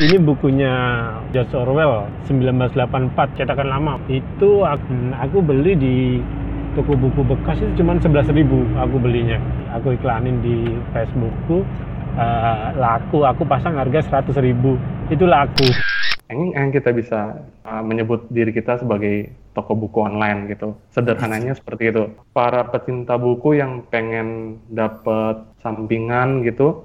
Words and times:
ini 0.00 0.16
bukunya 0.16 0.72
George 1.28 1.52
Orwell 1.52 2.08
1984 2.24 3.36
cetakan 3.36 3.68
lama. 3.68 4.00
Itu 4.08 4.64
aku, 4.64 5.38
beli 5.44 5.76
di 5.76 5.96
toko 6.72 6.96
buku 6.96 7.20
bekas 7.20 7.60
itu 7.60 7.84
cuma 7.84 8.00
11.000 8.00 8.32
aku 8.80 8.96
belinya. 8.96 9.36
Aku 9.76 9.92
iklanin 9.92 10.40
di 10.40 10.72
Facebookku 10.96 11.62
uh, 12.16 12.72
laku. 12.80 13.28
Aku 13.28 13.44
pasang 13.44 13.76
harga 13.76 14.24
100.000 14.24 14.40
itu 15.12 15.24
laku. 15.28 15.68
Yang 16.32 16.80
kita 16.80 16.90
bisa 16.96 17.20
uh, 17.68 17.82
menyebut 17.84 18.24
diri 18.32 18.56
kita 18.56 18.80
sebagai 18.80 19.28
toko 19.52 19.76
buku 19.76 20.00
online 20.00 20.48
gitu? 20.48 20.80
Sederhananya 20.88 21.52
seperti 21.52 21.92
itu. 21.92 22.08
Para 22.32 22.64
pecinta 22.72 23.20
buku 23.20 23.60
yang 23.60 23.84
pengen 23.92 24.62
dapat 24.72 25.44
sampingan 25.60 26.40
gitu 26.46 26.80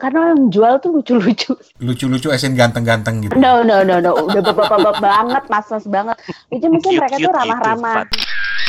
karena 0.00 0.32
yang 0.32 0.48
jual 0.48 0.80
tuh 0.80 0.96
lucu-lucu. 0.96 1.52
Lucu-lucu 1.84 2.32
esen 2.32 2.56
ganteng-ganteng 2.56 3.28
gitu. 3.28 3.36
No, 3.36 3.60
no, 3.60 3.84
no, 3.84 4.00
no. 4.00 4.16
Udah 4.16 4.40
bapak-bapak 4.40 4.96
banget, 4.96 5.44
mas-mas 5.52 5.84
banget. 5.84 6.16
Itu 6.48 6.72
mungkin 6.72 6.96
mereka 6.96 7.20
tuh 7.20 7.32
ramah-ramah. 7.36 8.08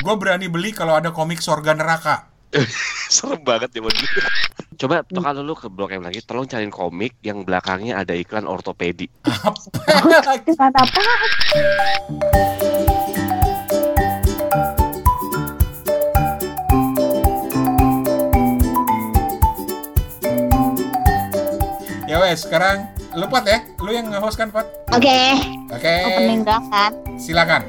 Gue 0.03 0.15
berani 0.19 0.51
beli 0.51 0.75
kalau 0.75 0.99
ada 0.99 1.15
komik 1.15 1.39
Sorga 1.39 1.71
Neraka. 1.71 2.27
Serem 3.15 3.39
banget 3.47 3.71
ya 3.71 3.81
Coba 4.75 5.07
toka 5.07 5.31
dulu 5.31 5.53
ke 5.55 5.67
blog 5.71 5.95
yang 5.95 6.03
lagi, 6.03 6.19
tolong 6.25 6.49
cariin 6.49 6.73
komik 6.73 7.15
yang 7.23 7.47
belakangnya 7.47 8.01
ada 8.01 8.11
iklan 8.17 8.49
ortopedi. 8.49 9.07
Apa? 9.23 9.55
Apa? 10.83 11.01
Wes, 22.31 22.47
sekarang 22.47 22.87
lu 23.11 23.27
Pat 23.27 23.43
ya? 23.43 23.59
Lu 23.83 23.91
yang 23.91 24.07
nge-host 24.07 24.39
kan 24.39 24.55
Pat? 24.55 24.63
Oke. 24.95 25.03
Okay. 25.03 25.35
Oke. 25.67 25.83
Okay. 25.83 25.99
Opening 26.07 26.47
dong 26.47 26.63
kan? 26.71 26.95
Silakan. 27.19 27.59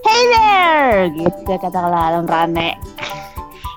Hey 0.00 0.22
there, 0.32 1.12
gitu 1.12 1.52
kata 1.60 1.76
Alam 1.76 2.24
Rane. 2.24 2.72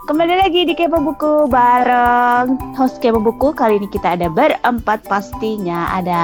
Kembali 0.08 0.40
lagi 0.40 0.64
di 0.64 0.72
Kepo 0.72 1.04
Buku 1.04 1.52
bareng 1.52 2.80
host 2.80 3.04
Kepo 3.04 3.20
Buku. 3.20 3.52
Kali 3.52 3.76
ini 3.76 3.92
kita 3.92 4.16
ada 4.16 4.32
berempat 4.32 5.04
pastinya. 5.04 5.92
Ada 6.00 6.22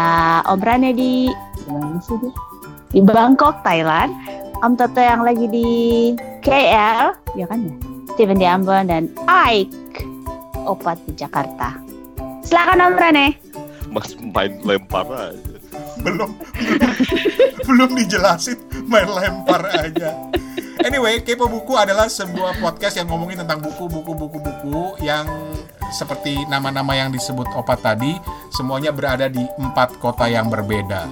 Om 0.48 0.64
Rane 0.64 0.96
di 0.96 1.28
mana 1.68 2.00
sih 2.00 2.16
dia? 2.24 2.32
Di 2.96 3.04
Bangkok, 3.04 3.60
Thailand. 3.68 4.16
Om 4.64 4.80
Toto 4.80 5.04
yang 5.04 5.20
lagi 5.20 5.52
di 5.52 5.68
KL, 6.40 7.12
ya 7.36 7.44
kan 7.52 7.60
ya? 7.60 7.76
Steven 8.16 8.40
di 8.40 8.48
Ambon 8.48 8.88
dan 8.88 9.12
Ike 9.28 10.00
Opat 10.64 10.96
di 11.04 11.12
Jakarta. 11.20 11.83
Silakan 12.44 12.84
Om 12.84 12.96
Rane. 13.00 13.28
Mas 13.88 14.14
main 14.20 14.54
lempar 14.68 15.08
aja. 15.08 15.54
Belum, 16.04 16.36
belum 17.68 17.90
dijelasin 17.96 18.60
main 18.86 19.08
lempar 19.08 19.64
aja. 19.72 20.12
Anyway, 20.84 21.24
Kepo 21.24 21.48
Buku 21.48 21.80
adalah 21.80 22.12
sebuah 22.12 22.60
podcast 22.60 23.00
yang 23.00 23.08
ngomongin 23.08 23.46
tentang 23.46 23.64
buku, 23.64 23.88
buku, 23.88 24.12
buku, 24.12 24.38
buku 24.42 24.80
yang 25.00 25.24
seperti 25.94 26.44
nama-nama 26.52 26.92
yang 26.98 27.14
disebut 27.14 27.48
Opat 27.56 27.80
tadi, 27.80 28.18
semuanya 28.52 28.92
berada 28.92 29.32
di 29.32 29.40
empat 29.40 30.02
kota 30.04 30.28
yang 30.28 30.52
berbeda. 30.52 31.08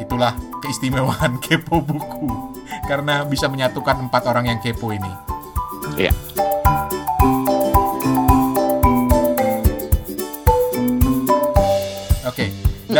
Itulah 0.00 0.32
keistimewaan 0.64 1.36
Kepo 1.44 1.84
Buku, 1.84 2.54
karena 2.88 3.26
bisa 3.28 3.50
menyatukan 3.52 4.08
empat 4.08 4.22
orang 4.30 4.48
yang 4.48 4.58
kepo 4.64 4.94
ini. 4.94 5.12
Iya. 5.98 6.14
Oke. 6.14 6.31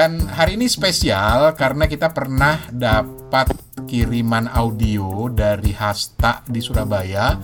Dan 0.02 0.18
hari 0.34 0.58
ini 0.58 0.66
spesial 0.66 1.54
karena 1.54 1.86
kita 1.86 2.10
pernah 2.10 2.58
dapat 2.74 3.54
kiriman 3.86 4.50
audio 4.50 5.30
dari 5.30 5.70
Hasta 5.70 6.42
di 6.42 6.58
Surabaya. 6.58 7.38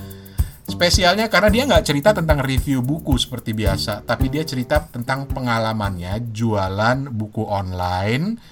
Spesialnya 0.66 1.30
karena 1.30 1.54
dia 1.54 1.62
nggak 1.70 1.86
cerita 1.86 2.10
tentang 2.10 2.42
review 2.42 2.82
buku 2.82 3.14
seperti 3.14 3.54
biasa, 3.54 4.02
tapi 4.02 4.26
dia 4.26 4.42
cerita 4.42 4.82
tentang 4.90 5.30
pengalamannya 5.30 6.34
jualan 6.34 7.06
buku 7.14 7.46
online. 7.46 8.42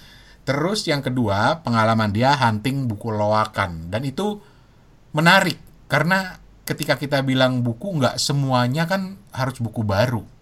Terus 0.46 0.86
yang 0.86 1.02
kedua, 1.02 1.66
pengalaman 1.66 2.14
dia 2.14 2.38
hunting 2.38 2.86
buku 2.86 3.10
loakan. 3.10 3.90
Dan 3.90 4.06
itu 4.06 4.38
menarik 5.18 5.58
karena 5.90 6.38
ketika 6.62 6.94
kita 6.94 7.26
bilang 7.26 7.58
buku 7.66 7.98
nggak 7.98 8.22
semuanya 8.22 8.86
kan 8.86 9.18
harus 9.34 9.58
buku 9.58 9.82
baru. 9.82 10.35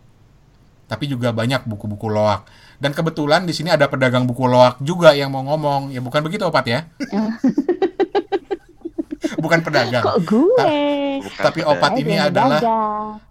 Tapi 0.95 1.11
juga 1.11 1.35
banyak 1.35 1.67
buku-buku 1.67 2.07
loak 2.07 2.47
dan 2.83 2.91
kebetulan 2.91 3.47
di 3.47 3.55
sini 3.55 3.71
ada 3.71 3.87
pedagang 3.87 4.27
buku 4.27 4.51
loak 4.51 4.83
juga 4.83 5.15
yang 5.15 5.31
mau 5.31 5.47
ngomong. 5.47 5.95
Ya 5.95 6.03
bukan 6.03 6.27
begitu 6.27 6.47
opat 6.47 6.67
ya? 6.67 6.81
bukan 9.45 9.61
pedagang. 9.63 10.03
Kok 10.03 10.19
gue? 10.27 10.69
Ta 11.39 11.51
tapi 11.51 11.63
opat 11.63 11.95
ini 11.97 12.19
adalah 12.19 12.61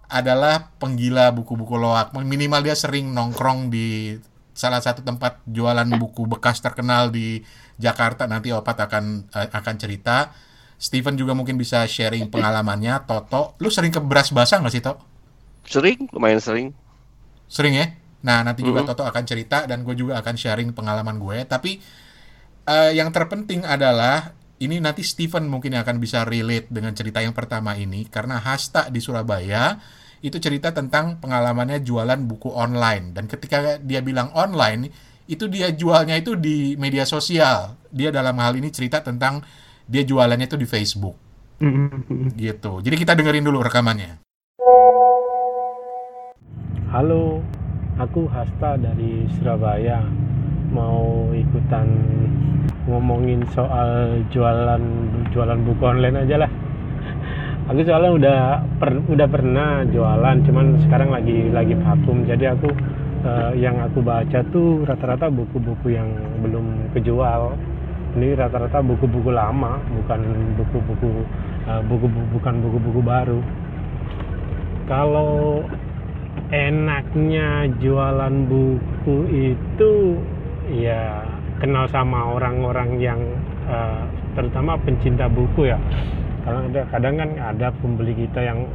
adalah 0.08 0.72
penggila 0.80 1.30
buku-buku 1.30 1.76
loak. 1.76 2.16
Minimal 2.16 2.64
dia 2.64 2.74
sering 2.74 3.12
nongkrong 3.12 3.68
di 3.68 4.16
salah 4.54 4.80
satu 4.80 5.02
tempat 5.06 5.42
jualan 5.46 5.86
buku 5.98 6.24
bekas 6.24 6.64
terkenal 6.64 7.12
di 7.12 7.44
Jakarta. 7.76 8.24
Nanti 8.24 8.50
opat 8.50 8.90
akan 8.90 9.28
uh, 9.28 9.48
akan 9.54 9.74
cerita. 9.76 10.32
Steven 10.74 11.14
juga 11.14 11.38
mungkin 11.38 11.54
bisa 11.54 11.86
sharing 11.86 12.26
pengalamannya. 12.26 13.06
Toto, 13.06 13.54
lu 13.62 13.70
sering 13.70 13.94
ke 13.94 14.02
beras 14.02 14.34
basah 14.34 14.58
nggak 14.58 14.74
sih, 14.74 14.82
Tok? 14.82 14.98
Sering, 15.64 16.10
lumayan 16.12 16.42
sering. 16.42 16.74
Sering 17.46 17.74
ya? 17.76 17.86
Nah, 18.24 18.40
nanti 18.40 18.64
juga 18.64 18.82
mm 18.82 18.88
-hmm. 18.88 18.96
Toto 18.96 19.04
akan 19.04 19.24
cerita 19.28 19.68
dan 19.68 19.84
gue 19.84 19.92
juga 19.92 20.16
akan 20.20 20.34
sharing 20.34 20.72
pengalaman 20.72 21.20
gue. 21.20 21.44
Tapi 21.44 21.76
uh, 22.68 22.90
yang 22.92 23.12
terpenting 23.12 23.62
adalah 23.68 24.32
ini 24.62 24.80
nanti 24.80 25.04
Steven 25.04 25.44
mungkin 25.44 25.76
akan 25.76 26.00
bisa 26.00 26.24
relate 26.24 26.72
dengan 26.72 26.96
cerita 26.96 27.20
yang 27.20 27.36
pertama 27.36 27.76
ini 27.76 28.08
karena 28.08 28.40
Hasta 28.40 28.88
di 28.88 29.02
Surabaya 29.02 29.76
itu 30.24 30.40
cerita 30.40 30.72
tentang 30.72 31.20
pengalamannya 31.20 31.84
jualan 31.84 32.16
buku 32.24 32.48
online 32.48 33.12
dan 33.12 33.28
ketika 33.28 33.76
dia 33.76 34.00
bilang 34.00 34.32
online 34.32 34.88
itu 35.28 35.48
dia 35.52 35.68
jualnya 35.72 36.16
itu 36.16 36.36
di 36.36 36.76
media 36.80 37.04
sosial. 37.04 37.76
Dia 37.92 38.08
dalam 38.08 38.36
hal 38.40 38.56
ini 38.56 38.72
cerita 38.72 39.04
tentang 39.04 39.44
dia 39.84 40.04
jualannya 40.04 40.48
itu 40.48 40.56
di 40.56 40.68
Facebook. 40.68 41.16
gitu. 42.36 42.80
Jadi 42.80 42.96
kita 42.96 43.12
dengerin 43.16 43.44
dulu 43.44 43.64
rekamannya. 43.64 44.23
Halo, 46.94 47.42
aku 47.98 48.30
Hasta 48.30 48.78
dari 48.78 49.26
Surabaya. 49.34 49.98
Mau 50.70 51.26
ikutan 51.34 51.90
ngomongin 52.86 53.42
soal 53.50 54.22
jualan 54.30 54.78
jualan 55.34 55.58
buku 55.66 55.82
online 55.82 56.22
aja 56.22 56.46
lah. 56.46 56.50
Aku 57.66 57.82
soalnya 57.82 58.12
udah 58.14 58.38
per, 58.78 58.94
udah 59.10 59.26
pernah 59.26 59.82
jualan 59.90 60.38
cuman 60.46 60.86
sekarang 60.86 61.10
lagi 61.10 61.50
lagi 61.50 61.74
vakum. 61.82 62.22
Jadi 62.30 62.46
aku 62.46 62.70
uh, 63.26 63.50
yang 63.58 63.74
aku 63.82 63.98
baca 63.98 64.46
tuh 64.54 64.86
rata-rata 64.86 65.26
buku-buku 65.34 65.98
yang 65.98 66.06
belum 66.46 66.94
kejual. 66.94 67.58
Ini 68.14 68.38
rata-rata 68.38 68.78
buku-buku 68.86 69.34
lama 69.34 69.82
bukan 69.98 70.22
buku-buku 70.62 71.26
uh, 71.66 71.82
buku, 71.90 72.06
buku 72.06 72.38
bukan 72.38 72.54
buku-buku 72.62 73.00
baru. 73.02 73.42
Kalau 74.86 75.66
enaknya 76.52 77.72
jualan 77.80 78.34
buku 78.50 79.16
itu 79.32 79.92
ya 80.76 81.24
kenal 81.62 81.88
sama 81.88 82.34
orang-orang 82.36 83.00
yang 83.00 83.20
uh, 83.68 84.04
terutama 84.36 84.76
pencinta 84.82 85.30
buku 85.30 85.72
ya. 85.72 85.78
Karena 86.44 86.60
ada 86.68 86.82
kadang 86.92 87.14
kan 87.16 87.30
ada 87.40 87.68
pembeli 87.80 88.12
kita 88.12 88.44
yang 88.44 88.68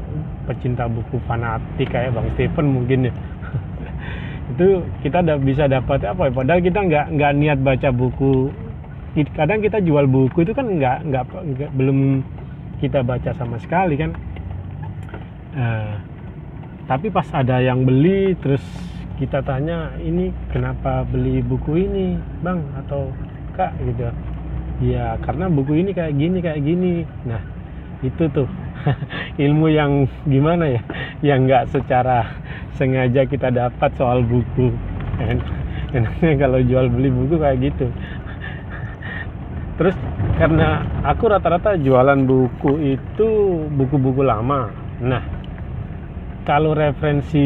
pecinta 0.50 0.90
buku 0.90 1.22
fanatik 1.30 1.86
kayak 1.94 2.18
bang 2.18 2.28
Stephen 2.34 2.74
mungkin 2.74 3.00
ya. 3.12 3.14
Itu 4.58 4.82
kita 5.06 5.22
udah 5.22 5.38
bisa 5.38 5.70
dapat 5.70 6.02
apa 6.10 6.30
ya? 6.30 6.32
Padahal 6.34 6.62
kita 6.66 6.80
nggak 6.82 7.06
nggak 7.14 7.34
niat 7.38 7.60
baca 7.62 7.90
buku. 7.94 8.50
Kadang 9.38 9.62
kita 9.62 9.82
jual 9.82 10.06
buku 10.06 10.46
itu 10.46 10.54
kan 10.54 10.70
nggak 10.70 10.98
nggak 11.12 11.24
belum 11.74 12.22
kita 12.78 13.02
baca 13.02 13.34
sama 13.38 13.58
sekali 13.62 13.98
kan. 13.98 14.14
Uh, 15.50 16.09
tapi 16.90 17.14
pas 17.14 17.30
ada 17.38 17.62
yang 17.62 17.86
beli 17.86 18.34
terus 18.42 18.66
kita 19.22 19.46
tanya 19.46 19.94
ini 20.02 20.34
kenapa 20.50 21.06
beli 21.06 21.46
buku 21.46 21.86
ini 21.86 22.18
bang? 22.42 22.66
Atau 22.82 23.14
kak 23.54 23.78
gitu. 23.86 24.10
Ya 24.82 25.14
karena 25.22 25.46
buku 25.54 25.86
ini 25.86 25.94
kayak 25.94 26.18
gini 26.18 26.42
kayak 26.42 26.66
gini. 26.66 27.06
Nah 27.30 27.46
itu 28.02 28.26
tuh 28.34 28.50
ilmu 29.46 29.70
yang 29.70 30.10
gimana 30.26 30.66
ya? 30.66 30.82
Yang 31.22 31.40
nggak 31.46 31.64
secara 31.78 32.26
sengaja 32.74 33.22
kita 33.30 33.54
dapat 33.54 33.94
soal 33.94 34.26
buku. 34.26 34.74
Enaknya 35.94 36.34
kalau 36.42 36.58
jual 36.66 36.90
beli 36.90 37.14
buku 37.14 37.38
kayak 37.38 37.70
gitu. 37.70 37.86
Terus 39.78 39.94
karena 40.42 40.82
aku 41.06 41.30
rata-rata 41.30 41.78
jualan 41.78 42.26
buku 42.26 42.98
itu 42.98 43.30
buku-buku 43.78 44.26
lama. 44.26 44.74
Nah 45.06 45.39
kalau 46.50 46.74
referensi 46.74 47.46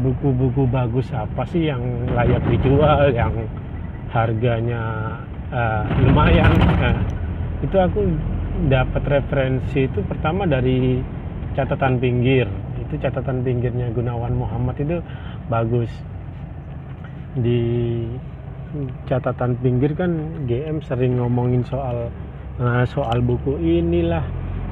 buku-buku 0.00 0.64
bagus 0.72 1.12
apa 1.12 1.44
sih 1.52 1.68
yang 1.68 2.08
layak 2.16 2.40
dijual, 2.48 3.12
yang 3.12 3.44
harganya 4.08 5.12
eh, 5.52 5.84
lumayan, 6.00 6.48
Nah, 6.80 6.96
itu 7.60 7.76
aku 7.76 8.08
dapat 8.72 9.04
referensi 9.04 9.84
itu 9.84 10.00
pertama 10.08 10.48
dari 10.48 11.04
catatan 11.52 12.00
pinggir. 12.00 12.48
Itu 12.80 12.96
catatan 12.96 13.44
pinggirnya 13.44 13.92
Gunawan 13.92 14.32
Muhammad 14.32 14.80
itu 14.80 15.04
bagus. 15.52 15.92
Di 17.36 17.60
catatan 19.04 19.60
pinggir 19.60 19.92
kan 19.92 20.40
GM 20.48 20.80
sering 20.80 21.20
ngomongin 21.20 21.60
soal 21.68 22.08
nah, 22.56 22.88
soal 22.88 23.20
buku 23.20 23.60
inilah 23.60 24.24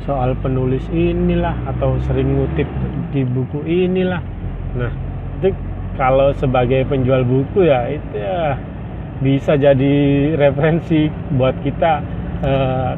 soal 0.08 0.32
penulis 0.40 0.82
inilah 0.92 1.54
atau 1.68 2.00
sering 2.08 2.36
ngutip 2.36 2.66
di 3.12 3.22
buku 3.24 3.64
inilah. 3.66 4.22
Nah 4.76 4.92
itu 5.40 5.52
kalau 6.00 6.32
sebagai 6.36 6.88
penjual 6.88 7.24
buku 7.24 7.68
ya 7.68 7.88
itu 7.92 8.16
ya 8.16 8.56
bisa 9.20 9.52
jadi 9.56 9.94
referensi 10.40 11.12
buat 11.36 11.52
kita 11.60 11.92
eh, 12.44 12.92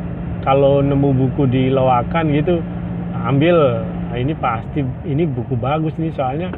kalau 0.46 0.82
nemu 0.82 1.10
buku 1.10 1.50
di 1.50 1.70
loakan 1.70 2.30
gitu 2.34 2.62
ambil. 3.22 3.86
Nah, 4.12 4.20
ini 4.20 4.36
pasti 4.36 4.84
ini 5.08 5.24
buku 5.24 5.56
bagus 5.56 5.94
nih 5.96 6.12
soalnya 6.12 6.52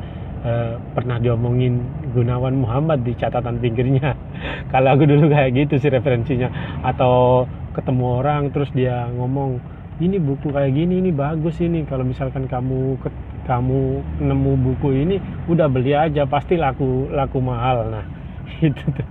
eh, 0.44 0.74
pernah 0.92 1.16
diomongin 1.20 1.80
Gunawan 2.12 2.60
Muhammad 2.60 3.04
di 3.04 3.16
catatan 3.16 3.60
pinggirnya. 3.60 4.12
Kalau 4.72 4.96
aku 4.96 5.06
dulu 5.06 5.30
kayak 5.30 5.54
gitu 5.54 5.80
sih 5.80 5.92
referensinya. 5.92 6.50
Atau 6.82 7.46
ketemu 7.76 8.04
orang 8.22 8.42
terus 8.50 8.70
dia 8.74 9.06
ngomong 9.14 9.58
ini 10.02 10.18
buku 10.18 10.50
kayak 10.50 10.74
gini 10.74 10.98
ini 10.98 11.10
bagus 11.14 11.62
ini. 11.62 11.86
Kalau 11.86 12.02
misalkan 12.02 12.50
kamu 12.50 12.98
ke, 12.98 13.08
kamu 13.46 14.02
nemu 14.18 14.52
buku 14.58 14.88
ini 14.90 15.16
udah 15.46 15.70
beli 15.70 15.94
aja 15.94 16.26
pasti 16.26 16.58
laku 16.58 17.06
laku 17.14 17.38
mahal. 17.38 17.86
Nah 17.90 18.04
itu 18.66 18.82
tuh 18.90 19.06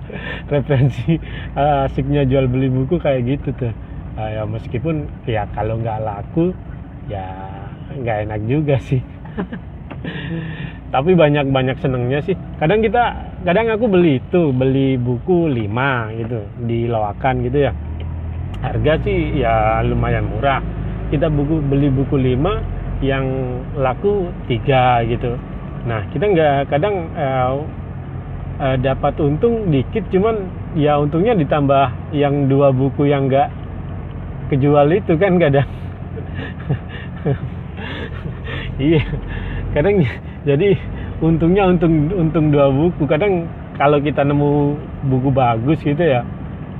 referensi 0.52 1.16
uh, 1.56 1.88
asiknya 1.88 2.28
jual 2.28 2.52
beli 2.52 2.68
buku 2.68 3.00
kayak 3.00 3.24
gitu 3.28 3.56
tuh. 3.56 3.74
Uh, 4.14 4.30
ya 4.30 4.44
meskipun 4.46 5.10
ya 5.26 5.48
kalau 5.56 5.80
nggak 5.80 6.04
laku 6.04 6.52
ya 7.08 7.32
nggak 7.96 8.18
enak 8.28 8.42
juga 8.44 8.76
sih. 8.84 9.00
Tapi 10.94 11.16
banyak 11.16 11.48
banyak 11.50 11.80
senengnya 11.80 12.20
sih. 12.22 12.36
Kadang 12.60 12.84
kita 12.84 13.32
kadang 13.48 13.72
aku 13.72 13.88
beli 13.88 14.20
itu 14.20 14.52
beli 14.52 15.00
buku 15.00 15.48
5 15.48 16.20
gitu 16.20 16.40
di 16.68 16.92
loakan 16.92 17.36
gitu 17.48 17.72
ya 17.72 17.74
harga 18.64 18.94
sih 19.04 19.44
ya 19.44 19.84
lumayan 19.84 20.32
murah. 20.32 20.64
Kita 21.12 21.28
buku 21.28 21.60
beli 21.68 21.92
buku 21.92 22.16
5 22.16 23.04
yang 23.04 23.26
laku 23.76 24.32
tiga 24.48 25.04
gitu. 25.04 25.36
Nah 25.84 26.08
kita 26.16 26.26
nggak 26.32 26.72
kadang 26.72 27.12
eh, 27.12 27.54
eh, 28.64 28.78
dapat 28.80 29.20
untung 29.20 29.68
dikit 29.68 30.08
cuman 30.08 30.48
ya 30.80 30.96
untungnya 30.98 31.36
ditambah 31.36 32.16
yang 32.16 32.48
dua 32.48 32.72
buku 32.72 33.12
yang 33.12 33.28
nggak 33.28 33.52
kejual 34.50 34.88
itu 34.96 35.14
kan 35.20 35.36
kadang. 35.38 35.68
Iya 38.74 39.06
kadang 39.78 40.02
jadi 40.50 40.74
untungnya 41.22 41.70
untung 41.70 42.10
untung 42.10 42.50
dua 42.50 42.74
buku. 42.74 43.06
Kadang 43.06 43.46
kalau 43.78 44.02
kita 44.02 44.26
nemu 44.26 44.78
buku 45.10 45.30
bagus 45.30 45.78
gitu 45.82 46.02
ya 46.02 46.26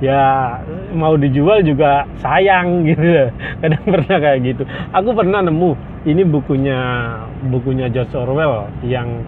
ya 0.02 0.58
mau 0.94 1.14
dijual 1.14 1.62
juga 1.62 2.06
sayang 2.18 2.82
gitu. 2.88 3.30
Kadang 3.62 3.84
pernah 3.86 4.18
kayak 4.18 4.38
gitu. 4.42 4.62
Aku 4.90 5.10
pernah 5.14 5.40
nemu 5.44 5.70
ini 6.08 6.22
bukunya 6.26 6.78
bukunya 7.48 7.86
George 7.90 8.14
Orwell 8.16 8.70
yang 8.82 9.22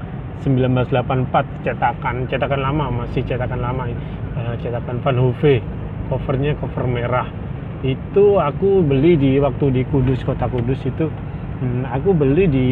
1984 0.46 1.66
cetakan 1.66 2.30
cetakan 2.30 2.60
lama 2.62 2.84
masih 3.02 3.22
cetakan 3.26 3.60
lama 3.62 3.90
uh, 4.38 4.54
cetakan 4.62 5.02
Van 5.02 5.18
Hove 5.18 5.62
covernya 6.06 6.54
cover 6.58 6.86
merah. 6.86 7.26
Itu 7.82 8.40
aku 8.40 8.82
beli 8.82 9.18
di 9.18 9.30
waktu 9.38 9.70
di 9.74 9.82
Kudus 9.90 10.22
kota 10.22 10.46
Kudus 10.46 10.80
itu. 10.86 11.10
Hmm, 11.56 11.88
aku 11.88 12.12
beli 12.12 12.44
di 12.46 12.66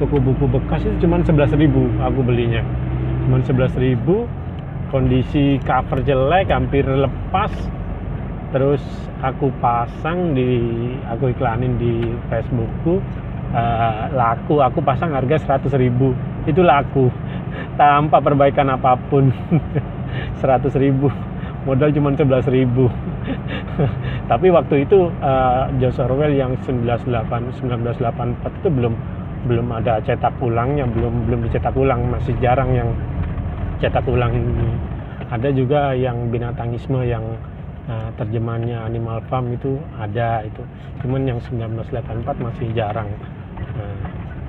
toko 0.00 0.16
buku 0.16 0.46
bekas 0.48 0.80
itu 0.86 1.04
cuma 1.04 1.20
11.000 1.20 1.54
aku 2.02 2.20
belinya. 2.22 2.62
Cuma 3.26 3.42
11.000 3.44 3.98
kondisi 4.88 5.60
cover 5.64 6.04
jelek 6.04 6.52
hampir 6.52 6.84
lepas. 6.84 7.52
Terus 8.48 8.80
aku 9.20 9.52
pasang 9.60 10.32
di 10.32 10.48
aku 11.04 11.36
iklanin 11.36 11.76
di 11.76 12.16
Facebookku 12.32 12.96
uh, 13.52 14.08
laku. 14.12 14.64
Aku 14.64 14.80
pasang 14.80 15.12
harga 15.12 15.60
100.000 15.60 16.48
itu 16.48 16.60
laku. 16.64 17.12
Tanpa 17.80 18.24
perbaikan 18.24 18.72
apa 18.72 18.96
pun. 19.08 19.28
100.000 20.40 20.72
modal 21.68 21.92
cuma 21.92 22.08
11.000 22.16 22.48
tapi 24.30 24.48
waktu 24.48 24.88
itu 24.88 25.12
uh, 25.20 25.68
George 25.76 26.00
Orwell 26.00 26.32
yang 26.32 26.56
1984 26.64 27.04
itu 28.64 28.68
belum 28.72 28.96
belum 29.44 29.66
ada 29.70 30.00
cetak 30.00 30.40
ulangnya 30.40 30.88
belum 30.88 31.28
belum 31.28 31.44
dicetak 31.46 31.76
ulang. 31.76 32.08
Masih 32.10 32.34
jarang 32.40 32.72
yang 32.72 32.88
cetak 33.78 34.04
ulang 34.06 34.34
ini. 34.34 34.70
Ada 35.28 35.52
juga 35.52 35.92
yang 35.92 36.32
binatangisme 36.32 37.04
yang 37.04 37.24
uh, 37.88 38.08
terjemahannya 38.16 38.78
Animal 38.78 39.20
Farm 39.28 39.52
itu 39.52 39.78
ada 39.98 40.42
itu. 40.44 40.62
Cuman 41.04 41.28
yang 41.28 41.38
1984 41.42 42.24
masih 42.40 42.66
jarang. 42.74 43.08
Nah, 43.76 43.96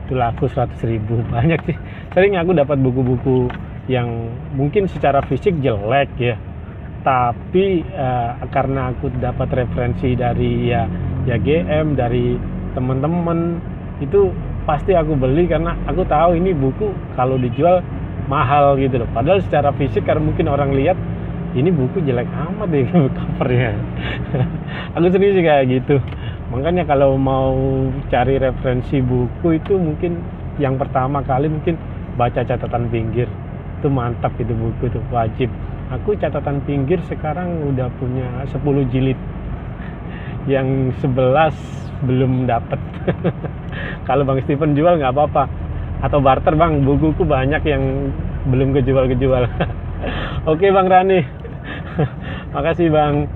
itu 0.05 0.13
laku 0.15 0.45
100 0.47 0.77
ribu. 0.89 1.19
Banyak 1.33 1.59
sih. 1.67 1.77
Sering 2.15 2.39
aku 2.39 2.55
dapat 2.55 2.77
buku-buku 2.79 3.51
yang 3.89 4.07
mungkin 4.53 4.85
secara 4.87 5.21
fisik 5.25 5.57
jelek 5.59 6.09
ya. 6.17 6.35
Tapi 6.99 7.83
uh, 7.95 8.39
karena 8.51 8.91
aku 8.91 9.07
dapat 9.19 9.47
referensi 9.55 10.13
dari 10.19 10.67
ya 10.67 10.83
ya 11.23 11.39
GM 11.39 11.95
dari 11.95 12.35
teman-teman 12.75 13.59
itu 13.99 14.31
pasti 14.63 14.93
aku 14.93 15.17
beli 15.17 15.49
karena 15.49 15.73
aku 15.89 16.05
tahu 16.05 16.37
ini 16.37 16.53
buku 16.53 16.93
kalau 17.17 17.35
dijual 17.35 17.81
mahal 18.29 18.77
gitu 18.77 19.01
loh. 19.01 19.09
Padahal 19.09 19.41
secara 19.41 19.73
fisik 19.73 20.05
karena 20.05 20.21
mungkin 20.21 20.45
orang 20.47 20.71
lihat 20.77 20.95
ini 21.57 21.73
buku 21.73 22.05
jelek 22.05 22.29
amat 22.29 22.69
deh 22.69 22.85
covernya. 23.17 23.73
Aku 24.95 25.09
sendiri 25.09 25.41
sih 25.41 25.43
kayak 25.43 25.65
gitu. 25.67 25.97
Makanya 26.53 26.85
kalau 26.85 27.17
mau 27.17 27.57
cari 28.13 28.37
referensi 28.37 29.01
buku 29.01 29.57
itu 29.57 29.75
mungkin 29.75 30.21
yang 30.61 30.77
pertama 30.77 31.25
kali 31.25 31.49
mungkin 31.49 31.75
baca 32.15 32.45
catatan 32.45 32.85
pinggir. 32.93 33.25
Itu 33.81 33.89
mantap 33.89 34.37
itu 34.37 34.53
buku 34.53 34.93
itu 34.93 35.01
wajib. 35.09 35.49
Aku 35.89 36.13
catatan 36.13 36.61
pinggir 36.69 37.01
sekarang 37.09 37.65
udah 37.65 37.89
punya 37.97 38.45
10 38.45 38.61
jilid. 38.93 39.17
Yang 40.53 40.93
11 41.01 41.79
belum 42.05 42.47
dapat 42.47 42.79
kalau 44.07 44.23
Bang 44.23 44.39
Steven 44.43 44.71
jual 44.75 44.99
nggak 44.99 45.11
apa-apa 45.11 45.43
atau 45.99 46.19
barter 46.23 46.55
Bang 46.55 46.83
bukuku 46.87 47.27
banyak 47.27 47.63
yang 47.67 47.83
belum 48.47 48.71
kejual-kejual 48.75 49.43
oke 50.51 50.65
Bang 50.71 50.87
Rani 50.87 51.19
makasih 52.55 52.89
Bang 52.91 53.27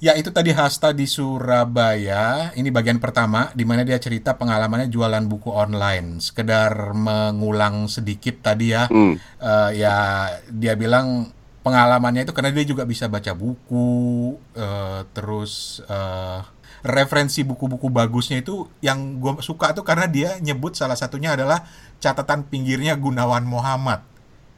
Ya 0.00 0.16
itu 0.16 0.32
tadi 0.32 0.48
Hasta 0.48 0.96
di 0.96 1.04
Surabaya. 1.04 2.56
Ini 2.56 2.72
bagian 2.72 2.96
pertama 2.96 3.52
di 3.52 3.68
mana 3.68 3.84
dia 3.84 4.00
cerita 4.00 4.32
pengalamannya 4.32 4.88
jualan 4.88 5.28
buku 5.28 5.52
online. 5.52 6.24
Sekedar 6.24 6.96
mengulang 6.96 7.84
sedikit 7.84 8.40
tadi 8.40 8.72
ya. 8.72 8.88
Hmm. 8.88 9.20
Uh, 9.36 9.70
ya 9.76 10.24
dia 10.48 10.72
bilang 10.72 11.28
pengalamannya 11.60 12.24
itu 12.24 12.32
karena 12.32 12.48
dia 12.48 12.64
juga 12.64 12.88
bisa 12.88 13.12
baca 13.12 13.36
buku 13.36 14.32
uh, 14.56 15.04
terus 15.12 15.84
uh, 15.84 16.48
referensi 16.80 17.44
buku-buku 17.44 17.92
bagusnya 17.92 18.40
itu 18.40 18.68
yang 18.80 19.20
gue 19.20 19.44
suka 19.44 19.76
tuh 19.76 19.84
karena 19.84 20.08
dia 20.08 20.40
nyebut 20.40 20.72
salah 20.72 20.96
satunya 20.96 21.36
adalah 21.36 21.68
catatan 22.00 22.48
pinggirnya 22.48 22.96
Gunawan 22.96 23.44
Muhammad 23.44 24.00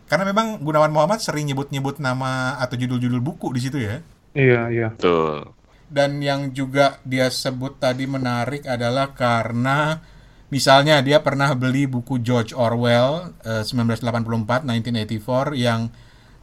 karena 0.06 0.28
memang 0.28 0.62
Gunawan 0.62 0.92
Muhammad 0.94 1.18
sering 1.18 1.50
nyebut-nyebut 1.50 1.98
nama 1.98 2.60
atau 2.62 2.78
judul-judul 2.78 3.18
buku 3.18 3.50
di 3.54 3.60
situ 3.60 3.78
ya 3.82 3.98
iya 4.38 4.62
iya 4.70 4.88
tuh 4.94 5.50
dan 5.92 6.22
yang 6.24 6.54
juga 6.54 7.02
dia 7.04 7.28
sebut 7.28 7.76
tadi 7.76 8.08
menarik 8.08 8.64
adalah 8.64 9.12
karena 9.12 10.00
misalnya 10.48 11.02
dia 11.04 11.20
pernah 11.20 11.52
beli 11.58 11.90
buku 11.90 12.22
George 12.22 12.54
Orwell 12.54 13.34
uh, 13.44 13.64
1984 13.66 14.62
1984 14.68 15.58
yang 15.58 15.90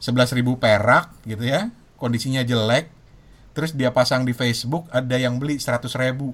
11.000 0.02 0.44
perak 0.60 1.14
gitu 1.24 1.44
ya 1.46 1.72
kondisinya 1.98 2.44
jelek 2.44 2.99
terus 3.60 3.76
dia 3.76 3.92
pasang 3.92 4.24
di 4.24 4.32
Facebook 4.32 4.88
ada 4.88 5.20
yang 5.20 5.36
beli 5.36 5.60
100 5.60 5.84
ribu 6.00 6.32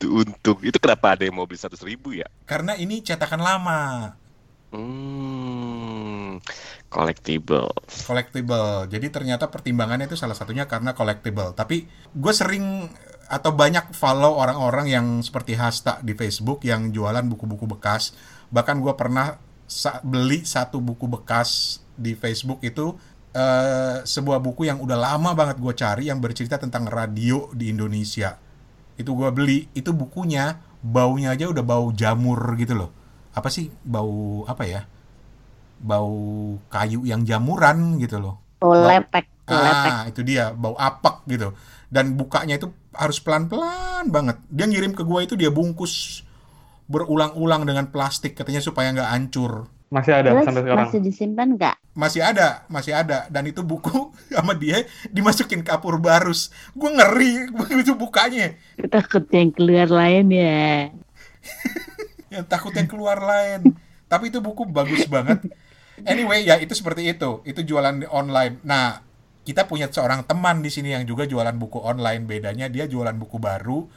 itu 0.00 0.08
untung 0.08 0.56
itu 0.64 0.80
kenapa 0.80 1.12
ada 1.12 1.28
yang 1.28 1.36
mau 1.36 1.44
beli 1.44 1.60
100 1.60 1.76
ribu 1.84 2.16
ya 2.16 2.24
karena 2.48 2.72
ini 2.80 3.04
cetakan 3.04 3.44
lama 3.44 3.80
hmm. 4.72 6.40
collectible. 6.90 7.70
collectible. 8.06 8.88
Jadi 8.90 9.06
ternyata 9.14 9.46
pertimbangannya 9.46 10.10
itu 10.10 10.18
salah 10.18 10.34
satunya 10.34 10.66
karena 10.66 10.90
collectible. 10.94 11.54
Tapi 11.54 11.86
gue 12.10 12.32
sering 12.34 12.90
atau 13.30 13.54
banyak 13.54 13.94
follow 13.94 14.42
orang-orang 14.42 14.90
yang 14.90 15.06
seperti 15.22 15.54
Hasta 15.54 16.02
di 16.02 16.18
Facebook 16.18 16.66
yang 16.66 16.90
jualan 16.90 17.22
buku-buku 17.30 17.70
bekas. 17.70 18.10
Bahkan 18.50 18.82
gue 18.82 18.94
pernah 18.98 19.38
sa- 19.70 20.02
beli 20.02 20.42
satu 20.42 20.82
buku 20.82 21.06
bekas 21.06 21.78
di 21.94 22.18
Facebook 22.18 22.58
itu 22.66 22.98
eh, 23.34 23.96
sebuah 24.02 24.38
buku 24.42 24.66
yang 24.66 24.82
udah 24.82 24.98
lama 24.98 25.30
banget 25.34 25.56
gue 25.62 25.74
cari 25.74 26.04
yang 26.10 26.18
bercerita 26.18 26.58
tentang 26.58 26.86
radio 26.90 27.50
di 27.54 27.70
Indonesia. 27.70 28.36
Itu 28.98 29.16
gue 29.16 29.30
beli, 29.32 29.70
itu 29.72 29.94
bukunya 29.94 30.60
baunya 30.80 31.36
aja 31.36 31.48
udah 31.48 31.64
bau 31.64 31.92
jamur 31.92 32.56
gitu 32.56 32.74
loh. 32.76 32.90
Apa 33.36 33.48
sih 33.52 33.70
bau 33.84 34.44
apa 34.44 34.64
ya? 34.66 34.82
Bau 35.80 36.56
kayu 36.68 37.08
yang 37.08 37.24
jamuran 37.24 37.96
gitu 38.02 38.20
loh. 38.20 38.36
Oh, 38.60 38.76
lepek, 38.76 39.24
lepek. 39.48 39.92
Ah, 39.92 40.04
itu 40.04 40.20
dia, 40.20 40.52
bau 40.52 40.76
apek 40.76 41.24
gitu. 41.32 41.56
Dan 41.88 42.14
bukanya 42.20 42.60
itu 42.60 42.68
harus 42.92 43.16
pelan-pelan 43.24 44.12
banget. 44.12 44.36
Dia 44.52 44.68
ngirim 44.68 44.92
ke 44.92 45.00
gua 45.00 45.24
itu 45.24 45.34
dia 45.38 45.48
bungkus 45.48 46.26
berulang-ulang 46.90 47.62
dengan 47.64 47.88
plastik 47.88 48.34
katanya 48.34 48.60
supaya 48.60 48.92
nggak 48.92 49.10
hancur. 49.10 49.70
Masih 49.90 50.14
ada 50.14 50.30
Terus 50.30 50.46
sampai 50.46 50.62
sekarang. 50.62 50.86
masih 50.86 51.00
disimpan 51.02 51.48
nggak? 51.58 51.76
Masih 51.98 52.22
ada, 52.22 52.62
masih 52.70 52.94
ada. 52.94 53.26
Dan 53.26 53.50
itu 53.50 53.66
buku 53.66 54.14
sama 54.34 54.54
dia 54.54 54.86
dimasukin 55.10 55.66
kapur 55.66 55.98
barus. 55.98 56.54
Gue 56.78 56.94
ngeri 56.94 57.50
begitu 57.50 57.98
bukanya. 57.98 58.54
Takut 58.86 59.26
yang 59.34 59.50
keluar 59.50 59.90
lain 59.90 60.30
ya. 60.30 60.94
Yang 62.30 62.46
takut 62.46 62.70
yang 62.70 62.86
keluar 62.86 63.18
lain. 63.18 63.74
Tapi 64.06 64.30
itu 64.30 64.38
buku 64.38 64.62
bagus 64.62 65.02
banget. 65.10 65.50
Anyway, 66.06 66.46
ya 66.46 66.62
itu 66.62 66.78
seperti 66.78 67.10
itu. 67.10 67.42
Itu 67.42 67.66
jualan 67.66 67.98
di 67.98 68.06
online. 68.06 68.62
Nah, 68.62 69.02
kita 69.42 69.66
punya 69.66 69.90
seorang 69.90 70.22
teman 70.22 70.62
di 70.62 70.70
sini 70.70 70.94
yang 70.94 71.02
juga 71.02 71.26
jualan 71.26 71.58
buku 71.58 71.82
online. 71.82 72.30
Bedanya 72.30 72.70
dia 72.70 72.86
jualan 72.86 73.18
buku 73.18 73.42
baru, 73.42 73.90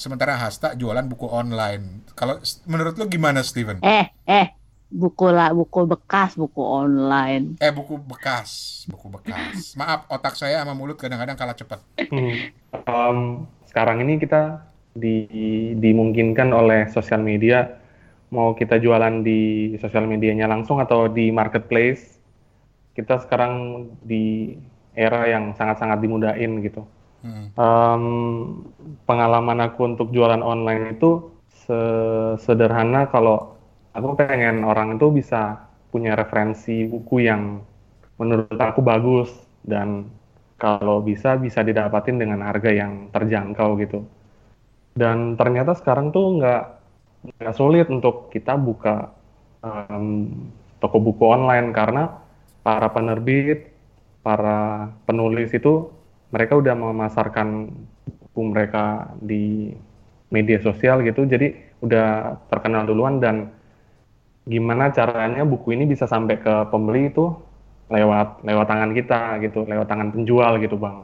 sementara 0.00 0.40
Hasta 0.40 0.72
jualan 0.72 1.04
buku 1.04 1.28
online. 1.28 2.08
Kalau 2.16 2.40
menurut 2.64 2.96
lu 2.96 3.12
gimana, 3.12 3.44
Steven? 3.44 3.76
Eh, 3.84 4.08
eh, 4.24 4.56
buku 4.96 5.26
lah, 5.28 5.52
buku 5.52 5.80
bekas, 5.84 6.40
buku 6.40 6.62
online. 6.64 7.60
Eh, 7.60 7.68
buku 7.68 8.00
bekas, 8.00 8.82
buku 8.88 9.06
bekas. 9.12 9.76
Maaf, 9.76 10.08
otak 10.08 10.34
saya 10.40 10.64
sama 10.64 10.72
mulut 10.72 10.96
kadang-kadang 10.96 11.36
kalah 11.36 11.56
cepat. 11.56 11.80
Hmm. 12.08 12.34
Em, 12.72 13.18
sekarang 13.68 14.00
ini 14.00 14.16
kita 14.16 14.64
di, 14.96 15.28
dimungkinkan 15.76 16.48
oleh 16.50 16.88
sosial 16.88 17.20
media 17.20 17.76
mau 18.32 18.56
kita 18.58 18.82
jualan 18.82 19.22
di 19.22 19.74
sosial 19.78 20.08
medianya 20.08 20.50
langsung 20.50 20.82
atau 20.82 21.06
di 21.06 21.30
marketplace 21.30 22.18
kita 22.96 23.22
sekarang 23.22 23.86
di 24.02 24.56
era 24.96 25.28
yang 25.30 25.54
sangat-sangat 25.54 26.00
dimudahin 26.02 26.58
gitu 26.64 26.82
Hmm. 27.26 27.50
Em, 27.58 28.04
pengalaman 29.08 29.58
aku 29.66 29.82
untuk 29.82 30.14
jualan 30.14 30.38
online 30.46 30.94
itu 30.94 31.32
se- 31.66 32.38
sederhana 32.38 33.10
kalau 33.10 33.55
aku 33.96 34.12
pengen 34.20 34.60
orang 34.62 35.00
itu 35.00 35.08
bisa 35.08 35.66
punya 35.88 36.12
referensi 36.12 36.84
buku 36.84 37.24
yang 37.24 37.64
menurut 38.20 38.52
aku 38.52 38.84
bagus 38.84 39.32
dan 39.64 40.12
kalau 40.60 41.00
bisa 41.00 41.36
bisa 41.40 41.64
didapatin 41.64 42.20
dengan 42.20 42.44
harga 42.44 42.68
yang 42.72 43.08
terjangkau 43.12 43.76
gitu. 43.80 44.04
Dan 44.96 45.36
ternyata 45.36 45.76
sekarang 45.76 46.12
tuh 46.12 46.40
nggak 46.40 46.64
nggak 47.40 47.56
sulit 47.56 47.88
untuk 47.92 48.28
kita 48.32 48.56
buka 48.56 49.12
em, 49.64 50.32
toko 50.80 51.00
buku 51.00 51.24
online 51.28 51.72
karena 51.72 52.08
para 52.64 52.88
penerbit, 52.92 53.72
para 54.20 54.92
penulis 55.04 55.52
itu 55.52 55.88
mereka 56.32 56.56
udah 56.56 56.74
memasarkan 56.76 57.72
buku 58.04 58.40
mereka 58.52 59.12
di 59.20 59.72
media 60.32 60.58
sosial 60.60 61.04
gitu, 61.06 61.24
jadi 61.24 61.54
udah 61.80 62.40
terkenal 62.50 62.88
duluan 62.88 63.22
dan 63.22 63.55
gimana 64.46 64.94
caranya 64.94 65.42
buku 65.42 65.74
ini 65.74 65.90
bisa 65.90 66.06
sampai 66.06 66.38
ke 66.38 66.70
pembeli 66.70 67.10
itu 67.10 67.34
lewat 67.90 68.46
lewat 68.46 68.66
tangan 68.66 68.90
kita 68.94 69.42
gitu, 69.42 69.66
lewat 69.66 69.86
tangan 69.90 70.14
penjual 70.14 70.58
gitu 70.62 70.78
bang, 70.78 71.02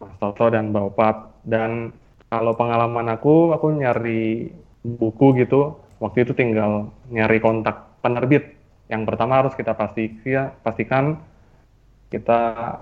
Mas 0.00 0.16
Toto 0.20 0.48
dan 0.48 0.72
Mbak 0.72 0.84
Opat. 0.92 1.16
Dan 1.44 1.92
kalau 2.28 2.56
pengalaman 2.56 3.08
aku, 3.12 3.52
aku 3.52 3.72
nyari 3.72 4.48
buku 4.84 5.44
gitu, 5.44 5.76
waktu 6.00 6.24
itu 6.24 6.32
tinggal 6.36 6.92
nyari 7.08 7.40
kontak 7.40 8.00
penerbit. 8.04 8.56
Yang 8.88 9.02
pertama 9.08 9.40
harus 9.40 9.56
kita 9.56 9.72
pasti, 9.72 10.12
ya, 10.28 10.52
pastikan 10.60 11.20
kita 12.12 12.76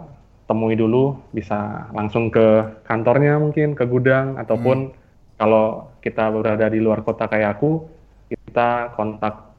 temui 0.50 0.74
dulu, 0.74 1.14
bisa 1.30 1.86
langsung 1.94 2.30
ke 2.30 2.82
kantornya 2.82 3.38
mungkin, 3.38 3.78
ke 3.78 3.86
gudang, 3.86 4.34
ataupun 4.34 4.90
kalau 5.38 5.94
kita 6.02 6.26
berada 6.34 6.66
di 6.66 6.82
luar 6.82 7.06
kota 7.06 7.30
kayak 7.30 7.58
aku, 7.58 7.86
kita 8.26 8.98
kontak 8.98 9.51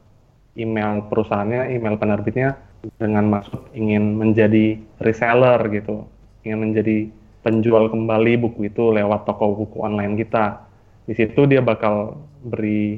email 0.54 1.06
perusahaannya, 1.10 1.74
email 1.74 1.98
penerbitnya 1.98 2.58
dengan 2.98 3.26
maksud 3.30 3.74
ingin 3.74 4.18
menjadi 4.18 4.78
reseller 5.00 5.58
gitu, 5.72 6.06
ingin 6.46 6.58
menjadi 6.70 7.08
penjual 7.44 7.92
kembali 7.92 8.40
buku 8.40 8.72
itu 8.72 8.94
lewat 8.94 9.28
toko 9.28 9.52
buku 9.52 9.84
online 9.84 10.16
kita. 10.16 10.64
Di 11.04 11.12
situ 11.12 11.44
dia 11.44 11.60
bakal 11.60 12.16
beri 12.40 12.96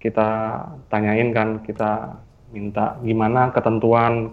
kita 0.00 0.60
tanyain 0.88 1.32
kan, 1.32 1.60
kita 1.64 2.20
minta 2.52 2.96
gimana 3.04 3.52
ketentuan, 3.52 4.32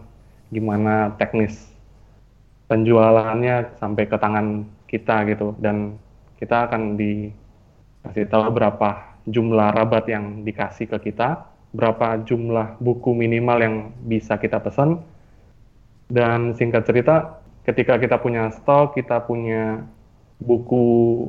gimana 0.52 1.16
teknis 1.16 1.72
penjualannya 2.72 3.76
sampai 3.80 4.04
ke 4.08 4.16
tangan 4.16 4.64
kita 4.88 5.28
gitu. 5.28 5.56
Dan 5.60 6.00
kita 6.40 6.72
akan 6.72 6.96
dikasih 6.96 8.28
tahu 8.32 8.52
berapa 8.56 9.20
jumlah 9.28 9.76
rabat 9.76 10.08
yang 10.08 10.48
dikasih 10.48 10.88
ke 10.88 11.12
kita, 11.12 11.51
berapa 11.72 12.20
jumlah 12.28 12.80
buku 12.84 13.16
minimal 13.16 13.58
yang 13.64 13.76
bisa 14.04 14.36
kita 14.36 14.60
pesan 14.60 15.00
dan 16.12 16.52
singkat 16.60 16.84
cerita 16.84 17.40
ketika 17.64 17.96
kita 17.96 18.20
punya 18.20 18.52
stok, 18.52 18.98
kita 18.98 19.24
punya 19.24 19.86
buku 20.42 21.26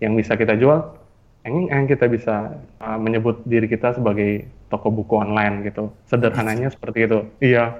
yang 0.00 0.14
bisa 0.14 0.38
kita 0.38 0.54
jual, 0.56 0.94
yang, 1.44 1.84
kita 1.90 2.06
bisa 2.06 2.56
uh, 2.78 2.98
menyebut 2.98 3.42
diri 3.44 3.66
kita 3.66 3.98
sebagai 3.98 4.46
toko 4.70 4.88
buku 4.88 5.18
online 5.18 5.66
gitu. 5.66 5.90
Sederhananya 6.06 6.70
seperti 6.70 7.06
itu. 7.06 7.18
Iya. 7.42 7.76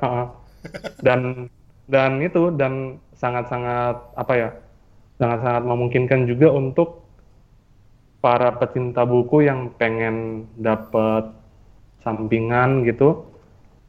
dan 1.06 1.50
dan 1.90 2.22
itu 2.22 2.54
dan 2.54 2.98
sangat-sangat 3.16 3.96
apa 4.18 4.32
ya? 4.34 4.50
Sangat-sangat 5.18 5.62
memungkinkan 5.64 6.26
juga 6.26 6.50
untuk 6.50 7.06
para 8.22 8.54
pecinta 8.54 9.02
buku 9.02 9.46
yang 9.46 9.70
pengen 9.78 10.46
dapat 10.58 11.30
sampingan 12.02 12.84
gitu 12.84 13.24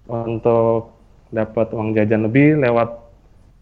untuk 0.08 0.94
dapat 1.34 1.74
uang 1.74 1.98
jajan 1.98 2.30
lebih 2.30 2.62
lewat 2.62 2.90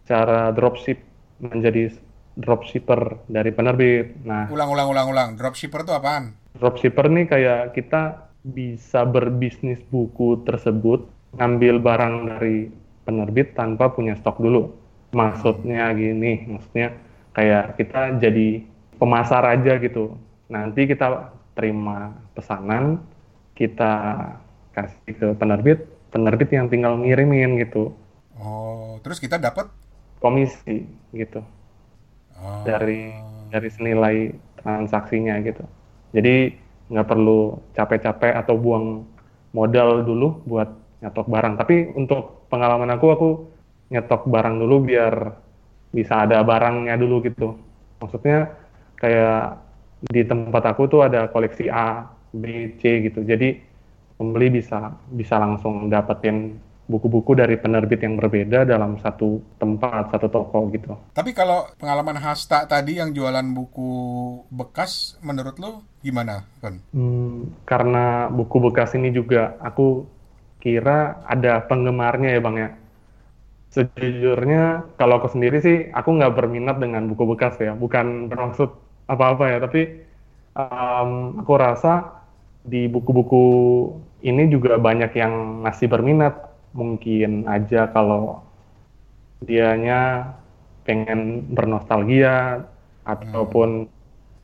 cara 0.04 0.52
dropship 0.52 1.00
menjadi 1.40 1.88
dropshipper 2.36 3.28
dari 3.28 3.52
penerbit. 3.52 4.16
Nah, 4.24 4.48
Ulang, 4.48 4.72
ulang, 4.72 4.88
ulang, 4.88 5.06
ulang. 5.08 5.28
Dropshipper 5.36 5.84
itu 5.84 5.92
apaan? 5.92 6.36
dropshipper 6.52 7.08
nih 7.08 7.26
kayak 7.26 7.60
kita 7.72 8.28
bisa 8.44 9.08
berbisnis 9.08 9.80
buku 9.88 10.44
tersebut, 10.44 11.06
ngambil 11.38 11.80
barang 11.80 12.14
dari 12.28 12.68
penerbit 13.08 13.56
tanpa 13.56 13.88
punya 13.88 14.14
stok 14.18 14.38
dulu. 14.42 14.68
Maksudnya 15.12 15.92
gini, 15.96 16.44
maksudnya 16.48 16.96
kayak 17.32 17.80
kita 17.80 18.20
jadi 18.20 18.64
pemasar 19.00 19.44
aja 19.48 19.80
gitu. 19.80 20.16
Nanti 20.48 20.84
kita 20.88 21.32
terima 21.56 22.16
pesanan, 22.36 23.00
kita 23.62 23.92
kasih 24.74 25.12
ke 25.14 25.28
penerbit, 25.38 25.86
penerbit 26.10 26.50
yang 26.50 26.66
tinggal 26.66 26.98
ngirimin 26.98 27.62
gitu, 27.62 27.94
Oh, 28.42 28.98
terus 29.06 29.22
kita 29.22 29.38
dapat 29.38 29.70
komisi 30.18 30.82
gitu. 31.14 31.46
oh, 32.42 32.62
dari 32.66 33.14
dari 33.52 33.68
senilai 33.70 34.16
transaksinya 34.58 35.38
gitu. 35.46 35.62
Jadi 36.16 36.58
nggak 36.90 37.08
perlu 37.08 37.60
capek-capek 37.76 38.32
atau 38.34 38.54
buang 38.58 39.06
modal 39.54 40.02
dulu 40.02 40.42
buat 40.48 40.68
nyetok 41.04 41.28
barang. 41.30 41.54
Tapi 41.60 41.94
untuk 41.94 42.48
pengalaman 42.50 42.90
aku, 42.94 43.06
aku 43.14 43.28
nyetok 43.92 44.26
barang 44.26 44.56
dulu 44.58 44.76
biar 44.90 45.14
bisa 45.92 46.24
ada 46.26 46.40
barangnya 46.42 46.96
dulu 46.98 47.22
gitu. 47.22 47.54
Maksudnya 48.00 48.50
kayak 48.98 49.60
di 50.02 50.22
tempat 50.26 50.62
aku 50.74 50.88
tuh 50.90 51.06
ada 51.06 51.30
koleksi 51.30 51.70
A, 51.70 52.08
B, 52.32 52.76
C 52.80 53.06
gitu. 53.06 53.22
Jadi 53.22 53.60
pembeli 54.16 54.48
bisa 54.60 54.92
bisa 55.12 55.36
langsung 55.36 55.92
dapetin 55.92 56.56
buku-buku 56.82 57.38
dari 57.38 57.56
penerbit 57.56 58.02
yang 58.04 58.18
berbeda 58.18 58.66
dalam 58.66 58.98
satu 59.00 59.40
tempat, 59.56 60.12
satu 60.12 60.28
toko 60.28 60.68
gitu. 60.74 60.92
Tapi 61.14 61.30
kalau 61.32 61.70
pengalaman 61.78 62.18
Hasta 62.18 62.66
tadi 62.66 62.98
yang 62.98 63.14
jualan 63.14 63.46
buku 63.54 63.90
bekas, 64.50 65.16
menurut 65.22 65.56
lo 65.62 65.86
gimana, 66.02 66.44
Fen? 66.60 66.82
Hmm, 66.92 67.54
karena 67.64 68.28
buku 68.28 68.58
bekas 68.68 68.92
ini 68.98 69.14
juga 69.14 69.56
aku 69.62 70.04
kira 70.58 71.22
ada 71.24 71.64
penggemarnya 71.64 72.36
ya 72.36 72.40
bang 72.42 72.56
ya. 72.58 72.70
Sejujurnya 73.72 74.92
kalau 75.00 75.16
aku 75.16 75.32
sendiri 75.32 75.64
sih 75.64 75.88
aku 75.96 76.12
nggak 76.18 76.34
berminat 76.36 76.76
dengan 76.76 77.08
buku 77.08 77.24
bekas 77.32 77.56
ya, 77.56 77.72
bukan 77.72 78.28
bermaksud 78.28 78.68
apa-apa 79.08 79.44
ya, 79.48 79.58
tapi 79.64 80.02
um, 80.52 81.40
aku 81.40 81.52
rasa 81.56 82.21
di 82.62 82.86
buku-buku 82.86 83.44
ini 84.22 84.46
juga 84.50 84.78
banyak 84.78 85.12
yang 85.18 85.64
masih 85.66 85.90
berminat. 85.90 86.50
Mungkin 86.72 87.44
aja 87.50 87.90
kalau 87.92 88.40
dianya 89.44 90.32
pengen 90.88 91.44
bernostalgia 91.52 92.64
ataupun 93.04 93.90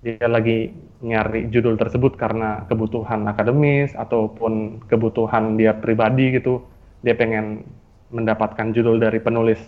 dia 0.03 0.27
lagi 0.31 0.71
nyari 1.03 1.51
judul 1.51 1.79
tersebut 1.79 2.15
karena 2.15 2.67
kebutuhan 2.71 3.27
akademis 3.27 3.95
ataupun 3.95 4.83
kebutuhan 4.87 5.59
dia 5.59 5.75
pribadi 5.75 6.39
gitu 6.39 6.63
dia 7.03 7.15
pengen 7.15 7.67
mendapatkan 8.11 8.71
judul 8.75 8.99
dari 8.99 9.19
penulis 9.23 9.59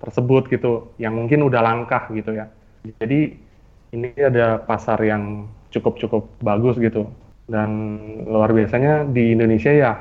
tersebut 0.00 0.48
gitu 0.52 0.92
yang 1.00 1.16
mungkin 1.16 1.44
udah 1.44 1.60
langkah 1.60 2.08
gitu 2.12 2.36
ya 2.36 2.48
jadi 3.00 3.36
ini 3.96 4.08
ada 4.16 4.60
pasar 4.60 5.00
yang 5.04 5.48
cukup 5.72 5.96
cukup 6.00 6.28
bagus 6.44 6.76
gitu 6.76 7.08
dan 7.44 7.98
luar 8.24 8.50
biasanya 8.56 9.04
di 9.08 9.36
Indonesia 9.36 9.70
ya 9.70 9.92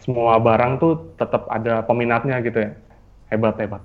semua 0.00 0.40
barang 0.40 0.80
tuh 0.80 0.92
tetap 1.20 1.44
ada 1.52 1.84
peminatnya 1.84 2.40
gitu 2.40 2.64
ya. 2.64 2.72
Hebat 3.28 3.60
hebat. 3.60 3.82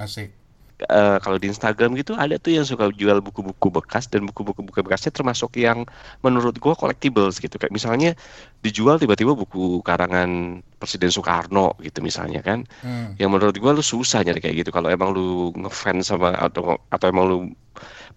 Asik. 0.00 0.32
Eh, 0.74 1.16
kalau 1.22 1.38
di 1.38 1.46
Instagram 1.46 1.94
gitu 1.94 2.18
ada 2.18 2.34
tuh 2.34 2.50
yang 2.50 2.66
suka 2.66 2.90
jual 2.90 3.22
buku-buku 3.22 3.70
bekas 3.70 4.10
dan 4.10 4.26
buku-buku 4.26 4.58
buku 4.58 4.82
bekasnya 4.82 5.14
termasuk 5.14 5.54
yang 5.54 5.86
menurut 6.18 6.58
gua 6.58 6.74
collectibles 6.74 7.38
gitu. 7.38 7.60
Kayak 7.62 7.70
misalnya 7.70 8.10
dijual 8.58 8.98
tiba-tiba 8.98 9.38
buku 9.38 9.84
karangan 9.86 10.60
Presiden 10.82 11.14
Soekarno 11.14 11.78
gitu 11.78 12.02
misalnya 12.02 12.42
kan. 12.42 12.66
Hmm. 12.82 13.14
yang 13.22 13.30
menurut 13.30 13.54
gua 13.62 13.70
lu 13.70 13.86
susah 13.86 14.26
nyari 14.26 14.42
kayak 14.42 14.66
gitu. 14.66 14.70
Kalau 14.74 14.90
emang 14.90 15.14
lu 15.14 15.54
ngefans 15.54 16.10
sama 16.10 16.34
atau 16.34 16.74
atau 16.90 17.06
emang 17.06 17.24
lu 17.30 17.38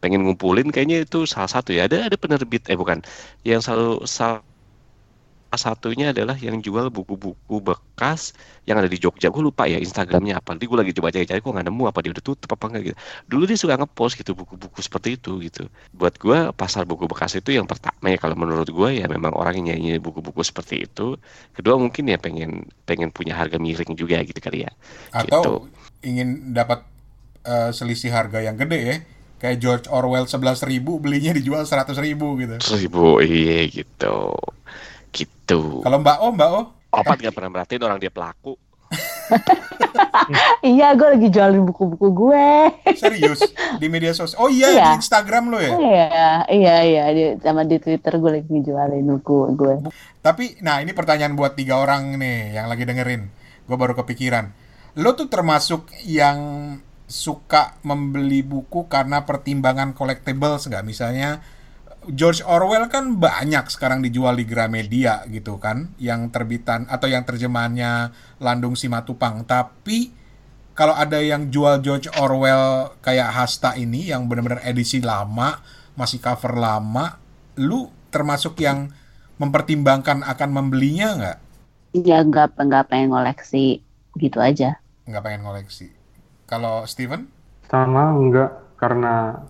pengen 0.03 0.21
ngumpulin 0.25 0.69
kayaknya 0.73 1.03
itu 1.05 1.25
salah 1.29 1.49
satu 1.49 1.69
ya. 1.75 1.87
Ada 1.89 2.07
ada 2.11 2.17
penerbit 2.19 2.63
eh 2.71 2.77
bukan. 2.77 3.01
Yang 3.47 3.61
selalu 3.69 3.91
salah 4.09 4.41
satunya 5.57 6.11
adalah 6.13 6.35
yang 6.37 6.59
jual 6.59 6.91
buku-buku 6.91 7.55
bekas 7.63 8.35
yang 8.67 8.77
ada 8.77 8.85
di 8.91 8.99
Jogja. 8.99 9.31
Gue 9.31 9.41
lupa 9.47 9.63
ya 9.65 9.79
Instagramnya 9.79 10.37
apa. 10.43 10.53
Nanti 10.53 10.67
gue 10.69 10.77
lagi 10.77 10.91
coba 10.93 11.09
cari-cari 11.09 11.39
kok 11.39 11.49
nggak 11.55 11.65
nemu 11.71 11.83
apa 11.87 11.99
dia 12.03 12.11
udah 12.13 12.21
tutup 12.21 12.49
apa 12.51 12.65
enggak 12.69 12.83
gitu. 12.93 12.97
Dulu 13.31 13.43
dia 13.47 13.57
suka 13.57 13.73
ngepost 13.79 14.19
gitu 14.19 14.35
buku-buku 14.37 14.79
seperti 14.83 15.17
itu 15.17 15.39
gitu. 15.41 15.71
Buat 15.95 16.19
gue 16.19 16.37
pasar 16.53 16.83
buku 16.83 17.07
bekas 17.09 17.33
itu 17.39 17.55
yang 17.55 17.65
pertama 17.65 18.11
ya. 18.11 18.19
Kalau 18.19 18.35
menurut 18.37 18.69
gue 18.69 18.89
ya 19.01 19.07
memang 19.09 19.33
orang 19.33 19.55
yang 19.63 19.73
nyanyi 19.73 19.97
buku-buku 20.03 20.43
seperti 20.43 20.85
itu. 20.85 21.15
Kedua 21.55 21.79
mungkin 21.79 22.11
ya 22.11 22.19
pengen 22.19 22.67
pengen 22.85 23.09
punya 23.15 23.33
harga 23.39 23.55
miring 23.57 23.95
juga 23.97 24.19
gitu 24.27 24.37
kali 24.43 24.67
ya. 24.67 24.71
Atau 25.15 25.41
Gitu. 25.41 25.71
ingin 26.05 26.53
dapat 26.53 26.79
eh, 27.47 27.71
selisih 27.77 28.11
harga 28.13 28.39
yang 28.43 28.55
gede 28.59 28.79
ya. 28.91 28.95
Kayak 29.37 29.57
George 29.59 29.85
Orwell 29.87 30.25
11.000 30.25 30.65
belinya 30.97 31.31
dijual 31.31 31.61
100.000 31.61 31.93
gitu. 32.17 32.55
seribu 32.57 33.21
iya 33.21 33.65
gitu 33.65 34.33
gitu 35.09 35.81
Kalau 35.81 35.97
Mbak 35.97 36.17
O, 36.19 36.27
Mbak 36.31 36.49
O, 36.51 36.61
opat 36.91 37.17
nggak 37.19 37.31
pernah 37.31 37.51
merhatiin 37.51 37.81
orang 37.81 37.97
dia 37.97 38.09
pelaku 38.09 38.57
Iya, 40.61 40.95
gue 40.95 41.07
lagi 41.09 41.27
jualin 41.27 41.63
buku-buku 41.63 42.07
gue. 42.09 42.47
serius 42.95 43.39
di 43.75 43.87
media 43.87 44.11
sosial. 44.11 44.39
Oh 44.39 44.49
iya, 44.49 44.67
Iya. 44.69 44.85
di 44.89 44.91
Instagram 44.97 45.43
lo 45.47 45.57
ya. 45.57 45.71
Iya, 45.73 46.07
iya, 46.49 46.75
iya. 46.83 47.03
Di- 47.09 47.35
Sama 47.37 47.63
di 47.63 47.77
Twitter 47.77 48.15
gue 48.15 48.31
lagi 48.33 48.47
ngejualin 48.47 49.05
buku 49.13 49.37
gue. 49.53 49.75
Tapi, 50.19 50.59
nah 50.61 50.79
ini 50.79 50.91
pertanyaan 50.91 51.35
buat 51.35 51.53
tiga 51.53 51.77
orang 51.77 52.15
nih 52.15 52.55
yang 52.55 52.67
lagi 52.67 52.83
dengerin. 52.83 53.27
Gue 53.63 53.77
baru 53.77 53.95
kepikiran. 53.95 54.51
Lo 54.97 55.13
tuh 55.13 55.27
termasuk 55.27 55.87
yang 56.03 56.39
suka 57.07 57.79
membeli 57.87 58.43
buku 58.43 58.91
karena 58.91 59.23
pertimbangan 59.23 59.95
collectibles 59.95 60.67
nggak? 60.67 60.83
Misalnya 60.83 61.39
George 62.07 62.39
Orwell 62.43 62.87
kan 62.87 63.19
banyak 63.19 63.67
sekarang 63.67 63.99
dijual 63.99 64.39
di 64.39 64.47
Gramedia 64.47 65.27
gitu 65.27 65.59
kan, 65.59 65.91
yang 65.99 66.31
terbitan 66.31 66.87
atau 66.87 67.07
yang 67.11 67.27
terjemahannya 67.27 68.15
Landung 68.39 68.79
Simatupang. 68.79 69.43
Tapi 69.43 70.11
kalau 70.71 70.93
ada 70.95 71.19
yang 71.19 71.51
jual 71.51 71.83
George 71.83 72.07
Orwell 72.15 72.95
kayak 73.03 73.33
Hasta 73.33 73.75
ini 73.75 74.07
yang 74.07 74.29
benar-benar 74.31 74.63
edisi 74.63 75.03
lama, 75.03 75.59
masih 75.99 76.21
cover 76.21 76.55
lama, 76.55 77.17
lu 77.57 77.89
termasuk 78.13 78.55
yang 78.61 78.93
mempertimbangkan 79.41 80.21
akan 80.23 80.49
membelinya 80.53 81.07
nggak? 81.17 81.39
Iya, 81.97 82.23
nggak 82.23 82.61
nggak 82.61 82.85
pengen 82.93 83.09
koleksi 83.09 83.81
gitu 84.15 84.37
aja. 84.37 84.77
Nggak 85.09 85.23
pengen 85.25 85.43
koleksi. 85.43 85.96
Kalau 86.47 86.87
Steven? 86.87 87.27
Sama 87.67 88.15
enggak 88.15 88.79
karena 88.79 89.43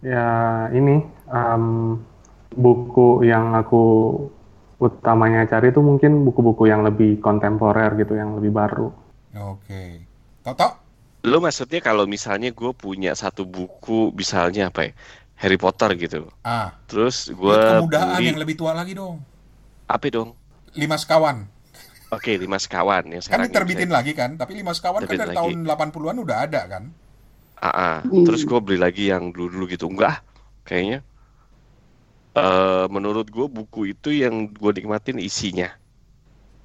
ya 0.00 0.26
ini 0.72 1.04
em, 1.28 1.64
buku 2.56 3.24
yang 3.28 3.52
aku 3.52 3.84
utamanya 4.80 5.44
cari 5.44 5.70
itu 5.70 5.80
mungkin 5.80 6.24
buku-buku 6.24 6.68
yang 6.68 6.82
lebih 6.84 7.20
kontemporer 7.20 7.94
gitu, 8.00 8.16
yang 8.16 8.36
lebih 8.40 8.52
baru. 8.52 8.88
Oke. 9.54 10.04
Toto? 10.44 10.68
Lo 11.24 11.40
maksudnya 11.40 11.80
kalau 11.80 12.04
misalnya 12.04 12.52
gue 12.52 12.72
punya 12.76 13.16
satu 13.16 13.48
buku 13.48 14.12
misalnya 14.12 14.68
apa 14.68 14.88
ya 14.88 14.92
Harry 15.40 15.56
Potter 15.56 15.96
gitu 15.96 16.28
Ah, 16.44 16.76
terus 16.84 17.32
gue 17.32 17.56
kemudahan 17.80 18.20
beli 18.20 18.28
yang 18.28 18.36
lebih 18.36 18.60
tua 18.60 18.76
lagi 18.76 18.92
dong. 18.92 19.24
apa 19.88 20.04
dong 20.12 20.36
Lima 20.76 21.00
sekawan. 21.00 21.48
Oke 22.12 22.32
lima 22.42 22.56
sekawan 22.64 23.04
yang 23.12 23.24
Kan 23.30 23.40
sekarang 23.40 23.46
diterbitin 23.46 23.90
lagi 23.96 24.12
kan, 24.20 24.30
tapi 24.40 24.52
lima 24.60 24.72
sekawan 24.76 25.04
kan 25.08 25.16
Terbit 25.16 25.20
dari 25.20 25.28
lagi. 25.30 25.38
tahun 25.38 25.54
80-an 25.68 26.18
udah 26.24 26.36
ada 26.48 26.60
kan? 26.72 26.84
Ah, 27.68 27.74
ah. 27.86 27.96
Hmm. 28.02 28.24
terus 28.24 28.40
gue 28.48 28.58
beli 28.66 28.78
lagi 28.84 29.02
yang 29.12 29.24
dulu 29.34 29.46
dulu 29.54 29.64
gitu 29.74 29.86
enggak 29.92 30.14
kayaknya 30.66 30.98
eh 32.38 32.84
menurut 32.94 33.26
gue 33.36 33.46
buku 33.56 33.80
itu 33.94 34.08
yang 34.22 34.34
gue 34.60 34.70
nikmatin 34.76 35.18
isinya 35.28 35.66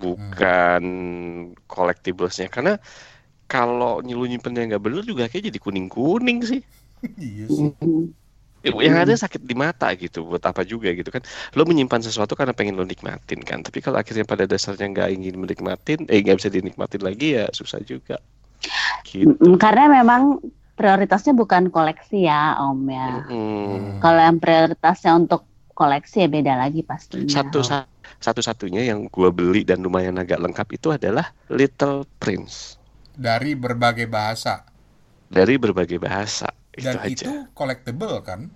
bukan 0.02 0.84
collectiblesnya 1.72 2.48
karena 2.56 2.72
kalau 3.52 4.02
nyilu 4.06 4.24
nyimpennya 4.30 4.62
nggak 4.70 4.84
bener 4.86 5.04
juga 5.12 5.24
kayak 5.32 5.46
jadi 5.50 5.60
kuning 5.66 5.88
kuning 5.96 6.40
sih 6.52 6.62
iya 7.26 7.48
sih. 7.50 7.70
Hmm. 8.60 8.80
yang 8.84 9.00
ada 9.00 9.16
sakit 9.16 9.40
di 9.42 9.56
mata 9.56 9.88
gitu 9.96 10.28
buat 10.28 10.44
apa 10.44 10.68
juga 10.68 10.92
gitu 10.92 11.08
kan 11.10 11.24
lo 11.56 11.64
menyimpan 11.64 12.04
sesuatu 12.04 12.36
karena 12.36 12.52
pengen 12.52 12.76
lo 12.76 12.84
nikmatin 12.84 13.40
kan 13.40 13.64
tapi 13.64 13.80
kalau 13.80 13.96
akhirnya 13.96 14.28
pada 14.28 14.44
dasarnya 14.44 14.92
nggak 14.92 15.10
ingin 15.16 15.36
menikmatin 15.40 16.04
eh 16.06 16.20
nggak 16.20 16.38
bisa 16.44 16.52
dinikmatin 16.52 17.00
lagi 17.00 17.40
ya 17.40 17.48
susah 17.50 17.80
juga 17.82 18.20
gitu 19.08 19.32
Karena 19.56 19.88
memang 19.88 20.44
prioritasnya 20.76 21.32
bukan 21.32 21.72
koleksi 21.72 22.24
ya, 22.24 22.56
Om 22.60 22.82
ya. 22.88 23.08
Hmm. 23.28 24.00
Kalau 24.00 24.20
yang 24.20 24.40
prioritasnya 24.40 25.12
untuk 25.14 25.44
koleksi 25.72 26.24
ya 26.24 26.30
beda 26.30 26.56
lagi 26.56 26.84
pastinya. 26.84 27.28
satu 27.28 27.64
sa- 27.64 27.88
satu-satunya 28.20 28.84
yang 28.84 29.08
gua 29.08 29.32
beli 29.32 29.64
dan 29.64 29.80
lumayan 29.80 30.20
agak 30.20 30.40
lengkap 30.40 30.68
itu 30.76 30.92
adalah 30.92 31.32
Little 31.48 32.04
Prince 32.20 32.76
Dari 33.16 33.56
berbagai 33.56 34.08
bahasa. 34.08 34.64
dari 35.30 35.56
berbagai 35.56 36.02
bahasa 36.02 36.50
itu 36.78 36.96
Dan 36.96 36.98
aja 37.02 37.30
itu 37.30 37.34
collectible 37.58 38.16
kan? 38.28 38.50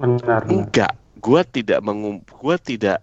Benar, 0.00 0.42
benar. 0.48 0.68
enggak 0.68 0.92
gua 1.20 1.40
tidak 1.44 1.78
mengum 1.84 2.22
gua 2.40 2.56
tidak 2.60 2.98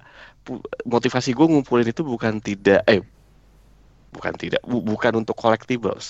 motivasi 0.88 1.30
gua 1.38 1.46
ngumpulin 1.52 1.88
itu 1.92 2.02
bukan 2.06 2.40
tidak 2.42 2.82
eh 2.88 3.02
bukan 4.16 4.34
tidak 4.42 4.62
bu- 4.70 4.84
bukan 4.92 5.14
untuk 5.24 5.36
collectibles 5.44 6.06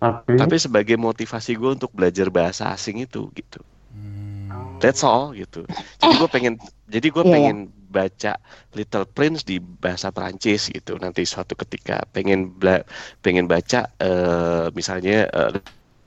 Tapi, 0.00 0.36
tapi 0.40 0.56
sebagai 0.64 0.96
motivasi 1.08 1.52
gue 1.60 1.70
untuk 1.76 1.90
belajar 1.98 2.28
bahasa 2.38 2.64
asing 2.74 2.96
itu 3.06 3.22
gitu 3.38 3.60
Hmm. 3.92 4.80
that's 4.80 5.02
all 5.06 5.30
gitu 5.36 5.64
jadi 6.02 6.12
gue 6.18 6.28
pengen 6.28 6.54
jadi 6.90 7.06
gue 7.14 7.24
Iya, 7.24 7.36
iya. 7.38 7.52
pengen 7.52 7.70
baca 7.92 8.40
Little 8.74 9.06
Prince 9.06 9.44
di 9.46 9.60
bahasa 9.60 10.08
Perancis 10.10 10.72
gitu 10.72 10.96
nanti 10.98 11.22
suatu 11.28 11.54
ketika 11.54 12.02
pengen 12.10 12.50
bela- 12.56 12.84
pengen 13.22 13.46
baca 13.46 13.86
eh, 14.00 14.66
misalnya 14.74 15.28
eh, 15.30 15.50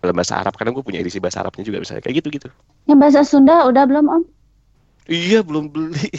dalam 0.06 0.16
bahasa 0.16 0.38
Arab 0.38 0.54
karena 0.54 0.72
gue 0.72 0.84
punya 0.86 1.02
edisi 1.02 1.18
bahasa 1.18 1.42
Arabnya 1.42 1.66
juga 1.66 1.82
misalnya 1.82 2.06
kayak 2.06 2.16
gitu 2.22 2.30
gitu 2.30 2.48
Yang 2.86 2.98
bahasa 3.02 3.22
Sunda 3.26 3.66
udah 3.66 3.84
belum, 3.90 4.06
Om? 4.06 4.24
iya 5.06 5.42
belum 5.42 5.70
beli 5.70 6.10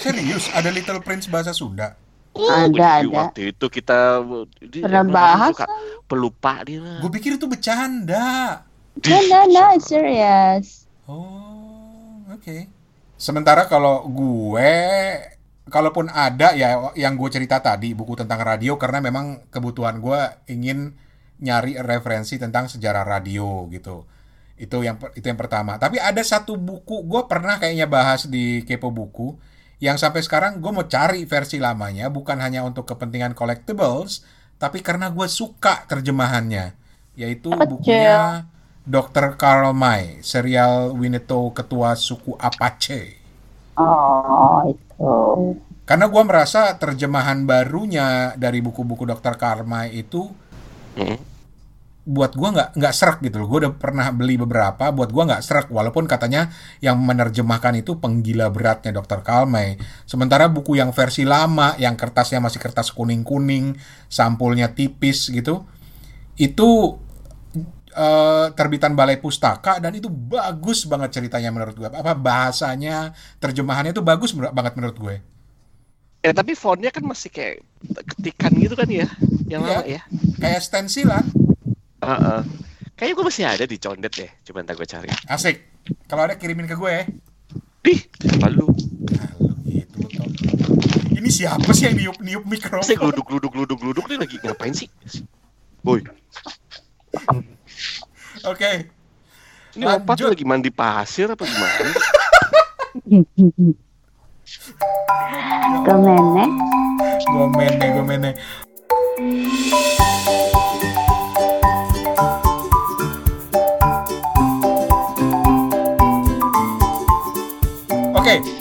Serius, 0.00 0.48
ada 0.52 0.68
Little 0.68 1.00
Prince 1.00 1.28
bahasa 1.28 1.52
Sunda? 1.52 1.96
Ada, 2.34 3.06
ada. 3.06 3.30
waktu 3.30 3.54
itu 3.54 3.66
kita 3.70 4.18
Pernah 4.82 5.04
bahas? 5.06 5.54
pelupa 6.10 6.66
dia 6.66 6.82
lah. 6.82 6.98
Gue 6.98 7.10
pikir 7.14 7.38
itu 7.38 7.46
bercanda. 7.46 8.58
No, 9.06 9.18
no, 9.30 9.38
no, 9.46 9.64
it's 9.70 9.86
serious. 9.86 10.90
Oh, 11.06 12.26
oke. 12.30 12.66
Sementara 13.14 13.70
kalau 13.70 14.02
gue, 14.10 14.72
kalaupun 15.70 16.10
ada 16.10 16.52
ya 16.52 16.92
yang 16.94 17.14
gue 17.14 17.30
cerita 17.32 17.62
tadi 17.62 17.94
buku 17.94 18.18
tentang 18.18 18.42
radio 18.42 18.76
karena 18.76 18.98
memang 19.00 19.46
kebutuhan 19.48 20.02
gue 20.02 20.20
ingin 20.50 20.92
nyari 21.42 21.78
referensi 21.80 22.38
tentang 22.38 22.70
sejarah 22.70 23.02
radio 23.02 23.66
gitu. 23.70 24.06
Itu 24.54 24.86
yang 24.86 25.00
itu 25.18 25.26
yang 25.26 25.38
pertama. 25.38 25.80
Tapi 25.80 25.98
ada 25.98 26.22
satu 26.22 26.54
buku 26.54 27.02
gue 27.06 27.22
pernah 27.26 27.58
kayaknya 27.58 27.90
bahas 27.90 28.30
di 28.30 28.62
Kepo 28.62 28.94
Buku 28.94 29.34
yang 29.82 29.98
sampai 29.98 30.22
sekarang 30.22 30.62
gue 30.62 30.70
mau 30.70 30.86
cari 30.86 31.26
versi 31.26 31.58
lamanya 31.58 32.06
bukan 32.08 32.38
hanya 32.38 32.62
untuk 32.62 32.86
kepentingan 32.86 33.34
collectibles, 33.34 34.22
tapi 34.56 34.80
karena 34.80 35.10
gue 35.10 35.26
suka 35.26 35.84
terjemahannya, 35.90 36.72
yaitu 37.18 37.50
Apa, 37.50 37.66
bukunya 37.66 38.46
Dr. 38.86 39.34
Karl 39.34 39.74
May, 39.74 40.22
serial 40.22 40.94
Winnetou 40.94 41.50
ketua 41.50 41.98
suku 41.98 42.38
Apache. 42.38 43.18
Oh, 43.74 44.62
itu. 44.70 45.12
Karena 45.84 46.08
gue 46.08 46.22
merasa 46.24 46.80
terjemahan 46.80 47.44
barunya 47.44 48.32
dari 48.40 48.64
buku-buku 48.64 49.04
Dr. 49.04 49.36
Karl 49.36 49.68
May 49.68 50.00
itu 50.00 50.32
Hmm. 50.94 51.18
buat 52.04 52.36
gua 52.36 52.52
nggak 52.52 52.68
nggak 52.76 52.94
serak 52.94 53.18
gitu 53.24 53.40
loh. 53.40 53.48
Gue 53.48 53.64
udah 53.64 53.72
pernah 53.80 54.12
beli 54.12 54.36
beberapa, 54.36 54.92
buat 54.92 55.08
gua 55.08 55.24
nggak 55.24 55.42
serak. 55.42 55.66
Walaupun 55.72 56.04
katanya 56.04 56.52
yang 56.84 57.00
menerjemahkan 57.00 57.80
itu 57.80 57.96
penggila 57.96 58.52
beratnya 58.52 58.92
Dr. 58.92 59.24
Kalmay. 59.24 59.80
Sementara 60.04 60.52
buku 60.52 60.76
yang 60.76 60.92
versi 60.92 61.24
lama, 61.24 61.72
yang 61.80 61.96
kertasnya 61.96 62.44
masih 62.44 62.60
kertas 62.60 62.92
kuning-kuning, 62.92 63.80
sampulnya 64.12 64.76
tipis 64.76 65.32
gitu, 65.32 65.64
itu 66.36 67.00
eh, 67.96 68.46
terbitan 68.52 68.92
Balai 68.98 69.16
Pustaka 69.16 69.78
dan 69.80 69.96
itu 69.96 70.12
bagus 70.12 70.84
banget 70.84 71.08
ceritanya 71.16 71.50
menurut 71.54 71.74
gue. 71.78 71.88
Apa 71.88 72.12
bahasanya, 72.12 73.16
terjemahannya 73.40 73.96
itu 73.96 74.04
bagus 74.04 74.36
banget 74.36 74.76
menurut 74.76 74.96
gue. 75.00 75.16
Ya 76.24 76.32
tapi 76.32 76.56
fontnya 76.56 76.88
kan 76.88 77.04
masih 77.04 77.28
kayak 77.28 77.60
ketikan 78.16 78.52
gitu 78.56 78.72
kan 78.76 78.88
ya, 78.88 79.04
yang 79.46 79.60
Iya. 79.60 79.70
lama 79.74 79.84
ya. 79.86 80.02
Kayak 80.36 80.60
stensilan, 80.62 81.24
Heeh. 82.00 82.40
Kayaknya 82.94 83.14
gue 83.16 83.26
masih 83.26 83.44
ada 83.44 83.64
di 83.64 83.76
condet 83.76 84.12
deh, 84.12 84.30
coba 84.44 84.62
ntar 84.62 84.74
gue 84.74 84.84
cari. 84.84 85.08
asik. 85.26 85.56
Kalau 86.04 86.22
ada 86.22 86.34
kirimin 86.34 86.64
ke 86.64 86.74
gue 86.74 86.90
ya. 86.90 87.04
Dih, 87.80 88.00
kenapa 88.12 88.48
lu? 88.50 88.70
Nah, 89.10 89.28
lu 89.36 89.52
gitu. 89.66 89.98
Ini 91.12 91.28
siapa 91.28 91.68
sih 91.70 91.84
yang 91.84 91.96
niup-niup 91.96 92.40
Saya 92.40 92.50
mikrofon? 92.50 92.96
geluduk 93.02 93.24
geluduk 93.26 93.50
geluduk 93.52 93.78
geluduk 93.78 94.04
nih 94.06 94.18
lagi 94.18 94.36
ngapain 94.38 94.72
sih? 94.72 94.88
Boy, 95.80 96.00
Oke. 98.44 98.88
ini 99.74 99.84
opat 99.84 100.04
Lanjut. 100.06 100.16
tuh 100.18 100.28
lagi 100.30 100.44
mandi 100.44 100.70
pasir 100.70 101.26
apa 101.26 101.42
gimana? 101.42 101.92
Ke 105.84 105.94
mana? 105.94 106.44
Gomene, 107.26 107.86
gomene. 107.92 108.30
Oke, 108.94 109.10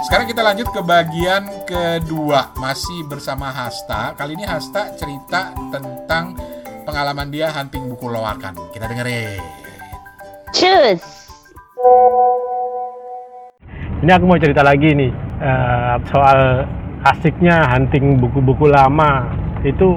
sekarang 0.10 0.26
kita 0.26 0.41
lanjut 0.41 0.74
ke 0.74 0.82
bagian 0.82 1.46
kedua. 1.69 2.50
Masih 2.58 3.06
bersama 3.06 3.54
Hasta. 3.54 4.17
Kali 4.17 4.34
ini 4.34 4.41
Hasta 4.41 4.89
cerita 4.98 5.54
tentang 5.69 6.34
pengalaman 6.84 7.30
dia 7.30 7.54
hunting 7.54 7.93
buku 7.93 8.10
loakan. 8.10 8.58
Kita 8.74 8.89
dengerin. 8.89 9.38
Cus. 10.50 11.30
Ini 14.02 14.12
aku 14.12 14.26
mau 14.28 14.41
cerita 14.41 14.65
lagi 14.65 14.98
nih 14.98 15.13
eh, 15.39 15.96
soal 16.10 16.65
asiknya 17.06 17.69
hunting 17.69 18.17
buku-buku 18.17 18.65
lama. 18.67 19.30
Itu 19.63 19.96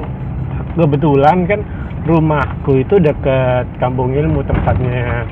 kebetulan 0.76 1.48
kan 1.48 1.60
rumahku 2.06 2.84
itu 2.84 3.00
deket 3.00 3.66
kampung 3.80 4.14
ilmu 4.14 4.44
tempatnya 4.46 5.26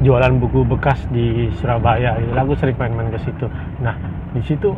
jualan 0.00 0.40
buku 0.40 0.64
bekas 0.64 1.04
di 1.12 1.52
Surabaya. 1.60 2.16
Jadi 2.16 2.38
aku 2.40 2.56
sering 2.56 2.76
main-main 2.80 3.12
ke 3.12 3.20
situ. 3.20 3.46
Nah, 3.84 3.94
di 4.32 4.42
situ 4.42 4.72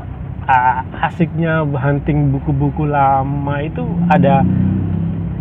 asiknya 0.99 1.63
hunting 1.63 2.35
buku-buku 2.35 2.91
lama 2.91 3.63
itu 3.63 3.87
ada 4.11 4.43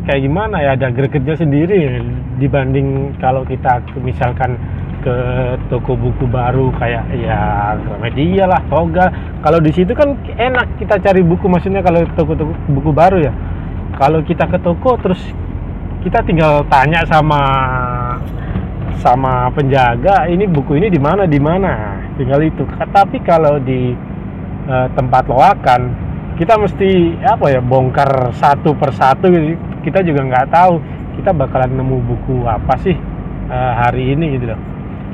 kayak 0.06 0.22
gimana 0.22 0.62
ya 0.62 0.78
ada 0.78 0.94
gregetnya 0.94 1.34
sendiri 1.34 2.02
dibanding 2.38 3.18
kalau 3.18 3.42
kita 3.42 3.82
misalkan 4.02 4.58
ke 5.02 5.18
toko 5.74 5.98
buku 5.98 6.30
baru 6.30 6.70
kayak 6.78 7.10
ya 7.18 7.74
Gramedia 7.82 8.46
lah, 8.46 8.62
Toga. 8.70 9.10
Kalau 9.42 9.58
di 9.58 9.74
situ 9.74 9.98
kan 9.98 10.14
enak 10.38 10.78
kita 10.78 11.02
cari 11.02 11.26
buku 11.26 11.50
maksudnya 11.50 11.82
kalau 11.82 12.06
toko-toko 12.14 12.54
buku 12.70 12.94
baru 12.94 13.18
ya. 13.26 13.34
Kalau 13.96 14.20
kita 14.24 14.48
ke 14.48 14.58
toko 14.62 14.96
terus 15.00 15.20
kita 16.02 16.24
tinggal 16.26 16.66
tanya 16.66 17.06
sama 17.06 17.42
sama 19.02 19.50
penjaga 19.54 20.30
ini 20.30 20.46
buku 20.46 20.78
ini 20.78 20.88
di 20.90 21.02
mana 21.02 21.26
di 21.26 21.42
mana? 21.42 22.02
Tinggal 22.18 22.42
itu. 22.46 22.64
Tapi 22.68 23.22
kalau 23.26 23.58
di 23.62 23.94
eh, 24.70 24.88
tempat 24.94 25.26
loakan 25.26 25.82
kita 26.38 26.58
mesti 26.58 27.22
apa 27.22 27.54
ya 27.54 27.62
bongkar 27.62 28.34
satu 28.38 28.74
persatu. 28.78 29.30
Kita 29.82 30.06
juga 30.06 30.22
nggak 30.26 30.48
tahu 30.54 30.74
kita 31.18 31.34
bakalan 31.34 31.74
nemu 31.74 31.98
buku 32.06 32.46
apa 32.46 32.78
sih 32.82 32.98
eh, 33.50 33.72
hari 33.78 34.14
ini 34.14 34.38
gitu 34.38 34.54
loh. 34.54 34.60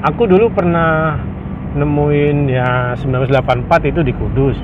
Aku 0.06 0.30
dulu 0.30 0.54
pernah 0.54 1.18
nemuin 1.74 2.38
ya 2.48 2.96
1984 2.96 3.92
itu 3.92 4.02
di 4.06 4.13
Kudus. 4.13 4.58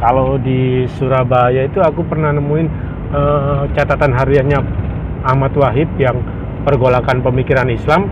Kalau 0.00 0.40
di 0.40 0.88
Surabaya 0.96 1.68
itu 1.68 1.78
aku 1.84 2.02
pernah 2.08 2.32
nemuin 2.32 2.68
eh, 3.10 3.62
catatan 3.74 4.12
hariannya 4.14 4.58
Ahmad 5.26 5.52
Wahid 5.54 5.90
yang 6.00 6.16
pergolakan 6.64 7.20
pemikiran 7.24 7.68
Islam 7.68 8.08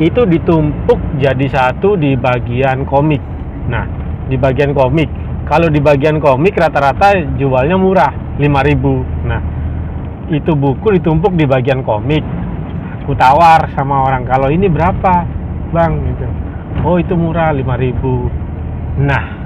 itu 0.00 0.24
ditumpuk 0.24 0.98
jadi 1.20 1.46
satu 1.52 2.00
di 2.00 2.16
bagian 2.16 2.88
komik. 2.88 3.20
Nah, 3.68 3.84
di 4.26 4.40
bagian 4.40 4.72
komik. 4.72 5.08
Kalau 5.44 5.68
di 5.68 5.82
bagian 5.82 6.16
komik 6.22 6.56
rata-rata 6.56 7.12
jualnya 7.36 7.76
murah, 7.76 8.12
5000. 8.40 9.28
Nah, 9.28 9.40
itu 10.32 10.56
buku 10.56 10.96
ditumpuk 10.96 11.36
di 11.36 11.44
bagian 11.44 11.84
komik. 11.84 12.24
Aku 13.04 13.12
tawar 13.18 13.68
sama 13.74 14.06
orang, 14.06 14.22
kalau 14.24 14.48
ini 14.48 14.70
berapa, 14.70 15.26
Bang? 15.74 15.92
Gitu. 16.06 16.26
Oh, 16.86 16.96
itu 16.96 17.12
murah, 17.18 17.50
5000. 17.50 18.30
Nah, 19.02 19.41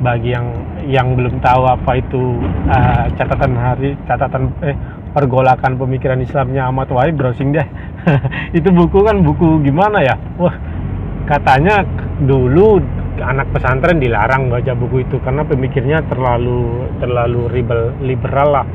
bagi 0.00 0.32
yang 0.32 0.46
yang 0.88 1.12
belum 1.14 1.44
tahu 1.44 1.62
apa 1.68 2.00
itu 2.00 2.40
eh, 2.68 3.06
catatan 3.20 3.52
hari 3.56 3.94
catatan 4.08 4.48
eh 4.64 4.76
pergolakan 5.12 5.76
pemikiran 5.76 6.20
Islamnya 6.22 6.70
Ahmad 6.70 6.88
Wahid 6.90 7.18
browsing 7.18 7.52
deh. 7.52 7.66
Itu 8.58 8.70
buku 8.70 9.02
kan 9.02 9.20
buku 9.20 9.60
gimana 9.66 10.00
ya? 10.00 10.16
Wah 10.38 10.54
katanya 11.26 11.84
dulu 12.24 12.80
anak 13.20 13.52
pesantren 13.52 14.00
dilarang 14.00 14.48
baca 14.48 14.72
buku 14.72 15.04
itu 15.04 15.20
karena 15.20 15.44
pemikirnya 15.44 16.00
terlalu 16.08 16.88
terlalu 17.04 17.52
ribel, 17.52 17.92
liberal 18.00 18.48
lah. 18.48 18.66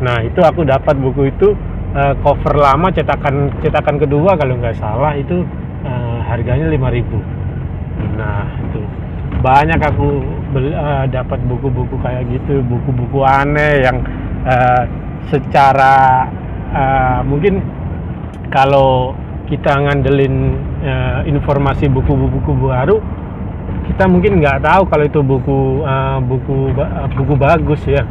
Nah, 0.00 0.24
itu 0.24 0.40
aku 0.40 0.64
dapat 0.64 0.96
buku 0.96 1.28
itu 1.28 1.52
eh, 1.94 2.14
cover 2.22 2.54
lama 2.56 2.88
cetakan 2.90 3.50
cetakan 3.62 3.96
kedua 3.98 4.38
kalau 4.38 4.54
nggak 4.58 4.76
salah 4.78 5.12
itu 5.18 5.42
eh, 5.84 6.18
harganya 6.26 6.70
5000 6.70 7.40
nah 8.16 8.48
itu 8.48 8.80
banyak 9.40 9.80
aku 9.80 10.08
eh, 10.56 11.04
dapat 11.08 11.40
buku-buku 11.48 11.96
kayak 12.04 12.28
gitu 12.28 12.60
buku-buku 12.64 13.24
aneh 13.24 13.84
yang 13.84 14.04
eh, 14.44 14.84
secara 15.32 16.28
eh, 16.72 17.18
mungkin 17.24 17.64
kalau 18.52 19.16
kita 19.48 19.82
ngandelin 19.82 20.54
eh, 20.84 21.20
informasi 21.26 21.90
buku-buku 21.90 22.52
baru 22.54 23.00
kita 23.90 24.06
mungkin 24.06 24.38
nggak 24.38 24.62
tahu 24.62 24.82
kalau 24.86 25.04
itu 25.04 25.20
buku 25.24 25.58
eh, 25.82 26.18
buku 26.22 26.56
ba- 26.76 27.08
buku 27.16 27.34
bagus 27.34 27.82
ya. 27.88 28.04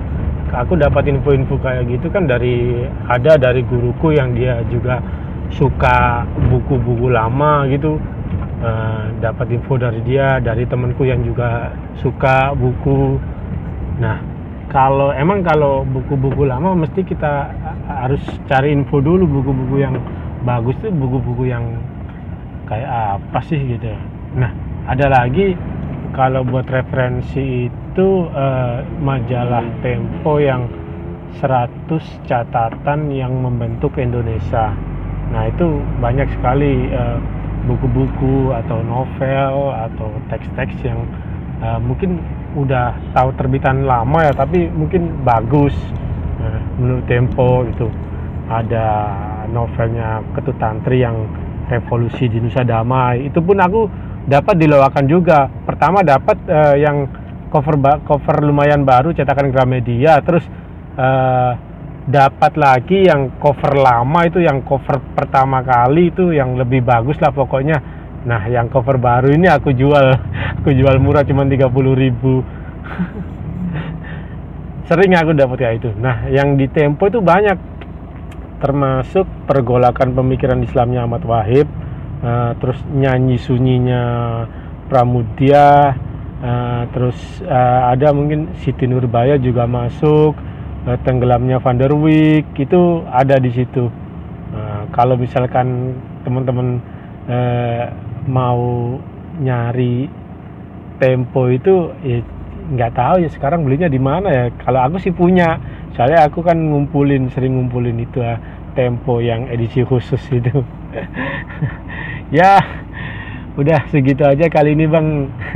Aku 0.49 0.73
dapat 0.73 1.05
info-info 1.05 1.61
kayak 1.61 1.85
gitu 1.93 2.09
kan 2.09 2.25
dari 2.25 2.81
ada 3.05 3.37
dari 3.37 3.61
guruku 3.61 4.17
yang 4.17 4.33
dia 4.33 4.65
juga 4.73 4.97
suka 5.53 6.25
buku-buku 6.49 7.05
lama 7.09 7.69
gitu 7.69 8.01
Eh, 8.59 9.03
dapat 9.23 9.55
info 9.55 9.79
dari 9.79 10.03
dia 10.03 10.35
dari 10.43 10.67
temanku 10.67 11.07
yang 11.07 11.23
juga 11.23 11.71
suka 11.95 12.51
buku 12.51 13.15
nah 14.03 14.19
kalau 14.67 15.15
emang 15.15 15.47
kalau 15.47 15.87
buku-buku 15.87 16.43
lama 16.43 16.75
mesti 16.75 17.07
kita 17.07 17.55
harus 17.87 18.19
cari 18.51 18.75
info 18.75 18.99
dulu 18.99 19.23
buku-buku 19.39 19.79
yang 19.79 19.95
bagus 20.43 20.75
tuh 20.83 20.91
buku-buku 20.91 21.47
yang 21.47 21.79
kayak 22.67 23.15
apa 23.15 23.39
sih 23.47 23.63
gitu. 23.63 23.95
Nah, 24.35 24.51
ada 24.91 25.07
lagi 25.07 25.55
kalau 26.11 26.43
buat 26.43 26.67
referensi 26.67 27.71
itu 27.71 28.09
eh, 28.27 28.83
majalah 28.99 29.63
Tempo 29.79 30.35
yang 30.35 30.67
100 31.39 32.27
catatan 32.27 33.07
yang 33.07 33.39
membentuk 33.39 33.95
Indonesia. 33.95 34.75
Nah, 35.31 35.47
itu 35.47 35.79
banyak 36.03 36.27
sekali 36.35 36.91
eh, 36.91 37.38
buku-buku 37.67 38.55
atau 38.55 38.79
novel 38.85 39.75
atau 39.75 40.07
teks-teks 40.31 40.75
yang 40.85 40.99
eh, 41.59 41.79
mungkin 41.79 42.21
udah 42.55 42.95
tahu 43.13 43.29
terbitan 43.35 43.83
lama 43.85 44.25
ya, 44.25 44.33
tapi 44.33 44.71
mungkin 44.71 45.21
bagus. 45.21 45.75
Nah, 46.39 46.61
menurut 46.79 47.05
Tempo 47.05 47.67
itu 47.67 47.91
ada 48.49 48.87
novelnya 49.51 50.23
Ketut 50.33 50.57
Tantri 50.57 51.03
yang 51.03 51.27
Revolusi 51.69 52.25
di 52.31 52.41
Nusa 52.41 52.65
Damai. 52.65 53.29
Itu 53.29 53.43
pun 53.45 53.59
aku 53.61 53.85
dapat 54.25 54.57
diloakan 54.57 55.05
juga. 55.05 55.45
Pertama 55.47 56.01
dapat 56.01 56.37
eh, 56.47 56.75
yang 56.81 57.05
cover 57.49 57.75
cover 58.05 58.35
lumayan 58.45 58.85
baru 58.85 59.13
cetakan 59.13 59.53
Gramedia, 59.53 60.21
terus 60.25 60.45
eh, 60.97 61.51
dapat 62.07 62.55
lagi 62.55 63.09
yang 63.09 63.35
cover 63.41 63.75
lama 63.75 64.23
itu 64.23 64.39
yang 64.39 64.63
cover 64.63 65.01
pertama 65.17 65.59
kali 65.65 66.13
itu 66.13 66.31
yang 66.31 66.55
lebih 66.55 66.85
bagus 66.85 67.19
lah 67.19 67.33
pokoknya. 67.33 67.77
Nah, 68.23 68.47
yang 68.51 68.67
cover 68.67 68.99
baru 68.99 69.31
ini 69.31 69.47
aku 69.47 69.71
jual, 69.71 70.05
aku 70.59 70.69
jual 70.75 70.95
murah 70.99 71.23
cuma 71.23 71.47
30.000 71.47 71.71
ribu. 71.95 72.43
Sering 74.89 75.13
aku 75.15 75.31
dapat 75.37 75.57
ya 75.61 75.71
itu. 75.77 75.89
Nah, 75.95 76.27
yang 76.27 76.57
di 76.57 76.65
Tempo 76.67 77.07
itu 77.07 77.21
banyak 77.21 77.79
termasuk 78.59 79.23
pergolakan 79.47 80.11
pemikiran 80.11 80.59
Islamnya 80.59 81.07
Ahmad 81.07 81.23
Wahib, 81.23 81.67
eh, 82.25 82.51
terus 82.59 82.79
nyanyi 82.91 83.39
sunyinya 83.39 84.03
Pramudia, 84.91 85.95
eh, 86.43 86.83
terus 86.91 87.15
eh, 87.45 87.81
ada 87.95 88.11
mungkin 88.11 88.51
Siti 88.59 88.83
Nurbaya 88.83 89.39
juga 89.39 89.63
masuk, 89.63 90.35
eh, 90.87 90.99
tenggelamnya 91.03 91.59
Van 91.59 91.75
der 91.75 91.91
Wijk 91.91 92.55
itu 92.55 93.03
ada 93.09 93.35
di 93.41 93.51
situ. 93.51 93.91
Nah, 94.53 94.87
kalau 94.95 95.19
misalkan 95.19 95.97
teman-teman 96.23 96.79
eh, 97.27 97.91
mau 98.29 98.95
nyari 99.39 100.19
Tempo 100.99 101.47
itu 101.47 101.95
ya 102.03 102.19
nggak 102.75 102.91
tahu 102.91 103.23
ya 103.23 103.31
sekarang 103.31 103.63
belinya 103.63 103.87
di 103.87 103.95
mana 103.95 104.27
ya. 104.27 104.45
Kalau 104.59 104.83
aku 104.83 104.99
sih 104.99 105.15
punya, 105.15 105.55
soalnya 105.95 106.27
aku 106.27 106.43
kan 106.43 106.59
ngumpulin 106.59 107.31
sering 107.31 107.55
ngumpulin 107.55 108.03
itu 108.03 108.19
ya 108.19 108.35
Tempo 108.75 109.23
yang 109.23 109.47
edisi 109.47 109.87
khusus 109.87 110.19
itu. 110.27 110.59
ya, 112.37 112.59
udah 113.55 113.87
segitu 113.87 114.27
aja 114.27 114.51
kali 114.51 114.75
ini 114.75 114.91
bang. 114.91 115.31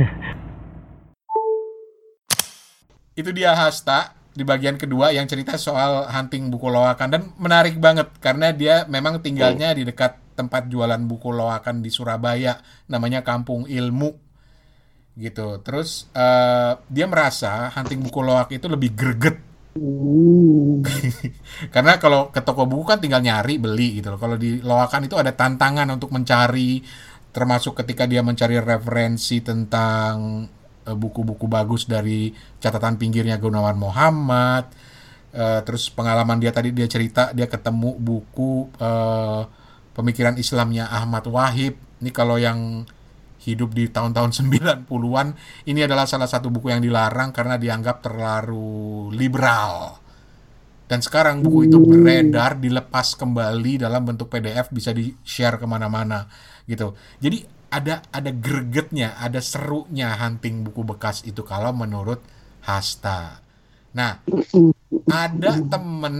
Itu 3.14 3.30
dia 3.30 3.54
Hasta 3.54 4.13
di 4.34 4.42
bagian 4.42 4.74
kedua 4.74 5.14
yang 5.14 5.30
cerita 5.30 5.54
soal 5.54 6.10
hunting 6.10 6.50
buku 6.50 6.66
loakan 6.66 7.08
dan 7.08 7.22
menarik 7.38 7.78
banget 7.78 8.10
karena 8.18 8.50
dia 8.50 8.82
memang 8.90 9.22
tinggalnya 9.22 9.70
di 9.70 9.86
dekat 9.86 10.34
tempat 10.34 10.66
jualan 10.66 10.98
buku 11.06 11.30
loakan 11.30 11.78
di 11.78 11.88
Surabaya 11.94 12.58
namanya 12.90 13.22
Kampung 13.22 13.70
Ilmu 13.70 14.10
gitu. 15.14 15.62
Terus 15.62 16.10
eh, 16.10 16.72
dia 16.90 17.06
merasa 17.06 17.70
hunting 17.70 18.02
buku 18.02 18.20
loak 18.20 18.50
itu 18.50 18.66
lebih 18.66 18.90
greget 18.98 19.38
karena 21.74 21.98
kalau 21.98 22.30
ke 22.30 22.38
toko 22.46 22.62
buku 22.62 22.94
kan 22.94 22.98
tinggal 23.02 23.22
nyari 23.22 23.58
beli 23.58 24.02
gitu 24.02 24.14
loh. 24.14 24.18
Kalau 24.18 24.34
di 24.34 24.58
loakan 24.62 25.06
itu 25.06 25.14
ada 25.18 25.34
tantangan 25.34 25.86
untuk 25.94 26.14
mencari 26.14 26.82
termasuk 27.34 27.82
ketika 27.82 28.06
dia 28.06 28.22
mencari 28.22 28.62
referensi 28.62 29.42
tentang 29.42 30.46
buku-buku 30.92 31.48
bagus 31.48 31.88
dari 31.88 32.36
catatan 32.60 33.00
pinggirnya 33.00 33.40
Gunawan 33.40 33.80
Muhammad. 33.80 34.68
Eh, 35.34 35.60
terus 35.66 35.90
pengalaman 35.90 36.38
dia 36.38 36.54
tadi 36.54 36.70
dia 36.70 36.86
cerita 36.86 37.34
dia 37.34 37.50
ketemu 37.50 37.98
buku 37.98 38.70
eh, 38.78 39.42
pemikiran 39.96 40.36
Islamnya 40.36 40.92
Ahmad 40.92 41.24
Wahib. 41.26 41.74
Ini 42.04 42.10
kalau 42.12 42.36
yang 42.36 42.84
hidup 43.42 43.74
di 43.74 43.90
tahun-tahun 43.90 44.30
90-an, 44.86 45.28
ini 45.68 45.80
adalah 45.84 46.08
salah 46.08 46.28
satu 46.28 46.48
buku 46.48 46.72
yang 46.72 46.80
dilarang 46.80 47.32
karena 47.32 47.58
dianggap 47.58 48.04
terlalu 48.04 49.10
liberal. 49.12 50.00
Dan 50.84 51.00
sekarang 51.00 51.40
buku 51.40 51.66
itu 51.66 51.80
beredar, 51.80 52.60
dilepas 52.60 53.16
kembali 53.16 53.80
dalam 53.80 54.04
bentuk 54.04 54.28
PDF, 54.28 54.68
bisa 54.68 54.92
di-share 54.92 55.56
ke 55.56 55.64
mana-mana 55.64 56.28
gitu. 56.68 56.92
Jadi 57.18 57.53
ada 57.74 58.06
ada 58.14 58.30
gregetnya, 58.30 59.18
ada 59.18 59.42
serunya 59.42 60.14
hunting 60.14 60.62
buku 60.62 60.86
bekas 60.86 61.26
itu 61.26 61.42
kalau 61.42 61.74
menurut 61.74 62.22
Hasta. 62.62 63.42
Nah, 63.92 64.22
ada 65.10 65.50
temen 65.66 66.16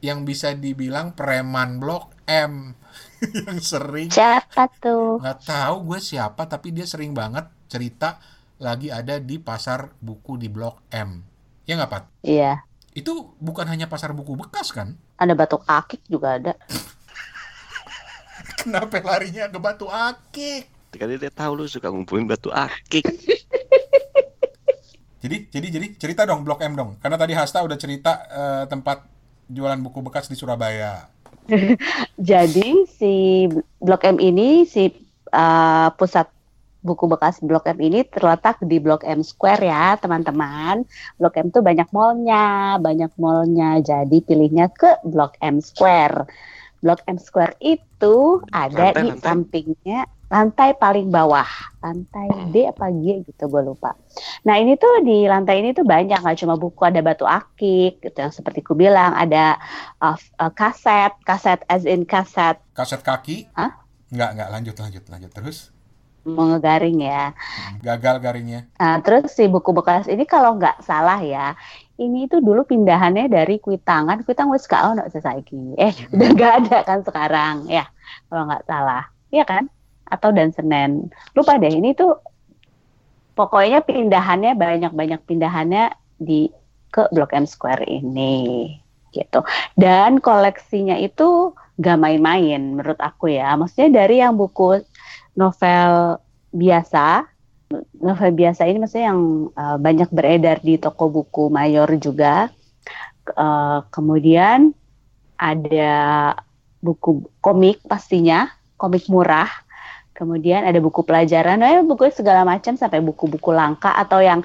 yang 0.00 0.24
bisa 0.24 0.56
dibilang 0.56 1.12
preman 1.12 1.76
blok 1.76 2.16
M 2.24 2.72
yang 3.44 3.60
sering 3.60 4.08
Siapa 4.08 4.72
tuh? 4.80 5.20
nggak 5.20 5.44
tahu 5.44 5.92
gue 5.92 6.00
siapa 6.00 6.48
tapi 6.48 6.72
dia 6.72 6.88
sering 6.88 7.12
banget 7.12 7.44
cerita 7.68 8.16
lagi 8.56 8.88
ada 8.88 9.20
di 9.20 9.36
pasar 9.36 9.92
buku 10.00 10.40
di 10.40 10.48
blok 10.48 10.80
M 10.88 11.20
ya 11.68 11.76
nggak 11.76 11.90
Pat? 11.92 12.04
Iya. 12.24 12.64
itu 12.92 13.32
bukan 13.38 13.68
hanya 13.68 13.86
pasar 13.86 14.16
buku 14.16 14.34
bekas 14.40 14.72
kan 14.72 14.96
Ada 15.20 15.36
batuk 15.36 15.62
akik 15.68 16.00
juga 16.08 16.40
ada. 16.40 16.52
kenapa 18.64 19.00
larinya 19.00 19.48
ke 19.48 19.58
batu 19.60 19.86
akik 19.86 20.68
Karena 20.90 21.16
dia 21.16 21.32
tahu 21.32 21.62
lu 21.62 21.64
suka 21.70 21.88
ngumpulin 21.88 22.26
batu 22.26 22.50
akik. 22.50 23.04
jadi 25.22 25.36
jadi 25.52 25.66
jadi 25.68 25.86
cerita 26.00 26.24
dong 26.24 26.48
blok 26.48 26.64
M 26.64 26.72
dong 26.72 26.96
karena 26.96 27.20
tadi 27.20 27.36
Hasta 27.36 27.60
udah 27.60 27.76
cerita 27.76 28.24
eh, 28.24 28.64
tempat 28.72 29.04
jualan 29.52 29.76
buku 29.84 30.00
bekas 30.00 30.32
di 30.32 30.36
Surabaya 30.38 31.12
Jadi 32.30 32.86
si 32.86 33.46
Blok 33.82 34.06
M 34.06 34.22
ini 34.22 34.64
si 34.66 34.90
uh, 35.34 35.88
pusat 35.98 36.30
buku 36.80 37.04
bekas 37.10 37.42
Blok 37.44 37.68
M 37.68 37.78
ini 37.82 38.06
terletak 38.06 38.62
di 38.64 38.78
Blok 38.80 39.02
M 39.02 39.26
Square 39.26 39.62
ya 39.66 39.98
teman-teman. 39.98 40.86
Blok 41.18 41.36
M 41.36 41.50
tuh 41.50 41.62
banyak 41.64 41.90
mallnya, 41.90 42.78
banyak 42.78 43.12
mallnya. 43.18 43.82
Jadi 43.82 44.22
pilihnya 44.24 44.70
ke 44.70 45.02
Blok 45.02 45.36
M 45.42 45.58
Square. 45.58 46.30
Blok 46.80 47.02
M 47.10 47.18
Square 47.20 47.58
itu 47.60 48.40
ada 48.54 48.94
Lantai, 48.94 49.04
di 49.04 49.08
lantai. 49.12 49.24
sampingnya 49.24 50.00
lantai 50.30 50.78
paling 50.78 51.10
bawah, 51.10 51.46
lantai 51.82 52.30
D 52.54 52.62
apa 52.70 52.86
G 52.94 53.26
gitu 53.26 53.50
gue 53.50 53.62
lupa. 53.66 53.98
Nah 54.46 54.62
ini 54.62 54.78
tuh 54.78 55.02
di 55.02 55.26
lantai 55.26 55.58
ini 55.58 55.74
tuh 55.74 55.82
banyak 55.82 56.22
nggak 56.22 56.38
cuma 56.38 56.54
buku 56.54 56.86
ada 56.86 57.02
batu 57.02 57.26
akik 57.26 57.98
gitu 57.98 58.14
yang 58.14 58.30
seperti 58.30 58.62
ku 58.62 58.78
bilang 58.78 59.10
ada 59.18 59.58
uh, 59.98 60.14
uh, 60.38 60.52
kaset, 60.54 61.10
kaset 61.26 61.58
as 61.66 61.82
in 61.82 62.06
kaset 62.06 62.62
kaset 62.78 63.02
kaki 63.02 63.50
Hah? 63.58 63.74
nggak 64.14 64.30
nggak 64.38 64.48
lanjut 64.54 64.76
lanjut 64.78 65.04
lanjut 65.10 65.30
terus 65.34 65.58
mau 66.22 66.46
ngegaring 66.46 67.00
ya. 67.00 67.32
gagal 67.80 68.20
garingnya 68.20 68.68
Nah, 68.76 69.00
terus 69.00 69.32
si 69.32 69.48
buku 69.48 69.72
bekas 69.72 70.04
ini 70.06 70.28
kalau 70.28 70.60
nggak 70.60 70.84
salah 70.84 71.16
ya, 71.18 71.56
ini 71.96 72.28
tuh 72.28 72.44
dulu 72.44 72.68
pindahannya 72.68 73.26
dari 73.32 73.56
Kuitangan, 73.56 74.20
Kuitang 74.22 74.52
wis 74.52 74.68
gak 74.68 74.84
ono 74.84 75.08
saiki. 75.08 75.74
Eh, 75.80 75.92
udah 76.14 76.28
nggak 76.36 76.52
ada 76.64 76.78
kan 76.84 77.00
sekarang 77.00 77.56
ya, 77.72 77.88
kalau 78.28 78.46
nggak 78.52 78.64
salah. 78.68 79.08
Iya 79.32 79.44
kan? 79.48 79.64
Atau 80.10 80.34
dan 80.34 80.50
Senen. 80.50 81.08
Lupa 81.32 81.56
deh, 81.56 81.70
ini 81.70 81.94
tuh 81.94 82.18
pokoknya 83.38 83.80
pindahannya 83.86 84.58
banyak-banyak 84.58 85.20
pindahannya 85.24 85.94
di 86.18 86.50
ke 86.90 87.06
Blok 87.14 87.30
M 87.32 87.46
Square 87.46 87.86
ini 87.86 88.74
gitu. 89.14 89.42
Dan 89.78 90.18
koleksinya 90.18 90.98
itu 90.98 91.54
gak 91.78 91.98
main-main 91.98 92.76
menurut 92.76 92.98
aku 92.98 93.30
ya. 93.30 93.54
Maksudnya 93.54 94.04
dari 94.04 94.22
yang 94.22 94.34
buku 94.34 94.82
novel 95.38 96.18
biasa 96.50 97.30
novel 98.02 98.30
biasa 98.34 98.66
ini 98.66 98.82
maksudnya 98.82 99.14
yang 99.14 99.50
uh, 99.54 99.78
banyak 99.78 100.10
beredar 100.10 100.58
di 100.58 100.74
toko 100.76 101.06
buku 101.06 101.46
mayor 101.48 101.86
juga. 102.02 102.50
Uh, 103.30 103.86
kemudian 103.94 104.74
ada 105.38 106.34
buku 106.82 107.22
komik 107.38 107.78
pastinya, 107.86 108.50
komik 108.74 109.06
murah. 109.06 109.48
Kemudian 110.20 110.68
ada 110.68 110.76
buku 110.84 111.00
pelajaran, 111.08 111.64
eh, 111.64 111.80
buku 111.80 112.12
segala 112.12 112.44
macam 112.44 112.76
sampai 112.76 113.00
buku-buku 113.00 113.50
langka 113.56 113.90
atau 113.96 114.20
yang 114.20 114.40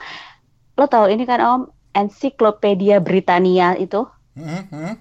lo 0.79 0.85
tahu 0.88 1.11
ini 1.11 1.23
kan 1.27 1.39
Om, 1.43 1.61
ensiklopedia 1.91 2.97
Britania 3.03 3.75
itu. 3.75 4.07
Hmm, 4.35 4.63
hmm. 4.71 4.93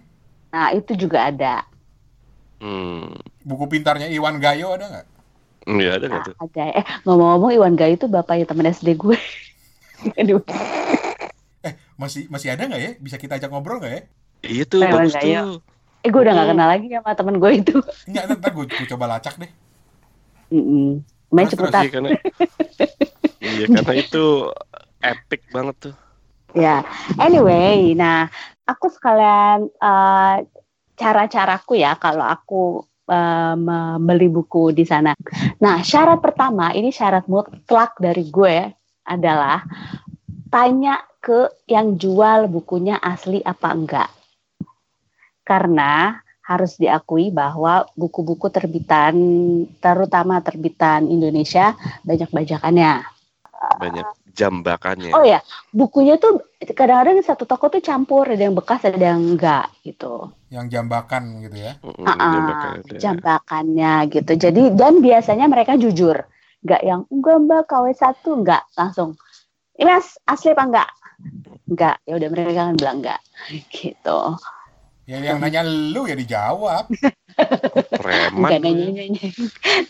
Nah, 0.54 0.68
itu 0.78 0.92
juga 1.02 1.18
ada. 1.30 1.54
Hmm. 2.62 3.12
buku 3.44 3.64
pintarnya 3.68 4.08
Iwan 4.08 4.40
Gayo 4.40 4.72
ada 4.72 4.86
nggak 4.88 5.06
Iya 5.68 5.90
ada 6.00 6.06
nggak 6.12 6.22
Nah, 6.22 6.28
tuh? 6.28 6.36
ada. 6.44 6.62
Eh, 6.80 6.84
ngomong-ngomong 7.04 7.50
Iwan 7.56 7.74
Gayo 7.78 7.94
itu 7.98 8.06
bapaknya 8.08 8.44
temen 8.48 8.66
SD 8.70 8.88
gue. 8.96 9.18
Aduh. 10.20 10.40
masih 11.94 12.26
masih 12.28 12.48
ada 12.54 12.66
nggak 12.68 12.82
ya 12.82 12.90
bisa 12.98 13.16
kita 13.22 13.38
ajak 13.38 13.48
ngobrol 13.50 13.78
nggak 13.80 13.92
ya 13.96 14.02
Iya 14.44 14.62
tuh 14.68 14.84
bagus 14.92 15.16
Gayo. 15.16 15.40
tuh. 15.40 15.64
Eh, 16.04 16.10
gue 16.12 16.20
udah 16.20 16.32
gak 16.36 16.46
Hmm. 16.46 16.52
kenal 16.52 16.68
lagi 16.68 16.86
sama 16.92 17.10
temen 17.16 17.36
gue 17.40 17.50
itu. 17.56 17.74
Enggak, 18.04 18.24
ntar 18.36 18.50
gue, 18.52 18.64
coba 18.92 19.04
lacak 19.16 19.34
deh. 19.40 19.48
Mm-mm. 20.52 21.00
Main 21.32 21.46
Terus, 21.48 21.58
cepetan. 21.58 21.82
Iya 21.82 21.90
karena 21.92 22.10
Iya 23.44 23.66
karena 23.68 23.94
itu 24.00 24.24
epic 25.04 25.42
banget 25.52 25.76
tuh. 25.90 25.94
Ya, 26.54 26.86
anyway, 27.18 27.98
nah 27.98 28.30
aku 28.64 28.86
sekalian 28.88 29.68
eh, 29.68 30.36
cara-caraku 30.94 31.74
ya 31.76 31.98
kalau 31.98 32.24
aku 32.24 32.62
eh, 33.10 33.56
membeli 33.58 34.30
buku 34.30 34.70
di 34.72 34.86
sana. 34.86 35.12
Nah, 35.60 35.82
syarat 35.82 36.22
pertama 36.22 36.70
ini 36.72 36.94
syarat 36.94 37.26
mutlak 37.26 37.98
dari 37.98 38.24
gue 38.30 38.70
adalah 39.04 39.60
tanya 40.48 41.02
ke 41.18 41.66
yang 41.68 41.98
jual 41.98 42.46
bukunya 42.48 42.96
asli 43.02 43.42
apa 43.44 43.68
enggak. 43.74 44.10
Karena 45.44 46.23
harus 46.44 46.76
diakui 46.76 47.32
bahwa 47.32 47.88
buku-buku 47.96 48.52
terbitan, 48.52 49.16
terutama 49.80 50.44
terbitan 50.44 51.08
Indonesia, 51.08 51.72
banyak 52.04 52.28
bajakannya. 52.28 53.00
Banyak 53.80 54.06
jambakannya. 54.36 55.16
Oh 55.16 55.24
ya, 55.24 55.40
bukunya 55.72 56.20
tuh 56.20 56.44
kadang-kadang 56.60 57.22
satu 57.24 57.48
toko 57.48 57.72
tuh 57.72 57.80
campur, 57.80 58.28
ada 58.28 58.44
yang 58.44 58.52
bekas, 58.52 58.84
ada 58.84 59.16
yang 59.16 59.24
enggak 59.24 59.72
gitu. 59.86 60.28
Yang 60.52 60.66
jambakan 60.76 61.22
gitu 61.48 61.56
ya. 61.56 61.72
Ah, 62.04 62.76
jambakannya. 62.84 63.00
jambakannya 63.00 63.92
gitu. 64.12 64.32
Jadi 64.36 64.62
dan 64.76 65.00
biasanya 65.00 65.46
mereka 65.48 65.80
jujur, 65.80 66.18
enggak 66.60 66.82
yang 66.84 67.00
enggak 67.08 67.36
mbak 67.40 67.62
KW 67.72 67.86
satu 67.96 68.44
enggak 68.44 68.68
langsung. 68.76 69.16
Ini 69.80 69.88
mas 69.88 70.20
asli 70.28 70.52
apa 70.52 70.64
enggak? 70.68 70.90
Enggak. 71.72 71.96
Ya 72.04 72.12
udah 72.20 72.28
mereka 72.28 72.50
kan 72.68 72.76
bilang 72.76 72.96
enggak 73.00 73.20
gitu. 73.72 74.18
Ya 75.04 75.20
yang 75.20 75.36
nanya 75.36 75.60
lu 75.68 76.08
ya 76.08 76.16
dijawab. 76.16 76.88
Preman. 78.00 78.40
Enggak 78.40 78.60
nanya 78.64 78.88
nanya 78.88 79.26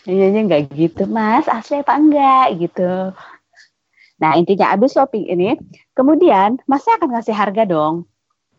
nanya 0.03 0.41
enggak 0.43 0.61
gitu 0.75 1.03
mas 1.07 1.47
asli 1.47 1.79
apa 1.79 1.95
enggak 1.95 2.47
gitu. 2.59 3.15
Nah 4.19 4.31
intinya 4.35 4.75
abis 4.75 4.95
shopping 4.95 5.27
ini, 5.27 5.55
kemudian 5.95 6.59
masnya 6.67 6.99
akan 6.99 7.15
ngasih 7.15 7.35
harga 7.35 7.63
dong. 7.63 8.07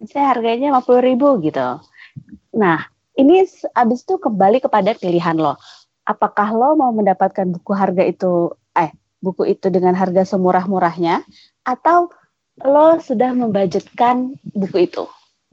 Misalnya 0.00 0.26
harganya 0.36 0.68
50.000 0.80 1.08
ribu 1.08 1.28
gitu. 1.44 1.68
Nah 2.56 2.88
ini 3.16 3.44
abis 3.76 4.00
itu 4.04 4.16
kembali 4.16 4.60
kepada 4.60 4.96
pilihan 4.96 5.36
lo. 5.36 5.56
Apakah 6.08 6.52
lo 6.56 6.76
mau 6.76 6.92
mendapatkan 6.92 7.48
buku 7.52 7.72
harga 7.76 8.04
itu, 8.04 8.52
eh 8.76 8.92
buku 9.20 9.48
itu 9.56 9.72
dengan 9.72 9.96
harga 9.96 10.22
semurah-murahnya, 10.22 11.24
atau 11.66 12.12
lo 12.62 13.00
sudah 13.02 13.34
membudgetkan 13.34 14.38
buku 14.54 14.86
itu? 14.86 15.04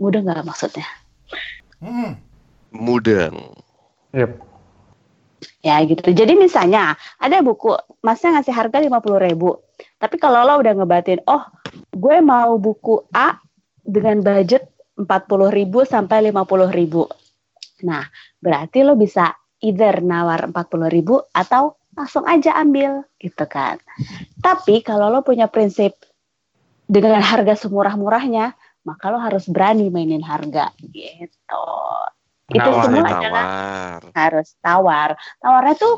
Mudah 0.04 0.20
nggak 0.20 0.44
maksudnya? 0.44 0.84
Hmm. 1.80 2.20
Mudeng. 2.76 3.40
Yep. 4.12 4.44
Ya 5.64 5.80
gitu. 5.88 6.04
Jadi 6.12 6.36
misalnya 6.36 7.00
ada 7.24 7.40
buku, 7.40 7.72
masnya 8.04 8.36
ngasih 8.40 8.52
harga 8.52 8.84
50.000 8.84 9.28
ribu. 9.32 9.64
Tapi 9.96 10.20
kalau 10.20 10.44
lo 10.44 10.60
udah 10.60 10.76
ngebatin, 10.76 11.24
oh 11.24 11.48
gue 11.96 12.20
mau 12.20 12.60
buku 12.60 13.08
A 13.16 13.40
dengan 13.80 14.20
budget 14.20 14.68
40.000 15.00 15.08
ribu 15.56 15.88
sampai 15.88 16.28
50.000 16.36 16.68
ribu. 16.76 17.08
Nah 17.88 18.04
berarti 18.44 18.84
lo 18.84 19.00
bisa 19.00 19.32
either 19.64 20.04
nawar 20.04 20.52
40.000 20.52 20.92
ribu 20.92 21.24
atau 21.32 21.80
langsung 21.96 22.28
aja 22.28 22.60
ambil 22.60 23.08
gitu 23.24 23.48
kan. 23.48 23.80
Tapi 24.44 24.84
kalau 24.84 25.08
lo 25.08 25.24
punya 25.24 25.48
prinsip 25.48 25.96
dengan 26.84 27.24
harga 27.24 27.56
semurah-murahnya, 27.56 28.52
maka 28.84 29.10
lo 29.10 29.18
harus 29.18 29.48
berani 29.48 29.88
mainin 29.88 30.22
harga 30.22 30.72
gitu. 30.80 31.66
Itu 32.52 32.60
Nawar, 32.60 32.84
semua 32.84 33.02
Tawar. 33.02 33.16
adalah 33.18 33.46
harus 34.14 34.48
tawar. 34.60 35.10
Tawarnya 35.40 35.76
tuh 35.76 35.96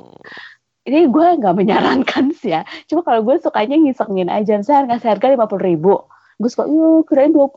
ini 0.86 1.10
gue 1.10 1.28
nggak 1.42 1.56
menyarankan 1.58 2.26
sih 2.32 2.54
ya. 2.54 2.62
Cuma 2.86 3.02
kalau 3.02 3.26
gue 3.26 3.42
sukanya 3.42 3.74
ngisengin 3.76 4.30
aja. 4.30 4.62
Saya 4.62 4.86
ngasih 4.86 5.10
harga 5.12 5.28
lima 5.28 5.50
puluh 5.50 5.66
ribu. 5.66 5.94
Gue 6.36 6.52
suka, 6.52 6.68
yo 6.68 7.02
kirain 7.04 7.32
20. 7.32 7.48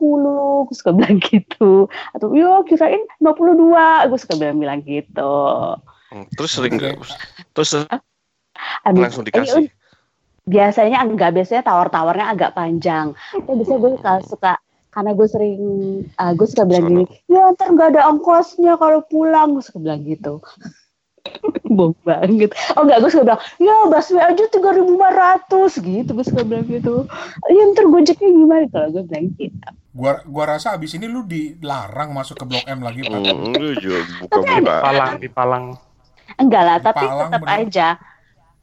Gue 0.65 0.73
suka 0.73 0.91
bilang 0.91 1.19
gitu. 1.29 1.85
Atau, 2.11 2.31
yo 2.33 2.63
kirain 2.63 3.03
52. 3.21 4.09
Gue 4.09 4.17
suka 4.17 4.33
bilang-bilang 4.35 4.81
gitu. 4.81 5.35
Hmm, 6.09 6.25
Terus 6.33 6.49
sering 6.49 6.73
Oke. 6.75 6.97
terus 7.53 7.75
Abis- 8.81 9.03
langsung 9.05 9.23
dikasih. 9.23 9.69
biasanya 10.43 11.05
enggak 11.05 11.29
biasanya 11.31 11.61
tawar-tawarnya 11.61 12.25
agak 12.25 12.57
panjang 12.57 13.13
tapi 13.29 13.53
biasanya 13.53 13.79
gue 13.79 13.91
suka, 13.93 14.13
suka 14.25 14.51
karena 14.89 15.13
gue 15.13 15.27
sering 15.29 15.61
uh, 16.17 16.33
gue 16.33 16.47
suka 16.49 16.65
bilang 16.65 16.89
gini 16.89 17.05
ya 17.29 17.53
ntar 17.53 17.69
nggak 17.73 17.93
ada 17.93 18.09
ongkosnya 18.09 18.73
kalau 18.81 19.05
pulang. 19.05 19.53
Gue 19.57 19.63
suka 19.63 19.77
bilang 19.77 20.01
gitu. 20.01 20.41
Bohong 21.77 21.93
banget. 22.01 22.51
Oh 22.73 22.81
enggak 22.87 23.05
gue 23.05 23.11
suka 23.13 23.23
bilang 23.29 23.41
ya 23.61 23.75
busway 23.85 24.23
aja 24.23 24.43
tiga 24.49 24.73
ribu 24.73 24.97
lima 24.97 25.09
ratus. 25.13 25.77
Gitu 25.77 26.09
gue 26.09 26.25
suka 26.25 26.41
bilang 26.41 26.65
gitu. 26.65 27.05
Ya 27.53 27.61
ntar 27.69 27.85
gojeknya 27.85 28.29
gimana? 28.33 28.65
Kalau 28.73 28.87
gue 28.97 29.03
bilang 29.05 29.27
gitu. 29.37 29.69
Gua 29.89 30.21
gua 30.23 30.55
rasa 30.55 30.77
abis 30.77 30.95
ini 30.95 31.09
lu 31.09 31.25
dilarang 31.25 32.13
masuk 32.13 32.37
ke 32.39 32.45
Blok 32.45 32.63
M 32.69 32.85
lagi, 32.85 33.03
Pak. 33.03 33.19
Lu 33.57 33.73
juga 33.81 33.99
buka 34.21 34.37
Tapi 34.37 34.61
buka. 34.61 34.75
Palang 34.85 35.13
di 35.17 35.29
Palang. 35.29 35.65
enggak 36.37 36.61
lah 36.63 36.77
tapi 36.77 37.03
Palang 37.03 37.29
tetap 37.33 37.41
bener. 37.41 37.57
aja. 37.67 37.87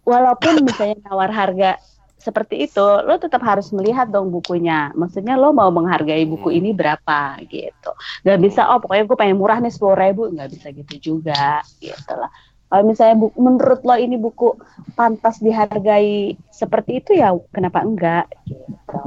Walaupun 0.07 0.53
misalnya 0.63 0.97
nawar 1.03 1.31
harga 1.35 1.83
seperti 2.27 2.67
itu 2.67 2.83
lo 2.83 3.15
tetap 3.23 3.43
harus 3.47 3.71
melihat 3.77 4.07
dong 4.11 4.29
bukunya 4.35 4.91
maksudnya 5.01 5.35
lo 5.39 5.55
mau 5.55 5.71
menghargai 5.71 6.27
buku 6.27 6.49
Hmm. 6.51 6.59
ini 6.59 6.71
berapa 6.75 7.19
gitu 7.47 7.91
nggak 8.27 8.39
bisa 8.43 8.61
oh 8.75 8.79
pokoknya 8.83 9.05
gue 9.07 9.19
pengen 9.23 9.39
murah 9.39 9.59
nih 9.63 9.73
sepuluh 9.75 9.95
ribu 9.95 10.23
nggak 10.35 10.51
bisa 10.55 10.67
gitu 10.75 10.95
juga 10.99 11.63
gitu 11.79 12.13
lah 12.19 12.31
kalau 12.67 12.83
misalnya 12.83 13.17
bu- 13.23 13.37
menurut 13.39 13.81
lo 13.87 13.95
ini 13.95 14.17
buku 14.19 14.59
pantas 14.99 15.39
dihargai 15.39 16.35
seperti 16.51 16.91
itu 17.01 17.11
ya 17.15 17.31
kenapa 17.55 17.79
enggak 17.87 18.27
gitu 18.51 19.07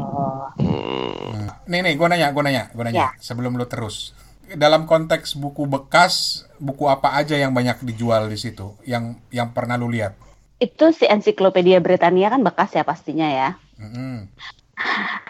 Hmm, 0.59 1.47
Nih 1.69 1.79
nih, 1.85 1.93
gua 1.99 2.07
nanya, 2.11 2.27
gua 2.35 2.43
nanya, 2.47 2.63
gua 2.75 2.83
nanya. 2.87 3.07
Sebelum 3.21 3.55
lu 3.55 3.65
terus, 3.69 4.11
dalam 4.57 4.83
konteks 4.89 5.37
buku 5.37 5.63
bekas, 5.69 6.43
buku 6.59 6.89
apa 6.89 7.15
aja 7.19 7.35
yang 7.37 7.53
banyak 7.53 7.77
dijual 7.85 8.27
di 8.27 8.37
situ? 8.39 8.75
Yang 8.83 9.19
yang 9.29 9.53
pernah 9.55 9.75
lu 9.79 9.87
lihat? 9.91 10.17
Itu 10.59 10.85
si 10.91 11.07
ensiklopedia 11.07 11.79
Britania 11.79 12.27
kan 12.29 12.43
bekas 12.43 12.75
ya 12.75 12.83
pastinya 12.83 13.27
ya 13.27 13.49
Mm-mm. 13.79 14.27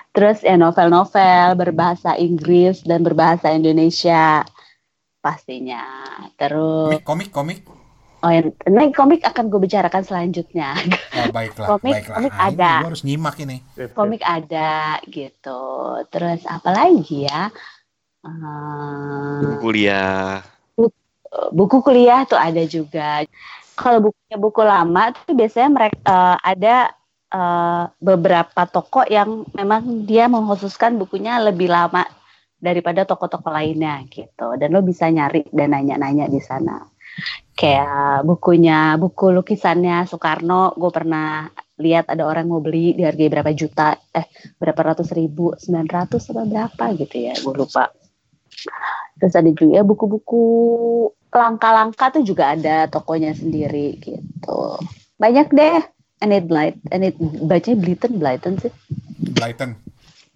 Terus 0.10 0.42
ya 0.42 0.58
novel-novel 0.58 1.54
berbahasa 1.58 2.18
Inggris 2.18 2.82
dan 2.86 3.06
berbahasa 3.06 3.54
Indonesia 3.54 4.42
pastinya. 5.22 5.86
Terus 6.38 7.02
Komik, 7.02 7.06
komik, 7.06 7.30
komik. 7.30 7.60
oh 8.26 8.32
yang 8.34 8.52
nah, 8.68 8.89
komik 8.94 9.22
akan 9.26 9.48
gue 9.54 9.62
bicarakan 9.63 10.04
selanjutnya. 10.04 10.74
Oh, 11.18 11.30
baiklah, 11.30 11.68
Komik- 11.78 11.94
baiklah. 12.04 12.15
komik 12.20 12.34
Nah, 12.34 12.42
ini 12.42 12.46
ada. 12.58 12.74
gua 12.82 12.89
harus 12.89 13.04
nyimak 13.06 13.36
ini. 13.42 13.58
komik 13.94 14.22
ada 14.26 14.98
gitu. 15.08 15.62
Terus 16.10 16.42
apa 16.50 16.70
lagi 16.74 17.30
ya? 17.30 17.54
Eh, 18.26 19.54
kuliah. 19.62 20.42
buku 21.54 21.80
kuliah 21.86 22.26
tuh 22.28 22.36
ada 22.36 22.65
juga. 22.65 23.24
Kalau 23.80 24.12
bukunya 24.12 24.36
buku 24.36 24.62
lama 24.68 25.15
tuh 25.15 25.32
biasanya 25.32 25.70
mereka 25.72 26.36
ada 26.44 26.92
eh, 27.32 27.84
beberapa 28.04 28.62
toko 28.68 29.08
yang 29.08 29.48
memang 29.56 30.04
dia 30.04 30.28
mengkhususkan 30.28 31.00
bukunya 31.00 31.39
lebih 31.39 31.72
lama 31.72 32.04
daripada 32.60 33.08
toko-toko 33.08 33.48
lainnya 33.48 34.04
gitu. 34.12 34.60
Dan 34.60 34.76
lo 34.76 34.84
bisa 34.84 35.08
nyari 35.08 35.48
dan 35.56 35.72
nanya-nanya 35.72 36.28
di 36.28 36.44
sana. 36.44 36.84
Kayak 37.56 38.24
bukunya, 38.24 38.96
buku 38.96 39.36
lukisannya 39.36 40.08
Soekarno, 40.08 40.76
gue 40.76 40.92
pernah 40.92 41.48
lihat 41.80 42.12
ada 42.12 42.28
orang 42.28 42.48
mau 42.48 42.60
beli 42.63 42.96
dihargai 42.96 43.32
berapa 43.32 43.52
juta, 43.56 43.96
eh 44.15 44.28
berapa 44.60 44.92
ratus 44.92 45.12
ribu, 45.15 45.56
sembilan 45.56 45.88
ratus 45.88 46.32
atau 46.32 46.44
berapa 46.48 46.86
gitu 46.96 47.15
ya, 47.20 47.36
gue 47.36 47.56
lupa. 47.56 47.92
Terus 49.20 49.34
ada 49.36 49.52
juga 49.52 49.84
buku-buku 49.84 50.44
langka-langka 51.30 52.13
tuh 52.13 52.24
juga 52.26 52.58
ada 52.58 52.89
tokonya 52.89 53.34
sendiri 53.38 54.02
gitu. 54.02 54.78
Banyak 55.22 55.54
deh. 55.54 55.80
Enid 56.20 56.52
Blight, 56.52 56.76
Enid 56.92 57.15
bacanya 57.48 57.78
Blyton, 57.80 58.13
Blyton 58.20 58.54
sih. 58.60 58.74
Blyton. 59.39 59.72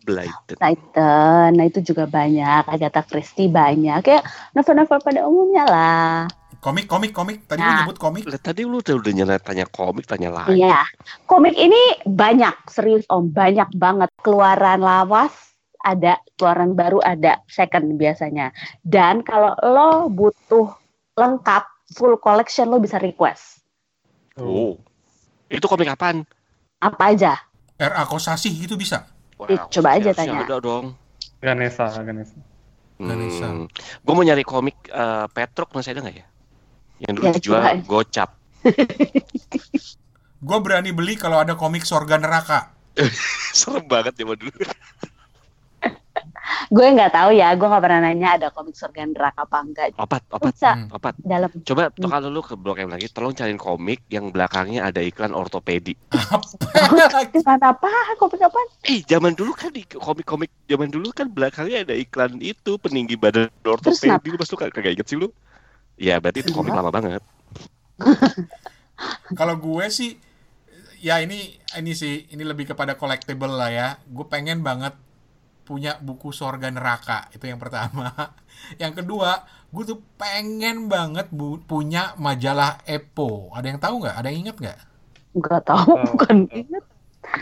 Blighted. 0.04 0.60
Blyton, 0.60 1.50
nah 1.56 1.66
itu 1.68 1.80
juga 1.80 2.08
banyak. 2.08 2.68
Agatha 2.68 3.04
Christie 3.08 3.48
banyak. 3.48 4.04
Kayak 4.04 4.24
novel-novel 4.52 5.00
pada 5.00 5.24
umumnya 5.24 5.64
lah. 5.64 6.12
Komik, 6.60 6.88
komik, 6.88 7.12
komik. 7.12 7.44
Tadi 7.48 7.60
lu 7.60 7.68
Nah. 7.68 7.84
nyebut 7.84 8.00
komik. 8.00 8.24
Lah, 8.28 8.40
tadi 8.40 8.64
lu 8.64 8.80
udah 8.80 8.96
udah 9.00 9.12
nyala 9.16 9.36
tanya 9.40 9.68
komik, 9.68 10.08
tanya 10.08 10.32
lagi. 10.32 10.60
Iya. 10.60 10.84
Komik 11.28 11.56
ini 11.56 12.00
banyak, 12.08 12.56
serius 12.72 13.04
om, 13.12 13.32
banyak 13.32 13.68
banget. 13.76 14.08
Keluaran 14.24 14.80
lawas 14.84 15.32
ada, 15.84 16.20
keluaran 16.40 16.76
baru 16.76 17.04
ada, 17.04 17.44
second 17.52 18.00
biasanya. 18.00 18.56
Dan 18.84 19.24
kalau 19.24 19.56
lo 19.60 20.08
butuh 20.08 20.72
lengkap, 21.18 21.64
full 21.94 22.18
collection 22.18 22.70
lo 22.70 22.82
bisa 22.82 22.98
request. 22.98 23.62
Oh. 24.38 24.78
Itu 25.50 25.66
komik 25.70 25.90
apaan? 25.94 26.26
Apa 26.82 27.14
aja. 27.14 27.38
R.A. 27.78 28.04
Kosasi 28.10 28.50
itu 28.50 28.74
bisa. 28.74 29.06
Ih, 29.50 29.60
coba 29.70 29.98
aja 29.98 30.16
tanya. 30.16 30.46
Ada 30.46 30.58
dong. 30.62 30.96
Ganesha, 31.44 31.90
Ganesha. 32.02 32.38
Ganesha. 32.98 33.48
Hmm. 33.50 33.66
Gue 34.02 34.14
mau 34.16 34.24
nyari 34.24 34.46
komik 34.48 34.88
eh, 34.88 35.26
Petruk 35.34 35.76
masih 35.76 35.92
ada 35.98 36.02
nggak 36.06 36.16
ya? 36.16 36.26
Yang 37.04 37.14
dulu 37.20 37.26
Ya, 37.26 37.32
dijual 37.36 37.62
gocap. 37.84 38.30
Gue 40.44 40.58
berani 40.64 40.92
beli 40.96 41.20
kalau 41.20 41.40
ada 41.44 41.60
komik 41.60 41.84
Sorga 41.84 42.16
Neraka. 42.16 42.72
Serem 43.58 43.84
banget 43.90 44.16
zaman 44.16 44.38
dulu. 44.40 44.64
Gue 46.74 46.88
nggak 46.96 47.12
tahu 47.14 47.30
ya, 47.36 47.54
gue 47.56 47.68
nggak 47.68 47.84
pernah 47.84 48.00
nanya 48.04 48.30
ada 48.36 48.48
komik 48.50 48.76
surga 48.76 49.06
neraka 49.08 49.46
apa 49.46 49.58
enggak. 49.62 49.88
Opat, 49.98 50.22
opat, 50.34 50.54
Bisa 50.54 50.72
Hmm. 50.74 50.88
opat. 50.92 51.14
dalam 51.22 51.50
Coba 51.64 51.94
Hmm. 51.94 52.10
kalau 52.10 52.30
lu 52.34 52.42
ke 52.42 52.56
Blok 52.58 52.82
M 52.82 52.90
lagi, 52.92 53.08
tolong 53.12 53.36
cariin 53.36 53.60
komik 53.62 54.04
yang 54.10 54.34
belakangnya 54.34 54.90
ada 54.90 55.00
iklan 55.00 55.32
ortopedi. 55.38 55.94
Apa? 56.12 57.20
iklan 57.30 57.62
apa? 57.62 57.90
Komik 58.18 58.42
apa? 58.42 58.60
Eh, 58.90 59.06
zaman 59.06 59.38
dulu 59.38 59.54
kan 59.56 59.70
di 59.72 59.86
komik-komik 59.88 60.50
zaman 60.68 60.90
dulu 60.90 61.14
kan 61.16 61.30
belakangnya 61.30 61.88
ada 61.88 61.96
iklan 61.96 62.40
itu 62.44 62.76
peninggi 62.82 63.16
badan 63.16 63.48
Terus 63.62 64.02
ortopedi. 64.02 64.28
Lu 64.32 64.38
pasti 64.40 64.56
kagak 64.58 64.94
inget 64.94 65.08
sih 65.08 65.18
lu? 65.20 65.30
Ya, 65.96 66.18
berarti 66.18 66.42
itu 66.42 66.52
komik 66.52 66.74
lama 66.74 66.90
banget. 66.90 67.22
Kalau 69.40 69.56
gue 69.58 69.86
sih 69.90 70.18
ya 71.04 71.20
ini 71.20 71.60
ini 71.76 71.92
sih 71.94 72.26
ini 72.32 72.44
lebih 72.46 72.74
kepada 72.74 72.98
collectible 72.98 73.52
lah 73.52 73.70
ya. 73.70 73.88
Gue 74.10 74.26
pengen 74.26 74.62
banget 74.66 74.94
punya 75.64 75.96
buku 76.00 76.36
Sorga 76.36 76.68
Neraka 76.68 77.32
itu 77.32 77.48
yang 77.48 77.60
pertama. 77.60 78.12
Yang 78.82 79.04
kedua, 79.04 79.44
gue 79.76 79.84
tuh 79.84 80.00
pengen 80.16 80.88
banget 80.88 81.28
bu- 81.34 81.60
punya 81.60 82.16
majalah 82.16 82.80
Epo. 82.88 83.52
Ada 83.52 83.76
yang 83.76 83.80
tahu 83.82 83.96
nggak? 84.06 84.16
Ada 84.16 84.28
yang 84.32 84.40
inget 84.48 84.56
nggak? 84.62 84.80
Nggak 85.36 85.62
tahu, 85.68 85.92
Tahu. 86.00 86.06
bukan 86.16 86.38
ingat. 86.48 86.84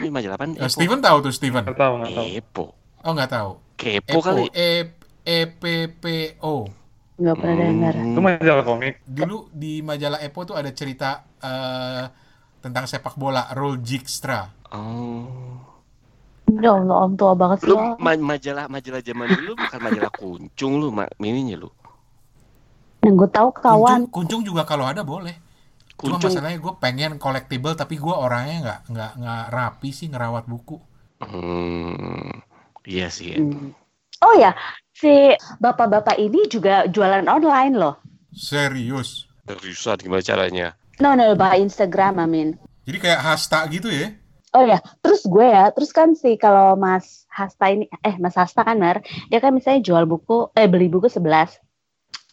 Ini 0.01 0.09
majalah 0.09 0.35
apa? 0.39 0.45
Eh, 0.55 0.71
Steven 0.71 0.97
tahu 1.03 1.17
tuh 1.29 1.33
Steven. 1.35 1.61
Nggak 1.61 1.77
tahu, 1.77 1.93
nggak 2.01 2.13
tahu. 2.15 2.27
Kepo. 2.31 2.65
Oh 3.05 3.11
nggak 3.13 3.31
tahu. 3.33 3.51
Kepo 3.77 4.17
kali. 4.23 4.49
E 4.55 4.69
E 5.21 5.39
P 5.45 5.63
P 5.93 6.05
O. 6.41 6.65
Nggak 7.21 7.35
pernah 7.37 7.55
dengar. 7.59 7.93
Hmm. 7.93 8.13
Itu 8.15 8.19
majalah 8.23 8.65
komik. 8.65 8.95
Dulu 9.05 9.37
di 9.53 9.73
majalah 9.85 10.19
Epo 10.25 10.41
tuh 10.41 10.57
ada 10.57 10.71
cerita 10.73 11.21
eh, 11.37 12.03
tentang 12.61 12.85
sepak 12.89 13.13
bola, 13.13 13.51
Roll 13.53 13.77
Jigstra. 13.81 14.49
Oh. 14.73 15.70
Ya 16.59 16.75
Allah, 16.75 16.97
om 17.07 17.15
tua 17.15 17.31
banget 17.31 17.63
sih. 17.63 17.71
Lu 17.71 17.79
Om. 17.79 17.95
ma- 17.95 18.25
majalah 18.35 18.67
majalah 18.67 18.99
zaman 18.99 19.31
dulu 19.31 19.55
bukan 19.55 19.79
majalah 19.79 20.11
kuncung 20.11 20.73
lu, 20.83 20.91
ma 20.91 21.07
mininya 21.15 21.55
lu. 21.55 21.69
Yang 23.01 23.13
gue 23.15 23.29
tahu 23.31 23.49
kawan. 23.55 24.11
Kuncung, 24.11 24.11
kuncung 24.11 24.41
juga 24.43 24.67
kalau 24.67 24.83
ada 24.83 25.01
boleh. 25.01 25.33
Cuma 25.95 26.17
Kuncung. 26.17 26.33
masalahnya 26.33 26.59
gue 26.59 26.73
pengen 26.81 27.11
collectible 27.21 27.77
tapi 27.77 27.95
gue 27.95 28.11
orangnya 28.11 28.57
nggak 28.59 28.79
nggak 28.89 29.11
nggak 29.21 29.43
rapi 29.53 29.89
sih 29.93 30.09
ngerawat 30.09 30.49
buku. 30.49 30.81
Hmm. 31.21 32.41
Iya 32.83 33.07
sih. 33.13 33.31
ya. 33.31 33.37
Hmm. 33.37 33.71
Oh 34.21 34.33
ya, 34.37 34.53
si 34.93 35.33
bapak-bapak 35.57 36.17
ini 36.17 36.45
juga 36.45 36.85
jualan 36.85 37.25
online 37.25 37.73
loh. 37.73 37.95
Serius. 38.33 39.25
Seriusan 39.45 39.97
gimana 39.97 40.21
caranya? 40.21 40.67
No, 41.01 41.17
no, 41.17 41.33
by 41.33 41.57
Instagram, 41.57 42.21
Amin. 42.21 42.53
Jadi 42.85 42.97
kayak 43.01 43.21
hasta 43.25 43.65
gitu 43.69 43.89
ya? 43.89 44.13
Oh 44.51 44.67
ya, 44.67 44.83
terus 44.99 45.23
gue 45.23 45.47
ya, 45.47 45.71
terus 45.71 45.95
kan 45.95 46.11
sih 46.11 46.35
kalau 46.35 46.75
Mas 46.75 47.23
Hasta 47.31 47.71
ini, 47.71 47.87
eh 48.03 48.19
Mas 48.19 48.35
Hasta 48.35 48.67
kan 48.67 48.75
Mar, 48.75 48.99
dia 49.31 49.39
kan 49.39 49.55
misalnya 49.55 49.79
jual 49.79 50.03
buku, 50.03 50.51
eh 50.59 50.67
beli 50.67 50.91
buku 50.91 51.07
11, 51.07 51.55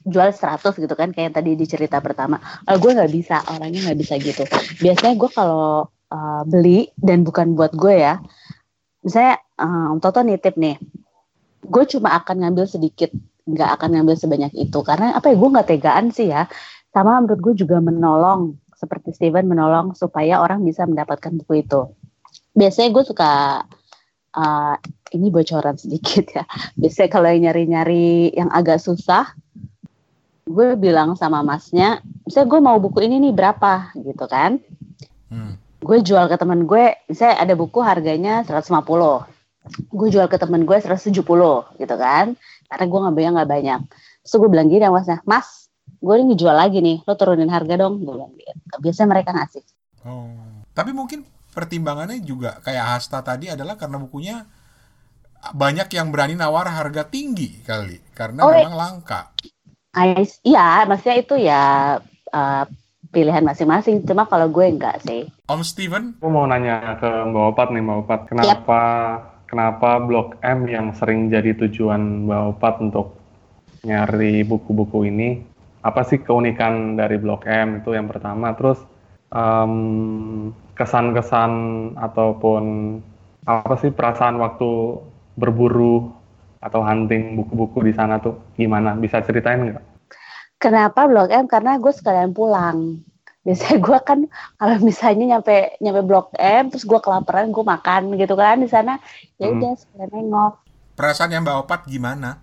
jual 0.03 0.35
100 0.35 0.83
gitu 0.83 0.95
kan, 0.99 1.15
kayak 1.15 1.31
yang 1.31 1.37
tadi 1.39 1.55
di 1.55 1.67
cerita 1.71 2.03
pertama. 2.03 2.43
Kalau 2.67 2.79
gue 2.83 2.91
nggak 2.99 3.13
bisa, 3.15 3.39
orangnya 3.47 3.87
nggak 3.87 3.99
bisa 4.03 4.19
gitu. 4.19 4.43
Biasanya 4.83 5.15
gue 5.15 5.31
kalau 5.31 5.87
uh, 6.11 6.43
beli, 6.43 6.91
dan 6.99 7.23
bukan 7.23 7.55
buat 7.55 7.71
gue 7.79 7.95
ya, 8.03 8.19
misalnya 9.07 9.39
Om 9.63 10.03
Toto 10.03 10.19
nitip 10.27 10.59
nih, 10.59 10.75
gue 11.71 11.85
cuma 11.87 12.19
akan 12.19 12.43
ngambil 12.43 12.67
sedikit, 12.67 13.15
nggak 13.47 13.79
akan 13.79 13.95
ngambil 13.95 14.19
sebanyak 14.19 14.51
itu. 14.59 14.83
Karena 14.83 15.15
apa 15.15 15.31
ya, 15.31 15.39
gue 15.39 15.49
nggak 15.55 15.69
tegaan 15.71 16.11
sih 16.11 16.35
ya, 16.35 16.51
sama 16.91 17.23
menurut 17.23 17.39
gue 17.47 17.63
juga 17.63 17.79
menolong, 17.79 18.59
seperti 18.75 19.15
Steven 19.15 19.47
menolong 19.47 19.95
supaya 19.95 20.43
orang 20.43 20.67
bisa 20.67 20.83
mendapatkan 20.83 21.31
buku 21.39 21.63
itu 21.63 21.95
biasanya 22.59 22.91
gue 22.91 23.05
suka 23.07 23.63
uh, 24.35 24.75
ini 25.15 25.31
bocoran 25.31 25.79
sedikit 25.79 26.27
ya. 26.35 26.45
Biasanya 26.81 27.09
kalau 27.09 27.31
nyari-nyari 27.31 28.35
yang 28.35 28.51
agak 28.51 28.83
susah, 28.83 29.31
gue 30.45 30.75
bilang 30.75 31.15
sama 31.15 31.41
masnya, 31.45 32.01
misalnya 32.27 32.49
gue 32.51 32.61
mau 32.61 32.77
buku 32.81 33.05
ini 33.05 33.23
nih 33.29 33.33
berapa 33.33 33.95
gitu 33.97 34.25
kan. 34.27 34.61
Hmm. 35.31 35.57
Gue 35.79 36.03
jual 36.03 36.27
ke 36.27 36.37
temen 36.37 36.67
gue, 36.67 36.99
misalnya 37.07 37.37
ada 37.39 37.55
buku 37.55 37.79
harganya 37.81 38.43
150. 38.43 38.75
Gue 39.93 40.09
jual 40.09 40.27
ke 40.27 40.37
temen 40.41 40.67
gue 40.67 40.77
170 40.77 41.15
gitu 41.79 41.95
kan. 41.95 42.27
Karena 42.69 42.85
gue 42.85 42.99
ngambilnya 43.01 43.31
nggak 43.41 43.51
banyak. 43.51 43.81
Terus 44.27 44.35
gue 44.35 44.51
bilang 44.51 44.69
gini 44.69 44.85
sama 44.85 45.01
masnya, 45.01 45.19
mas, 45.25 45.71
gue 46.03 46.15
ini 46.19 46.35
jual 46.37 46.53
lagi 46.53 46.83
nih, 46.85 47.07
lo 47.07 47.15
turunin 47.15 47.49
harga 47.49 47.79
dong. 47.79 48.03
Gue 48.03 48.13
bilang 48.13 48.33
gitu. 48.35 48.77
Biasanya 48.83 49.09
mereka 49.09 49.31
ngasih. 49.33 49.65
Oh. 50.05 50.35
Tapi 50.75 50.91
mungkin 50.93 51.27
pertimbangannya 51.59 52.23
juga 52.23 52.63
kayak 52.63 52.87
hasta 52.95 53.19
tadi 53.27 53.51
adalah 53.51 53.75
karena 53.75 53.99
bukunya 53.99 54.47
banyak 55.51 55.91
yang 55.91 56.15
berani 56.15 56.35
nawar 56.39 56.71
harga 56.71 57.03
tinggi 57.11 57.63
kali 57.67 57.99
karena 58.15 58.47
Oh, 58.47 58.55
memang 58.55 58.75
langka. 58.79 59.35
Ais, 59.95 60.39
iya, 60.47 60.87
maksudnya 60.87 61.17
itu 61.19 61.35
ya 61.35 61.63
uh, 62.31 62.65
pilihan 63.11 63.43
masing-masing. 63.43 64.05
Cuma 64.05 64.29
kalau 64.29 64.47
gue 64.53 64.67
enggak 64.69 65.01
sih. 65.03 65.27
Om 65.49 65.65
Steven, 65.65 66.15
Aku 66.21 66.29
mau 66.29 66.45
nanya 66.47 66.99
ke 67.01 67.09
Mbak 67.09 67.45
Opat 67.57 67.69
nih, 67.75 67.83
Mbak 67.83 67.99
Opat. 68.05 68.21
Kenapa 68.29 68.81
kenapa 69.49 69.89
Blok 70.05 70.37
M 70.45 70.69
yang 70.69 70.93
sering 70.93 71.33
jadi 71.33 71.57
tujuan 71.57 72.29
Mbak 72.29 72.43
Opat 72.59 72.75
untuk 72.85 73.17
nyari 73.83 74.45
buku-buku 74.45 75.09
ini? 75.09 75.41
Apa 75.81 76.05
sih 76.05 76.21
keunikan 76.21 76.99
dari 77.01 77.17
Blok 77.17 77.49
M 77.49 77.81
itu 77.81 77.97
yang 77.97 78.07
pertama? 78.11 78.53
Terus 78.53 78.79
em, 79.33 80.53
kesan-kesan 80.79 81.53
ataupun 81.99 82.63
apa 83.45 83.75
sih 83.77 83.91
perasaan 83.91 84.39
waktu 84.39 85.03
berburu 85.35 86.15
atau 86.59 86.83
hunting 86.83 87.35
buku-buku 87.35 87.83
di 87.83 87.93
sana 87.93 88.23
tuh 88.23 88.39
gimana? 88.55 88.95
Bisa 88.95 89.19
ceritain 89.21 89.59
nggak? 89.67 89.85
Kenapa 90.59 91.07
Blok 91.07 91.31
M? 91.31 91.47
Karena 91.47 91.79
gue 91.79 91.91
sekalian 91.91 92.31
pulang. 92.31 93.03
Biasanya 93.47 93.79
gue 93.79 93.99
kan 94.03 94.19
kalau 94.59 94.77
misalnya 94.83 95.39
nyampe 95.39 95.79
nyampe 95.79 96.03
Blok 96.03 96.35
M, 96.35 96.71
terus 96.71 96.83
gue 96.83 96.99
kelaparan, 96.99 97.51
gue 97.51 97.65
makan 97.65 98.15
gitu 98.15 98.35
kan 98.35 98.59
di 98.59 98.67
sana. 98.67 98.99
Ya 99.39 99.51
Hmm. 99.51 99.59
udah 99.59 99.73
sekalian 99.75 100.11
nengok. 100.15 100.55
perasaan 100.95 101.31
yang 101.31 101.47
Mbak 101.47 101.59
Opat 101.63 101.81
gimana? 101.87 102.43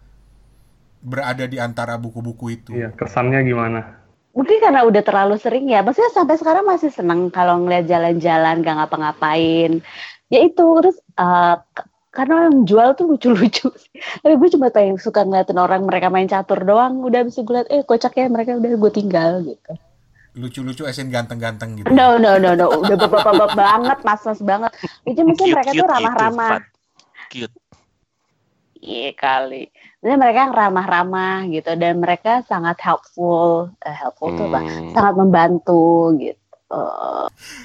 Berada 1.04 1.44
di 1.44 1.60
antara 1.60 2.00
buku-buku 2.00 2.56
itu. 2.56 2.72
Iya, 2.72 2.96
kesannya 2.96 3.44
gimana? 3.44 4.00
Mungkin 4.36 4.60
karena 4.60 4.84
udah 4.84 5.00
terlalu 5.00 5.40
sering 5.40 5.72
ya. 5.72 5.80
Maksudnya 5.80 6.12
sampai 6.12 6.36
sekarang 6.36 6.68
masih 6.68 6.92
seneng 6.92 7.32
kalau 7.32 7.64
ngeliat 7.64 7.88
jalan-jalan 7.88 8.60
gak 8.60 8.76
ngapa-ngapain. 8.76 9.80
Ya 10.28 10.40
itu 10.44 10.66
terus 10.84 11.00
uh, 11.16 11.56
karena 12.12 12.52
yang 12.52 12.68
jual 12.68 13.00
tuh 13.00 13.16
lucu-lucu. 13.16 13.72
Tapi 14.22 14.34
gue 14.36 14.50
cuma 14.52 14.68
pengen 14.76 15.00
suka 15.00 15.24
ngeliatin 15.24 15.56
orang 15.56 15.88
mereka 15.88 16.12
main 16.12 16.28
catur 16.28 16.68
doang. 16.68 17.00
Udah 17.00 17.24
bisa 17.24 17.48
gue 17.48 17.56
liat, 17.56 17.68
eh 17.72 17.88
kocak 17.88 18.12
ya 18.20 18.28
mereka 18.28 18.60
udah 18.60 18.72
gue 18.76 18.92
tinggal 18.92 19.40
gitu. 19.48 19.72
Lucu-lucu 20.36 20.84
esen 20.84 21.08
ganteng-ganteng 21.08 21.80
gitu. 21.80 21.88
No 21.96 22.20
no 22.20 22.36
no 22.36 22.60
no, 22.60 22.68
udah 22.84 23.00
bapak-bapak 23.00 23.56
banget, 23.56 23.98
mas-mas 24.04 24.44
banget. 24.44 24.72
Itu 25.08 25.24
mungkin 25.24 25.48
mereka 25.56 25.72
tuh 25.72 25.88
ramah-ramah. 25.88 26.60
Cute. 27.32 27.56
Iya 28.84 29.16
kali. 29.16 29.72
Maksudnya 30.06 30.22
mereka 30.22 30.40
yang 30.46 30.54
ramah-ramah 30.54 31.50
gitu 31.50 31.72
dan 31.82 31.98
mereka 31.98 32.46
sangat 32.46 32.78
helpful, 32.78 33.74
eh, 33.82 33.90
helpful 33.90 34.38
tuh 34.38 34.54
apa? 34.54 34.62
Hmm. 34.62 34.94
Sangat 34.94 35.18
membantu 35.18 36.14
gitu. 36.22 36.86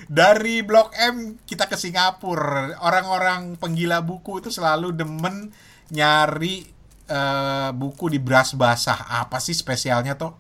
Dari 0.09 0.65
Blok 0.65 0.97
M 0.97 1.37
kita 1.45 1.69
ke 1.69 1.77
Singapura. 1.77 2.81
Orang-orang 2.81 3.61
penggila 3.61 4.01
buku 4.01 4.41
itu 4.41 4.49
selalu 4.49 4.97
demen 4.97 5.53
nyari 5.93 6.65
eh, 7.13 7.71
buku 7.77 8.09
di 8.09 8.17
beras 8.17 8.57
basah. 8.57 9.21
Apa 9.21 9.37
sih 9.37 9.53
spesialnya 9.53 10.17
toh? 10.17 10.33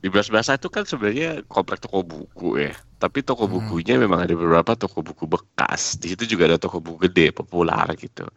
Di 0.00 0.12
Beras 0.12 0.28
Basah 0.28 0.60
itu 0.60 0.68
kan 0.68 0.84
sebenarnya 0.84 1.48
komplek 1.48 1.80
toko 1.80 2.04
buku 2.04 2.60
ya. 2.60 2.72
Tapi 3.00 3.24
toko 3.24 3.48
Hmm. 3.48 3.56
bukunya 3.56 3.96
memang 3.96 4.24
ada 4.24 4.36
beberapa 4.36 4.76
toko 4.76 5.00
buku 5.00 5.24
bekas. 5.24 5.96
Di 5.96 6.12
situ 6.12 6.28
juga 6.36 6.48
ada 6.52 6.60
toko 6.60 6.80
buku 6.80 7.08
gede, 7.08 7.32
populer 7.32 7.88
gitu. 7.96 8.28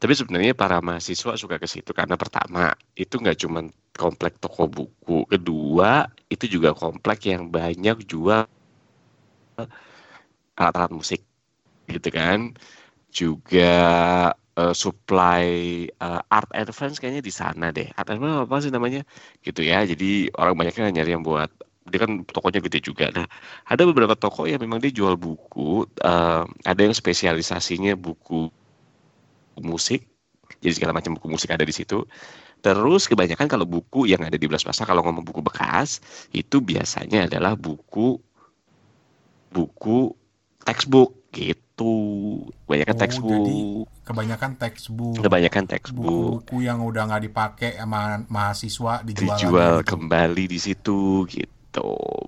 Tapi 0.00 0.12
sebenarnya 0.16 0.56
para 0.56 0.80
mahasiswa 0.80 1.36
suka 1.36 1.60
ke 1.60 1.68
situ 1.68 1.92
karena 1.92 2.16
pertama 2.16 2.72
itu 2.96 3.20
nggak 3.20 3.36
cuma 3.44 3.68
komplek 3.92 4.40
toko 4.40 4.64
buku, 4.64 5.28
kedua 5.28 6.08
itu 6.32 6.48
juga 6.48 6.72
komplek 6.72 7.28
yang 7.28 7.52
banyak 7.52 8.08
jual 8.08 8.48
alat-alat 10.56 10.92
musik 10.96 11.20
gitu 11.92 12.08
kan. 12.08 12.56
Juga 13.12 13.72
eh, 14.56 14.74
supply 14.74 15.44
eh, 15.92 16.20
art 16.32 16.50
and 16.56 16.72
kayaknya 16.96 17.20
di 17.20 17.32
sana 17.34 17.68
deh. 17.68 17.88
Art 17.92 18.08
and 18.08 18.24
apa 18.24 18.56
sih 18.64 18.72
namanya? 18.72 19.04
Gitu 19.44 19.60
ya. 19.68 19.84
Jadi 19.84 20.32
orang 20.40 20.56
banyaknya 20.56 20.88
nyari 20.96 21.12
yang 21.12 21.24
buat 21.26 21.52
dia 21.90 22.00
kan 22.06 22.24
tokonya 22.24 22.60
gede 22.64 22.78
juga. 22.88 23.10
Nah, 23.12 23.26
ada 23.66 23.82
beberapa 23.84 24.14
toko 24.16 24.46
yang 24.48 24.62
memang 24.62 24.78
dia 24.80 24.92
jual 24.94 25.16
buku, 25.20 25.84
eh, 26.00 26.44
ada 26.64 26.80
yang 26.80 26.94
spesialisasinya 26.96 27.98
buku 28.00 28.48
musik. 29.58 30.06
Jadi 30.62 30.72
segala 30.78 30.94
macam 30.94 31.18
buku 31.18 31.26
musik 31.26 31.50
ada 31.50 31.66
di 31.66 31.74
situ. 31.74 32.06
Terus 32.60 33.08
kebanyakan 33.08 33.48
kalau 33.48 33.64
buku 33.64 34.04
yang 34.04 34.20
ada 34.20 34.36
di 34.36 34.44
Belas 34.44 34.62
Pasar 34.62 34.84
kalau 34.84 35.00
ngomong 35.00 35.24
buku 35.24 35.40
bekas 35.40 35.98
itu 36.30 36.60
biasanya 36.60 37.24
adalah 37.26 37.56
buku 37.56 38.20
buku 39.50 40.12
textbook 40.62 41.16
gitu. 41.32 41.94
Kebanyakan 42.68 42.94
Oh, 42.94 43.00
textbook. 43.00 43.32
jadi 43.32 43.58
kebanyakan 44.04 44.50
textbook. 44.60 45.16
Kebanyakan 45.24 45.64
textbook. 45.70 46.44
Buku-buku 46.44 46.56
yang 46.66 46.84
udah 46.84 47.02
nggak 47.08 47.22
dipakai 47.30 47.70
sama 47.80 48.20
mahasiswa 48.28 49.00
dijual, 49.06 49.38
dijual 49.38 49.74
lagi 49.80 49.88
kembali 49.88 50.44
di 50.50 50.58
situ 50.60 51.24
gitu. 51.30 51.59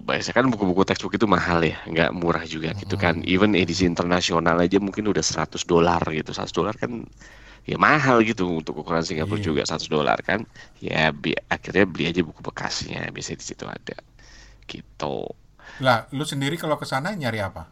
Biasanya 0.03 0.37
kan 0.43 0.47
buku-buku 0.51 0.83
textbook 0.87 1.15
itu 1.19 1.27
mahal 1.31 1.63
ya, 1.63 1.79
nggak 1.87 2.11
murah 2.15 2.43
juga 2.47 2.75
gitu 2.75 2.95
kan. 2.99 3.23
Even 3.27 3.55
edisi 3.55 3.87
internasional 3.87 4.59
aja 4.59 4.79
mungkin 4.83 5.07
udah 5.11 5.23
100 5.23 5.63
dolar 5.67 6.03
gitu. 6.11 6.31
100 6.35 6.55
dolar 6.55 6.75
kan 6.75 7.07
ya 7.67 7.77
mahal 7.79 8.23
gitu 8.27 8.45
untuk 8.51 8.75
ukuran 8.83 9.03
Singapura 9.07 9.39
Iya. 9.41 9.47
juga 9.49 9.63
100 9.69 9.89
dolar 9.91 10.19
kan. 10.23 10.41
Ya 10.83 11.11
bi- 11.15 11.39
akhirnya 11.51 11.85
beli 11.89 12.05
aja 12.11 12.21
buku 12.27 12.41
bekasnya, 12.43 13.09
biasanya 13.15 13.39
di 13.43 13.47
situ 13.47 13.65
ada. 13.67 13.97
Gitu. 14.67 15.17
Lah, 15.85 15.99
lu 16.17 16.25
sendiri 16.33 16.57
kalau 16.63 16.77
ke 16.81 16.87
sana 16.93 17.11
nyari 17.21 17.41
apa? 17.49 17.63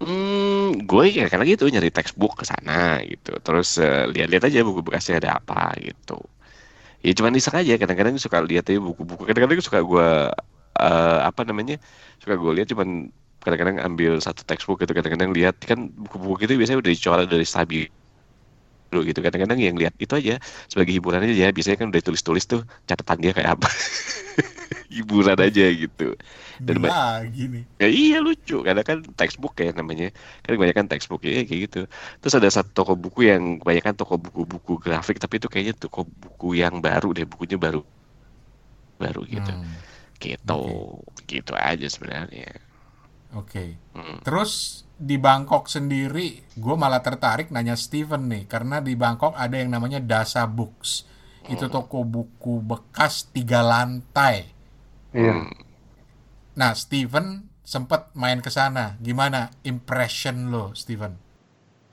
Hmm, 0.00 0.80
gue 0.88 1.04
ya 1.12 1.28
karena 1.28 1.44
gitu 1.44 1.68
nyari 1.68 1.92
textbook 1.92 2.32
ke 2.40 2.44
sana 2.48 3.04
gitu. 3.04 3.36
Terus 3.44 3.68
eh, 3.84 4.08
lihat-lihat 4.08 4.44
aja 4.48 4.58
buku 4.64 4.80
bekasnya 4.86 5.14
ada 5.20 5.30
apa 5.40 5.76
gitu. 5.86 6.16
Ya 7.06 7.12
cuman 7.18 7.32
iseng 7.38 7.56
aja 7.60 7.72
kadang-kadang 7.80 8.16
suka 8.20 8.38
lihat 8.44 8.64
aja 8.70 8.80
buku-buku. 8.80 9.22
Kadang-kadang 9.28 9.60
suka 9.64 9.80
gue 9.84 10.08
eh, 10.86 11.18
apa 11.28 11.40
namanya? 11.48 11.74
Suka 12.20 12.34
gue 12.42 12.50
lihat 12.56 12.68
cuman 12.72 12.88
kadang-kadang 13.42 13.78
ambil 13.86 14.12
satu 14.26 14.42
textbook 14.48 14.76
gitu 14.84 14.92
kadang-kadang 14.98 15.30
lihat 15.36 15.56
kan 15.70 15.78
buku-buku 15.96 16.40
itu 16.44 16.54
biasanya 16.60 16.78
udah 16.84 16.92
dicoret 16.92 17.26
dari 17.32 17.46
stabil 17.48 17.84
dulu 18.90 19.00
gitu 19.06 19.20
kadang-kadang 19.22 19.60
yang 19.62 19.76
lihat 19.78 19.94
itu 20.02 20.10
aja 20.18 20.34
sebagai 20.66 20.90
hiburan 20.98 21.22
aja 21.22 21.34
ya 21.46 21.48
biasanya 21.54 21.78
kan 21.78 21.88
udah 21.94 22.02
tulis-tulis 22.02 22.44
tuh 22.50 22.60
catatan 22.90 23.18
dia 23.22 23.30
kayak 23.36 23.50
apa 23.54 23.68
hiburan 24.94 25.38
aja 25.38 25.64
gitu 25.72 26.14
dan 26.66 26.76
Lagi 26.84 27.44
nih. 27.52 27.64
Ya 27.82 27.88
iya 27.88 28.16
lucu, 28.26 28.54
karena 28.66 28.82
kan 28.88 28.98
textbook 29.18 29.54
ya 29.64 29.72
namanya. 29.80 30.06
Kan 30.44 30.50
kebanyakan 30.56 30.86
textbook 30.92 31.20
ya 31.26 31.30
kayak 31.48 31.60
gitu. 31.66 31.78
Terus 32.20 32.34
ada 32.38 32.50
satu 32.56 32.70
toko 32.76 32.92
buku 33.04 33.20
yang 33.30 33.42
kebanyakan 33.60 33.94
toko 34.00 34.14
buku-buku 34.24 34.72
grafik, 34.84 35.16
tapi 35.22 35.34
itu 35.40 35.48
kayaknya 35.52 35.74
toko 35.82 36.00
buku 36.22 36.46
yang 36.62 36.74
baru 36.86 37.06
deh, 37.16 37.24
bukunya 37.32 37.56
baru 37.64 37.80
baru 39.00 39.20
gitu. 39.34 39.50
Hmm, 39.50 39.80
Gitu. 40.20 40.62
Gitu 41.24 41.52
aja 41.56 41.86
sebenarnya. 41.88 42.60
Oke. 43.32 43.80
Hmm. 43.96 44.20
Terus 44.20 44.84
di 45.00 45.16
Bangkok 45.16 45.72
sendiri, 45.72 46.44
gue 46.52 46.74
malah 46.76 47.00
tertarik 47.00 47.48
nanya 47.48 47.72
Steven 47.72 48.28
nih, 48.28 48.44
karena 48.44 48.84
di 48.84 48.92
Bangkok 48.92 49.32
ada 49.32 49.56
yang 49.56 49.72
namanya 49.72 49.98
Dasa 49.98 50.44
Books. 50.44 51.08
Itu 51.48 51.72
toko 51.72 52.04
buku 52.04 52.60
bekas 52.62 53.32
tiga 53.32 53.64
lantai. 53.64 54.44
Iya. 55.16 55.34
Hmm. 55.34 55.50
Nah, 56.54 56.76
Steven 56.76 57.48
sempat 57.64 58.12
main 58.12 58.44
ke 58.44 58.52
sana. 58.52 59.00
Gimana 59.00 59.48
impression 59.64 60.52
lo, 60.52 60.76
Steven? 60.76 61.16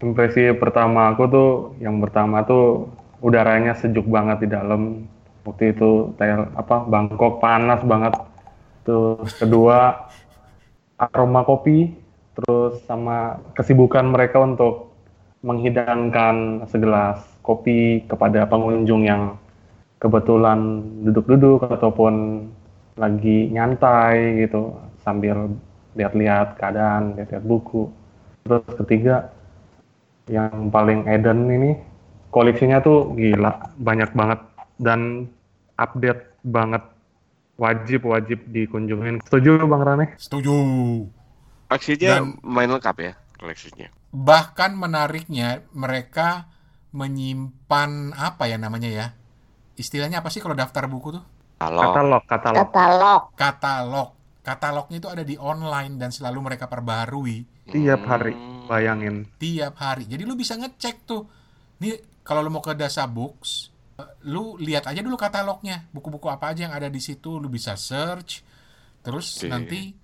Impresi 0.03 0.51
pertama 0.53 1.09
aku 1.09 1.23
tuh, 1.25 1.51
yang 1.81 1.97
pertama 2.03 2.45
tuh 2.45 2.91
udaranya 3.23 3.73
sejuk 3.73 4.05
banget 4.05 4.45
di 4.45 4.49
dalam. 4.51 5.09
Waktu 5.47 5.71
itu 5.71 6.11
kayak 6.19 6.51
apa 6.59 6.83
Bangkok 6.91 7.39
panas 7.39 7.79
banget. 7.87 8.13
Terus 8.83 9.31
kedua 9.39 9.95
aroma 10.99 11.47
kopi, 11.47 11.95
terus 12.35 12.83
sama 12.83 13.39
kesibukan 13.55 14.03
mereka 14.03 14.43
untuk 14.43 14.91
menghidangkan 15.45 16.67
segelas 16.67 17.23
kopi 17.39 18.03
kepada 18.03 18.43
pengunjung 18.49 19.07
yang 19.07 19.39
kebetulan 20.03 20.83
duduk-duduk 21.07 21.63
ataupun 21.63 22.45
lagi 22.97 23.47
nyantai 23.53 24.43
gitu 24.43 24.75
sambil 25.05 25.47
lihat-lihat 25.95 26.59
keadaan, 26.59 27.15
lihat-lihat 27.15 27.45
buku. 27.45 27.87
Terus 28.43 28.65
ketiga 28.83 29.31
yang 30.27 30.67
paling 30.67 31.07
Eden 31.07 31.47
ini 31.47 31.71
koleksinya 32.33 32.83
tuh 32.83 33.15
gila 33.15 33.73
banyak 33.79 34.11
banget 34.11 34.39
dan 34.77 35.31
update 35.77 36.41
banget 36.41 36.83
wajib 37.55 38.05
wajib 38.05 38.39
dikunjungin 38.45 39.21
setuju 39.23 39.57
bang 39.59 39.81
Rane 39.81 40.05
Setuju. 40.15 40.53
Aksinya 41.67 42.21
Dan- 42.21 42.37
main 42.41 42.69
lengkap 42.69 42.95
ya 42.97 43.13
koleksinya. 43.35 43.89
Bahkan 44.09 44.71
menariknya 44.73 45.61
mereka 45.71 46.47
menyimpan 46.91 48.13
apa 48.13 48.45
ya 48.45 48.55
namanya 48.55 48.87
ya? 48.87 49.07
Istilahnya 49.73 50.21
apa 50.21 50.29
sih 50.29 50.39
kalau 50.39 50.53
daftar 50.53 50.85
buku 50.85 51.13
tuh? 51.13 51.23
Kalau 51.57 51.81
katalog 51.83 52.23
katalog 52.25 52.57
Katalog. 52.61 53.23
Katalog. 53.33 54.09
Katalognya 54.41 54.97
itu 54.97 55.09
ada 55.09 55.21
di 55.21 55.35
online 55.35 55.99
dan 55.99 56.09
selalu 56.09 56.39
mereka 56.41 56.65
perbarui 56.65 57.43
tiap 57.67 57.99
hari 58.05 58.31
Hmm. 58.31 58.63
bayangin 58.65 59.27
tiap 59.35 59.75
hari. 59.75 60.07
Jadi 60.07 60.23
lu 60.23 60.33
bisa 60.33 60.55
ngecek 60.55 61.03
tuh. 61.03 61.27
Nih 61.77 61.99
kalau 62.23 62.39
lu 62.39 62.49
mau 62.49 62.63
ke 62.63 62.71
Dasa 62.71 63.03
Books, 63.03 63.75
lu 64.25 64.57
lihat 64.61 64.85
aja 64.85 65.01
dulu 65.01 65.17
katalognya, 65.17 65.89
buku-buku 65.89 66.29
apa 66.29 66.53
aja 66.53 66.69
yang 66.69 66.75
ada 66.75 66.85
di 66.89 66.99
situ, 67.01 67.41
lu 67.41 67.49
bisa 67.49 67.73
search. 67.73 68.45
Terus 69.01 69.41
Oke. 69.41 69.49
nanti 69.49 69.95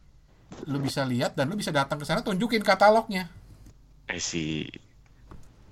lu 0.70 0.80
bisa 0.82 1.06
lihat 1.06 1.34
dan 1.34 1.50
lu 1.50 1.56
bisa 1.58 1.72
datang 1.74 2.00
ke 2.02 2.06
sana 2.06 2.22
tunjukin 2.26 2.62
katalognya. 2.62 3.28
I 4.10 4.20
see. 4.20 4.68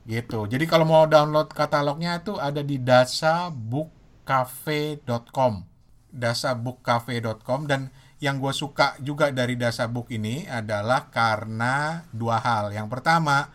Gitu. 0.06 0.48
Jadi 0.50 0.66
kalau 0.66 0.86
mau 0.86 1.06
download 1.06 1.54
katalognya 1.54 2.16
itu 2.22 2.38
ada 2.38 2.64
di 2.66 2.78
dasabookcafe.com. 2.82 5.64
dasabookcafe.com 6.12 7.68
dan 7.70 7.92
yang 8.22 8.38
gue 8.38 8.54
suka 8.54 9.02
juga 9.02 9.34
dari 9.34 9.58
Dasabook 9.58 10.14
ini 10.14 10.46
adalah 10.46 11.10
karena 11.10 12.06
dua 12.14 12.38
hal. 12.38 12.70
Yang 12.70 12.94
pertama, 12.94 13.50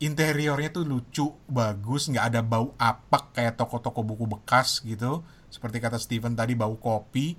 interiornya 0.00 0.68
tuh 0.72 0.84
lucu, 0.84 1.32
bagus, 1.48 2.12
nggak 2.12 2.26
ada 2.34 2.40
bau 2.44 2.76
apek 2.76 3.32
kayak 3.32 3.56
toko-toko 3.56 4.04
buku 4.04 4.28
bekas 4.28 4.84
gitu. 4.84 5.24
Seperti 5.48 5.80
kata 5.80 5.96
Steven 5.96 6.36
tadi 6.36 6.52
bau 6.52 6.76
kopi. 6.76 7.36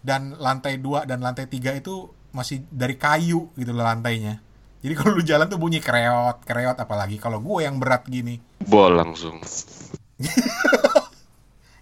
Dan 0.00 0.32
lantai 0.40 0.80
2 0.80 1.04
dan 1.04 1.20
lantai 1.20 1.44
3 1.44 1.76
itu 1.76 2.08
masih 2.32 2.64
dari 2.72 2.96
kayu 2.96 3.52
gitu 3.54 3.70
loh 3.70 3.84
lantainya. 3.84 4.40
Jadi 4.80 4.94
kalau 4.98 5.12
lu 5.18 5.22
jalan 5.22 5.46
tuh 5.46 5.60
bunyi 5.60 5.78
kreot, 5.78 6.42
kreot 6.42 6.78
apalagi 6.80 7.20
kalau 7.20 7.38
gue 7.44 7.68
yang 7.68 7.76
berat 7.76 8.08
gini. 8.08 8.40
Bol 8.64 8.96
langsung. 8.96 9.38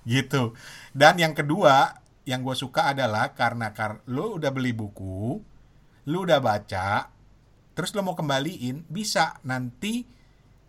gitu. 0.09 0.57
Dan 0.91 1.20
yang 1.22 1.33
kedua, 1.37 1.95
yang 2.26 2.43
gue 2.43 2.57
suka 2.59 2.93
adalah 2.93 3.33
karena 3.33 3.70
kar 3.72 4.03
lu 4.11 4.37
udah 4.37 4.51
beli 4.51 4.74
buku, 4.74 5.41
lu 6.11 6.18
udah 6.26 6.43
baca, 6.43 7.09
terus 7.72 7.95
lu 7.95 8.03
mau 8.03 8.18
kembaliin, 8.18 8.85
bisa 8.91 9.39
nanti 9.47 10.18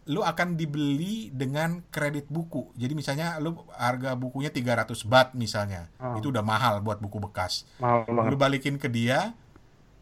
lu 0.10 0.26
akan 0.26 0.58
dibeli 0.58 1.30
dengan 1.30 1.86
kredit 1.94 2.26
buku. 2.34 2.74
Jadi 2.74 2.98
misalnya 2.98 3.38
lu 3.38 3.62
harga 3.78 4.18
bukunya 4.18 4.50
300 4.50 5.06
baht 5.06 5.38
misalnya. 5.38 5.94
Oh. 6.02 6.18
Itu 6.18 6.34
udah 6.34 6.42
mahal 6.42 6.82
buat 6.82 6.98
buku 6.98 7.22
bekas. 7.22 7.70
mahal 7.78 8.10
banget 8.10 8.34
Lu 8.34 8.36
balikin 8.42 8.76
ke 8.82 8.90
dia, 8.90 9.38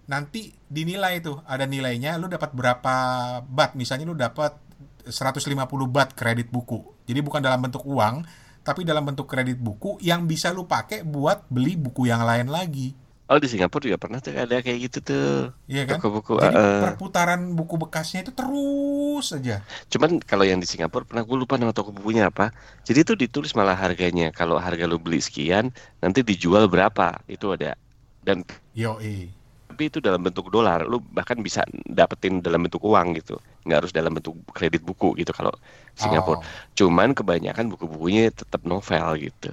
nanti 0.08 0.56
dinilai 0.72 1.20
tuh, 1.20 1.44
ada 1.44 1.68
nilainya, 1.68 2.16
lu 2.16 2.32
dapat 2.32 2.56
berapa 2.56 2.96
bat. 3.44 3.76
Misalnya 3.76 4.08
lu 4.08 4.16
dapat 4.16 4.56
150 5.04 5.44
bat 5.92 6.16
kredit 6.16 6.48
buku. 6.56 6.88
Jadi 7.04 7.20
bukan 7.20 7.44
dalam 7.44 7.60
bentuk 7.60 7.84
uang, 7.84 8.24
tapi 8.64 8.88
dalam 8.88 9.04
bentuk 9.04 9.28
kredit 9.28 9.60
buku 9.60 10.00
yang 10.00 10.24
bisa 10.24 10.56
lu 10.56 10.72
pakai 10.72 11.04
buat 11.04 11.52
beli 11.52 11.76
buku 11.76 12.08
yang 12.08 12.24
lain 12.24 12.48
lagi. 12.48 12.96
Oh 13.28 13.44
di 13.44 13.52
Singapura 13.52 13.84
juga 13.84 14.00
pernah 14.00 14.24
tuh 14.24 14.32
ada 14.32 14.64
kayak 14.64 14.80
gitu 14.88 14.98
tuh. 15.04 15.52
Iya 15.68 15.84
kan? 15.84 16.00
Buku-buku. 16.00 16.40
Jadi 16.40 16.56
eh. 16.56 16.80
perputaran 16.80 17.42
buku 17.60 17.76
bekasnya 17.76 18.24
itu 18.24 18.32
terus 18.32 19.36
aja. 19.36 19.60
Cuman 19.92 20.24
kalau 20.24 20.48
yang 20.48 20.64
di 20.64 20.68
Singapura 20.68 21.04
pernah 21.04 21.28
gue 21.28 21.36
lupa 21.36 21.60
nama 21.60 21.76
toko 21.76 21.92
bukunya 21.92 22.32
apa. 22.32 22.56
Jadi 22.88 23.04
itu 23.04 23.14
ditulis 23.20 23.52
malah 23.52 23.76
harganya. 23.76 24.32
Kalau 24.32 24.56
harga 24.56 24.88
lu 24.88 24.96
beli 24.96 25.20
sekian, 25.20 25.76
nanti 26.00 26.24
dijual 26.24 26.72
berapa. 26.72 27.20
Itu 27.28 27.52
ada. 27.52 27.76
Dan 28.24 28.48
Yo, 28.72 28.96
eh. 29.04 29.28
tapi 29.68 29.92
itu 29.92 30.00
dalam 30.00 30.24
bentuk 30.24 30.48
dolar. 30.48 30.88
Lu 30.88 31.04
bahkan 31.12 31.36
bisa 31.44 31.68
dapetin 31.84 32.40
dalam 32.40 32.64
bentuk 32.64 32.80
uang 32.80 33.12
gitu. 33.20 33.36
Nggak 33.68 33.78
harus 33.84 33.92
dalam 33.92 34.16
bentuk 34.16 34.40
kredit 34.56 34.88
buku 34.88 35.20
gitu 35.20 35.36
kalau 35.36 35.52
Singapura. 36.00 36.40
Oh. 36.40 36.44
Cuman 36.80 37.12
kebanyakan 37.12 37.76
buku-bukunya 37.76 38.32
tetap 38.32 38.64
novel 38.64 39.20
gitu. 39.20 39.52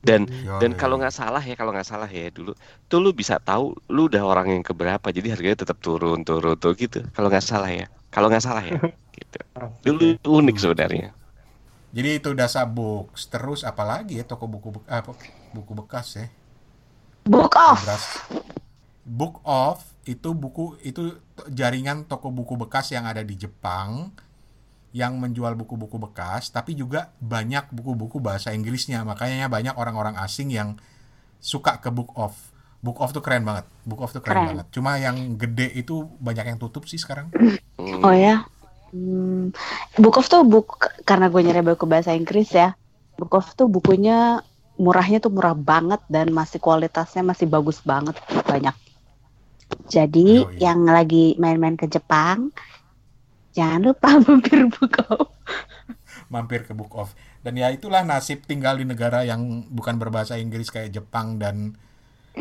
Dan 0.00 0.20
Yo, 0.26 0.56
dan 0.60 0.72
eh. 0.72 0.80
kalau 0.80 0.96
nggak 1.00 1.12
salah 1.12 1.42
ya 1.44 1.54
kalau 1.60 1.72
nggak 1.76 1.84
salah 1.84 2.08
ya 2.08 2.32
dulu 2.32 2.56
tuh 2.88 2.98
lu 3.04 3.10
bisa 3.20 3.36
tahu 3.36 3.76
lu 3.92 4.08
udah 4.08 4.22
orang 4.24 4.48
yang 4.56 4.64
keberapa 4.64 5.06
jadi 5.16 5.36
harganya 5.36 5.58
tetap 5.64 5.78
turun 5.84 6.24
turun 6.28 6.56
tuh 6.56 6.72
gitu 6.82 7.04
kalau 7.14 7.28
nggak 7.32 7.44
salah 7.44 7.68
ya 7.68 7.84
kalau 8.14 8.26
nggak 8.32 8.44
salah 8.44 8.64
ya 8.64 8.80
gitu 9.18 9.38
dulu 9.84 10.02
itu 10.16 10.28
unik 10.40 10.56
sebenarnya 10.62 11.12
Jadi 11.96 12.08
itu 12.22 12.30
Dasa 12.40 12.62
Books. 12.76 13.22
Terus 13.32 13.60
apalagi 13.70 14.12
ya 14.22 14.24
toko 14.30 14.44
buku 14.54 14.68
be- 14.78 14.86
apa, 14.98 15.12
buku 15.56 15.72
bekas 15.80 16.06
ya? 16.18 16.26
Book 17.24 17.56
off. 17.56 17.80
Beras. 17.80 18.22
Book 19.04 19.40
Off 19.44 19.96
itu 20.04 20.28
buku 20.36 20.76
itu 20.84 21.02
jaringan 21.48 21.98
toko 22.10 22.28
buku 22.38 22.54
bekas 22.60 22.92
yang 22.94 23.04
ada 23.08 23.22
di 23.24 23.34
Jepang 23.36 24.12
yang 24.90 25.18
menjual 25.18 25.54
buku-buku 25.54 26.02
bekas 26.02 26.50
tapi 26.50 26.74
juga 26.74 27.14
banyak 27.22 27.70
buku-buku 27.70 28.18
bahasa 28.18 28.50
Inggrisnya 28.50 29.06
makanya 29.06 29.46
banyak 29.46 29.74
orang-orang 29.78 30.18
asing 30.18 30.50
yang 30.50 30.74
suka 31.38 31.78
ke 31.78 31.88
Book 31.94 32.10
Off 32.18 32.50
Book 32.80 32.96
of 33.04 33.12
tuh 33.12 33.20
keren 33.20 33.44
banget. 33.44 33.68
Book 33.84 34.00
of 34.00 34.08
tuh 34.08 34.24
keren, 34.24 34.40
Keren. 34.40 34.48
banget. 34.56 34.66
Cuma 34.72 34.96
yang 34.96 35.36
gede 35.36 35.68
itu 35.76 36.08
banyak 36.16 36.56
yang 36.56 36.58
tutup 36.58 36.88
sih 36.88 36.96
sekarang. 36.96 37.28
Hmm. 37.76 38.00
Oh 38.00 38.16
ya. 38.16 38.48
Hmm, 38.90 39.52
Book 40.00 40.16
of 40.16 40.26
tuh 40.26 40.42
buku 40.42 40.80
karena 41.04 41.28
gue 41.28 41.40
nyari 41.44 41.60
buku 41.60 41.84
bahasa 41.84 42.16
Inggris 42.16 42.48
ya. 42.56 42.72
Book 43.20 43.36
of 43.36 43.52
tuh 43.52 43.68
bukunya 43.68 44.40
murahnya 44.80 45.20
tuh 45.20 45.28
murah 45.28 45.52
banget 45.52 46.00
dan 46.08 46.32
masih 46.32 46.56
kualitasnya 46.56 47.20
masih 47.20 47.44
bagus 47.44 47.84
banget 47.84 48.16
banyak. 48.48 48.72
Jadi 49.92 50.40
Yoi. 50.40 50.56
yang 50.56 50.80
lagi 50.88 51.36
main-main 51.36 51.76
ke 51.76 51.84
Jepang 51.84 52.48
jangan 53.56 53.80
lupa 53.92 54.08
mampir 54.24 54.66
Book 54.70 54.94
of. 55.10 55.28
Mampir 56.30 56.62
ke 56.66 56.72
Book 56.76 56.94
of. 56.94 57.10
Dan 57.42 57.56
ya 57.58 57.72
itulah 57.72 58.04
nasib 58.06 58.44
tinggal 58.46 58.78
di 58.78 58.86
negara 58.86 59.24
yang 59.26 59.66
bukan 59.68 59.96
berbahasa 59.98 60.36
Inggris 60.38 60.68
kayak 60.70 60.92
Jepang 60.94 61.40
dan 61.42 61.74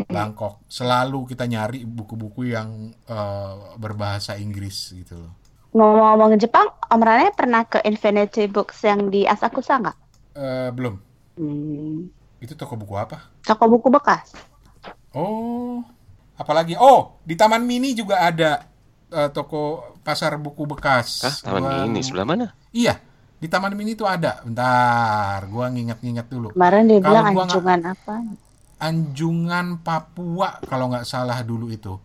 Bangkok. 0.08 0.62
Selalu 0.70 1.26
kita 1.32 1.50
nyari 1.50 1.84
buku-buku 1.88 2.54
yang 2.54 2.70
eh, 3.10 3.54
berbahasa 3.82 4.38
Inggris 4.38 4.94
gitu 4.94 5.18
loh. 5.18 5.34
Ngomong-ngomong 5.70 6.34
Jepang, 6.42 6.66
Om 6.90 7.02
Rane 7.02 7.30
pernah 7.34 7.62
ke 7.66 7.78
Infinity 7.86 8.50
Books 8.50 8.82
yang 8.86 9.14
di 9.14 9.26
Asakusa 9.30 9.78
nggak? 9.78 9.98
Eh, 10.38 10.70
belum. 10.74 10.96
Hmm, 11.40 12.10
Itu 12.42 12.54
toko 12.58 12.76
buku 12.76 12.96
apa? 13.00 13.32
toko 13.46 13.66
buku 13.66 13.88
bekas. 13.90 14.34
Oh, 15.14 15.82
apalagi? 16.38 16.78
Oh, 16.78 17.18
di 17.26 17.34
Taman 17.34 17.66
Mini 17.66 17.98
juga 17.98 18.22
ada 18.22 18.70
eh, 19.10 19.30
toko 19.34 19.94
pasar 20.02 20.38
buku 20.38 20.66
bekas. 20.70 21.26
Hah, 21.26 21.36
taman 21.44 21.62
Gua- 21.62 21.86
ini 21.90 22.00
sebelah 22.02 22.26
mana? 22.26 22.48
Iya, 22.70 22.98
di 23.42 23.48
Taman 23.50 23.74
Mini 23.74 23.98
tuh 23.98 24.06
ada. 24.06 24.42
Bentar, 24.46 25.46
gua 25.50 25.70
nginget-nginget 25.74 26.28
dulu. 26.30 26.54
Kemarin 26.54 26.86
dia 26.86 27.00
bilang 27.02 27.34
gua 27.34 27.46
nggak- 27.46 27.56
anjungan 27.56 27.80
apa? 27.88 28.16
Anjungan 28.80 29.68
Papua 29.84 30.50
kalau 30.64 30.86
nggak 30.94 31.04
salah 31.04 31.40
dulu 31.44 31.68
itu. 31.74 32.00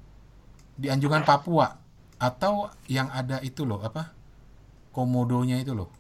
Di 0.74 0.90
Anjungan 0.90 1.22
Papua 1.22 1.70
atau 2.18 2.66
yang 2.90 3.12
ada 3.12 3.38
itu 3.44 3.62
loh 3.62 3.78
apa? 3.84 4.11
Komodonya 4.90 5.61
itu 5.61 5.74
loh. 5.74 5.90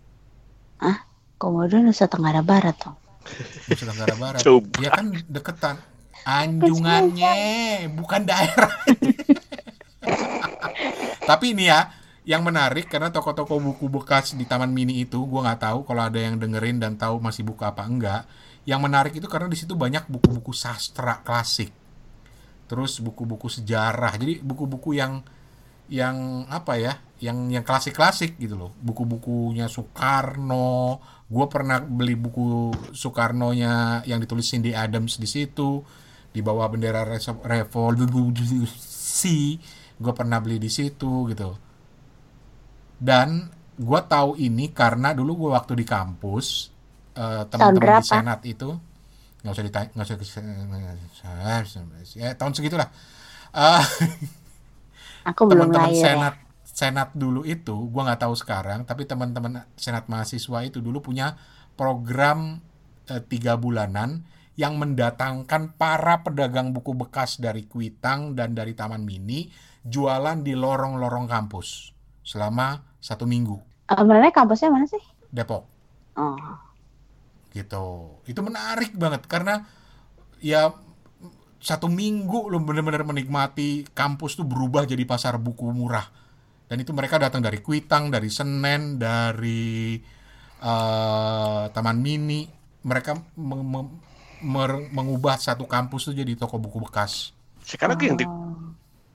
Komodo 1.38 1.76
Nusa 1.82 2.06
Tenggara 2.06 2.40
Barat 2.40 2.74
tuh. 2.78 2.94
Nusa 3.68 3.84
Tenggara 3.90 4.14
Barat. 4.16 4.40
Coba. 4.42 4.76
Ya 4.80 4.90
kan 4.90 5.12
deketan. 5.28 5.76
Anjungannya 6.24 7.34
bukan 7.92 8.22
daerah. 8.24 8.72
Tapi 11.24 11.56
ini 11.56 11.68
ya, 11.72 11.88
yang 12.24 12.44
menarik 12.44 12.88
karena 12.88 13.12
toko-toko 13.12 13.60
buku 13.60 13.88
bekas 13.88 14.32
di 14.36 14.44
Taman 14.48 14.72
Mini 14.72 15.04
itu, 15.04 15.20
gua 15.24 15.44
nggak 15.48 15.60
tahu 15.60 15.78
kalau 15.84 16.02
ada 16.08 16.20
yang 16.20 16.40
dengerin 16.40 16.80
dan 16.80 16.96
tahu 16.96 17.20
masih 17.20 17.44
buka 17.44 17.72
apa 17.72 17.84
enggak. 17.84 18.24
Yang 18.64 18.80
menarik 18.80 19.12
itu 19.12 19.28
karena 19.28 19.48
di 19.52 19.60
situ 19.60 19.76
banyak 19.76 20.08
buku-buku 20.08 20.56
sastra 20.56 21.20
klasik, 21.20 21.68
terus 22.64 22.96
buku-buku 22.96 23.52
sejarah. 23.52 24.16
Jadi 24.16 24.40
buku-buku 24.40 24.96
yang 24.96 25.20
yang 25.92 26.48
apa 26.48 26.80
ya, 26.80 26.96
yang 27.20 27.52
yang 27.52 27.60
klasik-klasik 27.60 28.40
gitu 28.40 28.56
loh. 28.56 28.72
Buku-bukunya 28.80 29.68
Soekarno. 29.68 31.00
Gue 31.28 31.44
pernah 31.48 31.80
beli 31.80 32.16
buku 32.16 32.72
Soekarno-nya 32.96 34.04
yang 34.08 34.20
ditulis 34.20 34.48
Cindy 34.48 34.72
Adams 34.72 35.20
di 35.20 35.28
situ, 35.28 35.84
di 36.32 36.40
bawah 36.40 36.68
bendera 36.72 37.04
revolusi. 37.44 38.16
Gue 40.02 40.12
pernah 40.18 40.38
beli 40.44 40.58
di 40.62 40.70
situ 40.72 41.28
gitu. 41.30 41.50
Dan 42.98 43.50
gue 43.74 44.00
tahu 44.06 44.38
ini 44.38 44.70
karena 44.70 45.10
dulu 45.12 45.46
gue 45.46 45.50
waktu 45.54 45.74
di 45.74 45.86
kampus 45.86 46.70
eh, 47.18 47.42
teman-teman 47.50 47.90
di 47.98 48.04
senat 48.06 48.40
itu 48.46 48.70
nggak 49.42 49.52
usah 49.54 49.64
ditanya 49.66 49.88
nggak 49.92 50.06
usah 50.08 51.82
ya 52.16 52.30
tahun 52.38 52.52
segitulah 52.56 52.88
Eh, 53.54 53.84
Aku 55.30 55.42
belum 55.48 55.68
teman-teman 55.70 55.90
ya. 56.04 56.12
senat 56.14 56.34
senat 56.64 57.14
dulu 57.14 57.46
itu 57.46 57.74
gua 57.92 58.02
nggak 58.10 58.22
tahu 58.26 58.34
sekarang 58.34 58.82
tapi 58.88 59.06
teman-teman 59.06 59.62
senat 59.78 60.10
mahasiswa 60.10 60.58
itu 60.66 60.82
dulu 60.82 60.98
punya 61.04 61.38
program 61.78 62.58
eh, 63.06 63.22
tiga 63.22 63.54
bulanan 63.60 64.26
yang 64.54 64.78
mendatangkan 64.78 65.74
para 65.74 66.22
pedagang 66.22 66.70
buku 66.70 66.94
bekas 66.94 67.42
dari 67.42 67.66
Kuitang 67.66 68.38
dan 68.38 68.54
dari 68.54 68.74
Taman 68.74 69.02
Mini 69.02 69.50
jualan 69.84 70.40
di 70.40 70.56
lorong-lorong 70.56 71.28
kampus 71.28 71.92
selama 72.24 72.80
satu 72.98 73.28
minggu. 73.28 73.60
Rane 73.92 74.32
kampusnya 74.32 74.72
mana 74.72 74.88
sih? 74.88 75.00
Depok. 75.28 75.68
Oh. 76.14 76.38
gitu. 77.54 78.18
Itu 78.26 78.42
menarik 78.42 78.94
banget 78.98 79.30
karena 79.30 79.62
ya 80.42 80.74
satu 81.62 81.86
minggu 81.86 82.50
lo 82.50 82.58
bener-bener 82.60 83.06
menikmati 83.06 83.86
kampus 83.94 84.36
tuh 84.36 84.44
berubah 84.44 84.84
jadi 84.84 85.06
pasar 85.06 85.38
buku 85.38 85.70
murah. 85.70 86.04
Dan 86.66 86.82
itu 86.82 86.90
mereka 86.90 87.20
datang 87.20 87.44
dari 87.44 87.62
Kuitang 87.62 88.10
dari 88.10 88.28
Senen 88.28 88.98
dari 88.98 89.96
eh, 90.58 91.62
Taman 91.70 91.98
Mini. 92.02 92.42
Mereka 92.84 93.38
meng- 93.38 93.64
meng- 94.44 94.88
mengubah 94.92 95.40
satu 95.40 95.64
kampus 95.64 96.10
tuh 96.10 96.14
jadi 96.16 96.36
toko 96.36 96.60
buku 96.60 96.82
bekas. 96.84 97.32
Sekarang 97.64 97.96
yang 97.96 98.18
di 98.20 98.28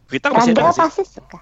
Oh. 0.10 0.12
Kuitang 0.12 0.34
masih 0.34 0.51
ada 0.51 0.57
Rangga 0.57 0.66
nggak 0.66 0.74
sih? 0.74 0.82
pasti 0.82 1.03
suka. 1.05 1.39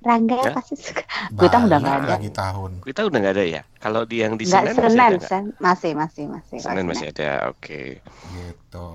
Rangga 0.00 0.36
Ya? 0.38 0.52
pasti 0.54 0.74
suka. 0.78 1.02
Kuitang 1.34 1.62
udah 1.66 1.78
nggak 1.78 1.96
ada. 1.98 2.08
lagi 2.14 2.30
tahun 2.30 2.70
Kuitang 2.78 3.04
udah 3.06 3.18
nggak 3.18 3.34
ada 3.34 3.44
ya? 3.44 3.62
Kalau 3.76 4.02
di 4.04 4.16
yang 4.16 4.34
di 4.34 4.44
Nggak 4.46 4.62
Senen 4.62 4.74
masih 4.76 4.96
ada 4.96 5.10
nggak? 5.12 5.28
Sen. 5.28 5.44
masih 5.58 5.92
masih 5.92 6.24
masih. 6.24 6.56
Senen 6.58 6.86
masih 6.86 7.06
ada, 7.10 7.30
oke. 7.50 7.82
gitu 8.30 8.88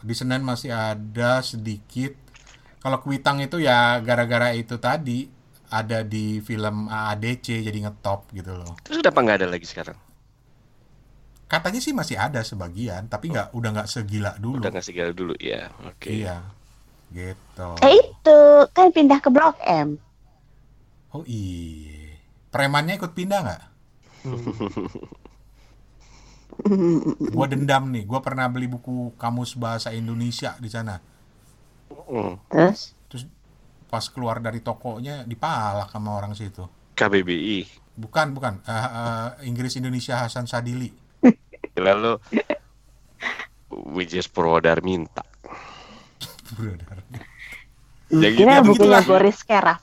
di 0.00 0.14
Senen 0.14 0.40
masih 0.40 0.70
ada 0.70 1.42
sedikit 1.42 2.16
kalau 2.78 2.96
Kuitang 2.98 3.42
itu 3.42 3.58
ya 3.58 4.00
gara-gara 4.00 4.54
itu 4.54 4.80
tadi 4.80 5.28
ada 5.68 6.00
di 6.00 6.40
film 6.40 6.88
AADC 6.88 7.60
jadi 7.60 7.78
ngetop 7.84 8.32
gitu 8.32 8.56
loh 8.56 8.74
Terus 8.80 8.98
udah 8.98 9.12
apa 9.12 9.20
nggak 9.20 9.38
ada 9.44 9.48
lagi 9.50 9.66
sekarang? 9.66 9.98
katanya 11.44 11.82
sih 11.82 11.90
masih 11.90 12.14
ada 12.14 12.40
sebagian 12.40 13.06
tapi 13.06 13.28
nggak 13.28 13.50
udah 13.52 13.70
nggak 13.74 13.90
segila 13.90 14.32
dulu 14.38 14.56
Udah 14.56 14.70
nggak 14.70 14.86
segala 14.86 15.10
dulu 15.10 15.34
ya, 15.36 15.66
oke. 15.82 16.06
iya 16.06 16.46
gitu. 17.10 17.68
Eh 17.82 17.98
itu. 17.98 18.40
Kan 18.74 18.94
pindah 18.94 19.18
ke 19.22 19.30
Blok 19.30 19.58
M. 19.66 19.98
oh 21.10 21.26
iya. 21.26 22.14
Premannya 22.50 22.98
ikut 22.98 23.14
pindah 23.14 23.38
nggak? 23.46 23.62
Gua 27.34 27.46
dendam 27.46 27.90
nih. 27.90 28.04
Gua 28.06 28.20
pernah 28.22 28.50
beli 28.50 28.66
buku 28.66 29.14
kamus 29.18 29.54
bahasa 29.58 29.94
Indonesia 29.94 30.54
di 30.58 30.70
sana. 30.70 31.00
Hmm. 31.90 32.38
Terus? 32.50 32.94
Terus 33.10 33.24
pas 33.90 34.06
keluar 34.06 34.38
dari 34.38 34.62
tokonya 34.62 35.26
dipalak 35.26 35.90
sama 35.90 36.14
orang 36.14 36.34
situ. 36.34 36.66
KBBI. 36.94 37.66
bukan 38.00 38.32
bukan. 38.32 38.54
Eh, 38.64 38.72
eh, 38.72 39.28
Inggris 39.50 39.76
Indonesia 39.76 40.20
Hasan 40.20 40.46
Sadili. 40.46 40.88
Lalu 41.76 42.16
Wijis 43.70 44.26
Purwodar 44.26 44.82
minta. 44.82 45.22
Brother. 46.56 46.98
Jadi 48.10 48.36
kira 48.36 48.58
ya 48.58 48.62
bukunya. 48.66 49.00
Goris 49.06 49.40
Keraf. 49.46 49.82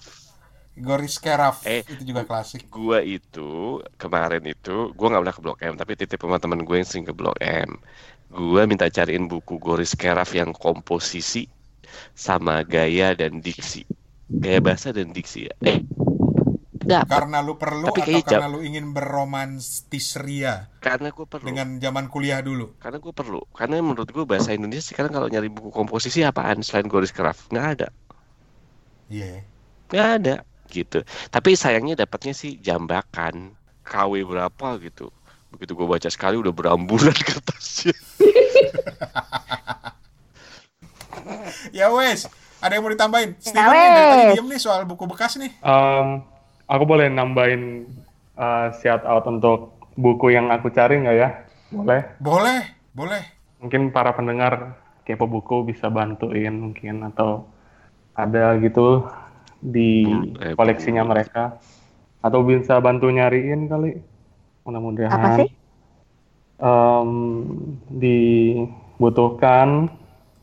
Goris 0.78 1.18
Keraf 1.18 1.65
Eh, 1.65 1.82
itu 1.88 2.03
juga 2.13 2.22
klasik. 2.28 2.68
Gua 2.70 2.99
itu 3.01 3.82
kemarin 3.97 4.43
itu 4.45 4.93
gua 4.97 5.07
nggak 5.15 5.22
pernah 5.24 5.36
ke 5.38 5.41
Blok 5.43 5.59
M, 5.63 5.74
tapi 5.80 5.91
titip 5.97 6.20
sama 6.22 6.38
temen 6.43 6.61
gue 6.68 6.76
yang 6.80 6.88
sering 6.88 7.07
ke 7.09 7.13
Blok 7.15 7.38
M. 7.41 7.80
Gua 8.30 8.61
minta 8.70 8.88
cariin 8.91 9.26
buku 9.32 9.57
Goris 9.57 9.95
Keraf 9.97 10.36
yang 10.36 10.51
komposisi 10.53 11.47
sama 12.13 12.61
gaya 12.68 13.15
dan 13.15 13.39
diksi. 13.41 13.88
Gaya 14.43 14.59
bahasa 14.59 14.91
dan 14.91 15.09
diksi 15.15 15.47
ya. 15.49 15.53
Eh, 15.63 15.80
Gak 16.88 17.03
Karena 17.11 17.43
lu 17.43 17.59
perlu 17.59 17.91
Tapi 17.91 18.23
atau 18.23 18.31
karena 18.31 18.47
lu 18.47 18.63
ingin 18.63 18.95
berromantis 18.95 20.15
ria 20.23 20.71
karena 20.79 21.11
gue 21.11 21.27
perlu. 21.27 21.43
dengan 21.43 21.67
zaman 21.83 22.07
kuliah 22.07 22.39
dulu. 22.39 22.79
Karena 22.79 22.97
gue 23.03 23.11
perlu. 23.11 23.43
Karena 23.51 23.83
menurut 23.83 24.07
gue 24.07 24.23
bahasa 24.23 24.55
Indonesia 24.55 24.88
sekarang 24.88 25.11
kalau 25.11 25.27
nyari 25.27 25.51
buku 25.51 25.67
komposisi 25.69 26.23
apaan 26.23 26.63
selain 26.63 26.88
Goris 26.88 27.11
Keraf? 27.11 27.51
Nggak 27.51 27.67
ada. 27.75 27.88
Iya. 29.11 29.43
Nggak 29.91 30.07
ada 30.23 30.35
gitu. 30.71 31.03
Tapi 31.27 31.59
sayangnya 31.59 31.99
dapatnya 31.99 32.31
sih 32.31 32.55
jambakan 32.59 33.51
KW 33.83 34.23
berapa 34.23 34.79
gitu. 34.79 35.11
Begitu 35.51 35.75
gue 35.75 35.88
baca 35.88 36.07
sekali 36.07 36.39
udah 36.39 36.51
berambulan 36.55 37.15
kertasnya. 37.27 37.95
Ya 41.71 41.91
wes, 41.91 42.27
ada 42.63 42.77
yang 42.77 42.83
mau 42.85 42.91
ditambahin? 42.93 43.35
Steven 43.38 43.59
Ya 43.59 43.67
nih 43.67 43.89
dari 43.91 44.07
tadi 44.07 44.23
diem 44.39 44.47
nih 44.47 44.59
soal 44.61 44.88
buku 44.88 45.03
bekas 45.05 45.35
nih. 45.35 45.51
Em, 45.59 46.23
aku 46.68 46.84
boleh 46.88 47.07
nambahin 47.09 47.88
uh, 48.38 48.70
shout 48.80 49.03
out 49.07 49.26
untuk 49.28 49.76
buku 49.97 50.32
yang 50.36 50.51
aku 50.53 50.70
cari 50.72 50.99
nggak 51.01 51.18
ya? 51.18 51.30
Boleh. 51.72 52.01
Boleh, 52.20 52.61
boleh. 52.93 53.24
Mungkin 53.61 53.89
para 53.95 54.13
pendengar 54.13 54.78
kepo 55.05 55.26
buku 55.26 55.65
bisa 55.70 55.89
bantuin 55.89 56.53
mungkin 56.53 57.01
atau 57.09 57.47
ada 58.13 58.57
gitu 58.59 59.07
di 59.61 60.05
Eh, 60.43 60.53
koleksinya 60.57 61.01
mereka 61.07 61.57
atau 62.22 62.43
bisa 62.45 62.78
bantu 62.84 63.07
nyariin 63.09 63.70
kali. 63.72 63.91
apa 63.95 64.65
Mudah-mudahan 64.65 65.30
sih? 65.34 65.49
em, 66.61 67.11
dibutuhkan 68.01 69.89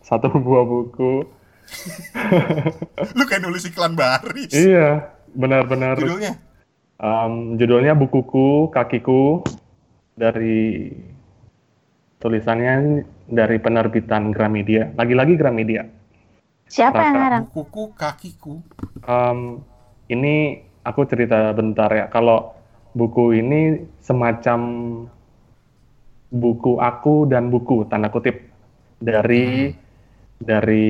satu 0.04 0.28
buah 0.30 0.64
buku. 0.66 1.12
Lu 3.16 3.24
kayak 3.26 3.42
nulis 3.44 3.64
iklan 3.68 3.96
baris. 3.98 4.52
Iya, 4.52 5.13
benar-benar. 5.34 5.98
Judulnya? 5.98 6.32
Um, 7.02 7.58
judulnya 7.58 7.98
Bukuku, 7.98 8.70
Kakiku 8.70 9.42
dari 10.14 10.94
tulisannya 12.22 13.04
dari 13.28 13.60
penerbitan 13.60 14.32
Gramedia. 14.32 14.94
Lagi-lagi 14.96 15.34
Gramedia. 15.36 15.84
Siapa 16.64 16.96
yang 16.96 17.14
Raka. 17.14 17.20
ngarang? 17.20 17.44
Bukuku, 17.52 17.84
kakiku. 17.92 18.54
Um, 19.04 19.60
ini 20.08 20.64
aku 20.82 21.04
cerita 21.04 21.52
bentar 21.52 21.92
ya. 21.92 22.08
Kalau 22.08 22.56
buku 22.96 23.36
ini 23.36 23.84
semacam 24.00 24.58
buku 26.32 26.80
aku 26.80 27.28
dan 27.28 27.52
buku 27.52 27.84
tanda 27.86 28.08
kutip 28.08 28.40
dari 28.98 29.70
dari 30.40 30.88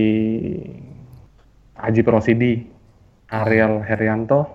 Haji 1.75 2.03
Prosidi, 2.07 2.65
Ariel 3.31 3.85
Herianto. 3.85 4.47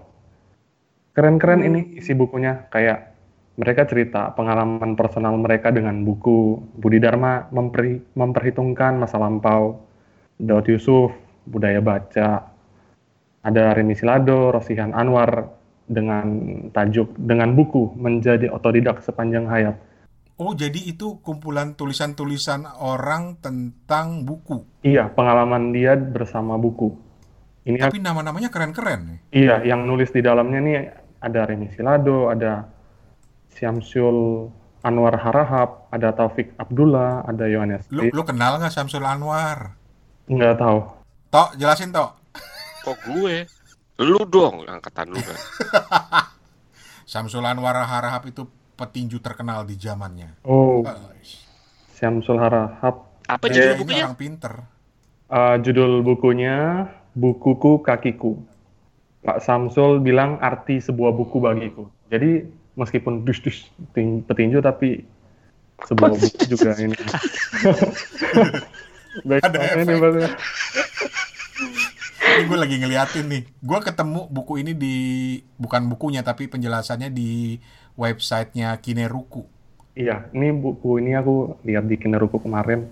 Keren-keren 1.13 1.65
ini 1.65 1.97
isi 1.97 2.13
bukunya. 2.13 2.69
Kayak 2.69 3.15
mereka 3.59 3.83
cerita 3.89 4.31
pengalaman 4.35 4.95
personal 4.95 5.35
mereka 5.35 5.73
dengan 5.73 6.01
buku. 6.05 6.61
Budi 6.79 7.01
Dharma 7.01 7.49
memperi- 7.51 8.03
memperhitungkan 8.15 8.99
masa 8.99 9.19
lampau. 9.19 9.83
Daud 10.39 10.65
Yusuf, 10.71 11.11
budaya 11.43 11.83
baca. 11.83 12.55
Ada 13.43 13.75
Remi 13.75 13.95
Silado, 13.95 14.51
Rosihan 14.51 14.95
Anwar 14.95 15.59
dengan 15.89 16.27
tajuk 16.69 17.17
dengan 17.17 17.57
buku 17.57 17.97
menjadi 17.97 18.47
otodidak 18.53 19.01
sepanjang 19.01 19.49
hayat. 19.49 19.75
Oh, 20.39 20.55
jadi 20.55 20.79
itu 20.79 21.19
kumpulan 21.19 21.75
tulisan-tulisan 21.75 22.63
orang 22.79 23.43
tentang 23.43 24.23
buku. 24.23 24.63
Iya, 24.87 25.11
pengalaman 25.11 25.75
dia 25.75 25.99
bersama 25.99 26.55
buku. 26.55 26.95
Ini 27.69 27.77
Tapi 27.77 28.01
nama-namanya 28.01 28.49
keren-keren 28.49 28.99
nih. 29.05 29.19
iya 29.31 29.61
yang 29.61 29.85
nulis 29.85 30.09
di 30.09 30.19
dalamnya 30.19 30.59
nih 30.59 30.77
ada 31.19 31.45
Remi 31.45 31.69
Silado, 31.69 32.27
ada 32.27 32.65
Syamsul 33.51 34.49
Anwar 34.79 35.19
Harahap, 35.19 35.91
ada 35.91 36.09
Taufik 36.09 36.55
Abdullah, 36.55 37.21
ada 37.23 37.45
Yohanes. 37.45 37.85
Lu, 37.89 38.07
lu 38.07 38.23
kenal 38.23 38.57
nggak 38.57 38.71
Samsul 38.71 39.03
Anwar? 39.03 39.75
Nggak 40.25 40.55
tahu. 40.57 40.79
Tok, 41.29 41.49
jelasin 41.55 41.91
Tok. 41.91 42.15
Kok 42.81 42.97
gue? 43.05 43.43
Lu 43.99 44.23
dong, 44.25 44.63
angkatan 44.63 45.11
lu 45.11 45.19
kan. 45.19 45.37
Samsul 47.05 47.43
Anwar 47.43 47.75
Harahap 47.75 48.23
itu 48.25 48.47
petinju 48.73 49.19
terkenal 49.19 49.67
di 49.67 49.75
zamannya. 49.75 50.39
Oh, 50.41 50.79
Eh, 50.81 50.95
Syamsul 51.91 52.39
Harahap. 52.39 53.11
Apa 53.27 53.45
judul 53.45 53.75
bukunya? 53.77 54.07
orang 54.07 54.15
pinter. 54.15 54.53
Eh, 55.27 55.55
judul 55.59 56.01
bukunya 56.01 56.87
Bukuku 57.19 57.83
Kakiku. 57.83 58.39
Pak 59.19 59.43
Samsul 59.43 59.99
bilang 59.99 60.39
arti 60.39 60.79
sebuah 60.79 61.11
buku 61.11 61.43
bagiku. 61.43 61.91
Jadi 62.07 62.47
meskipun 62.79 63.27
dus-dus 63.27 63.67
tin- 63.91 64.23
petinju 64.23 64.63
tapi 64.63 65.03
sebuah 65.83 66.15
buku 66.15 66.43
juga 66.47 66.71
ini. 66.79 66.95
Baik, 69.27 69.43
Ada 69.43 69.83
ini. 69.83 69.93
Ini 72.29 72.43
gue 72.47 72.57
lagi 72.57 72.75
ngeliatin 72.79 73.25
nih. 73.27 73.43
Gue 73.59 73.79
ketemu 73.83 74.31
buku 74.31 74.63
ini 74.63 74.71
di 74.71 74.95
bukan 75.59 75.91
bukunya 75.91 76.23
tapi 76.23 76.47
penjelasannya 76.47 77.11
di 77.11 77.59
websitenya 77.99 78.79
Kineruku. 78.79 79.43
Iya, 79.99 80.31
ini 80.31 80.55
buku 80.55 81.03
ini 81.03 81.19
aku 81.19 81.59
lihat 81.67 81.83
di 81.83 81.99
Kineruku 81.99 82.39
kemarin. 82.39 82.87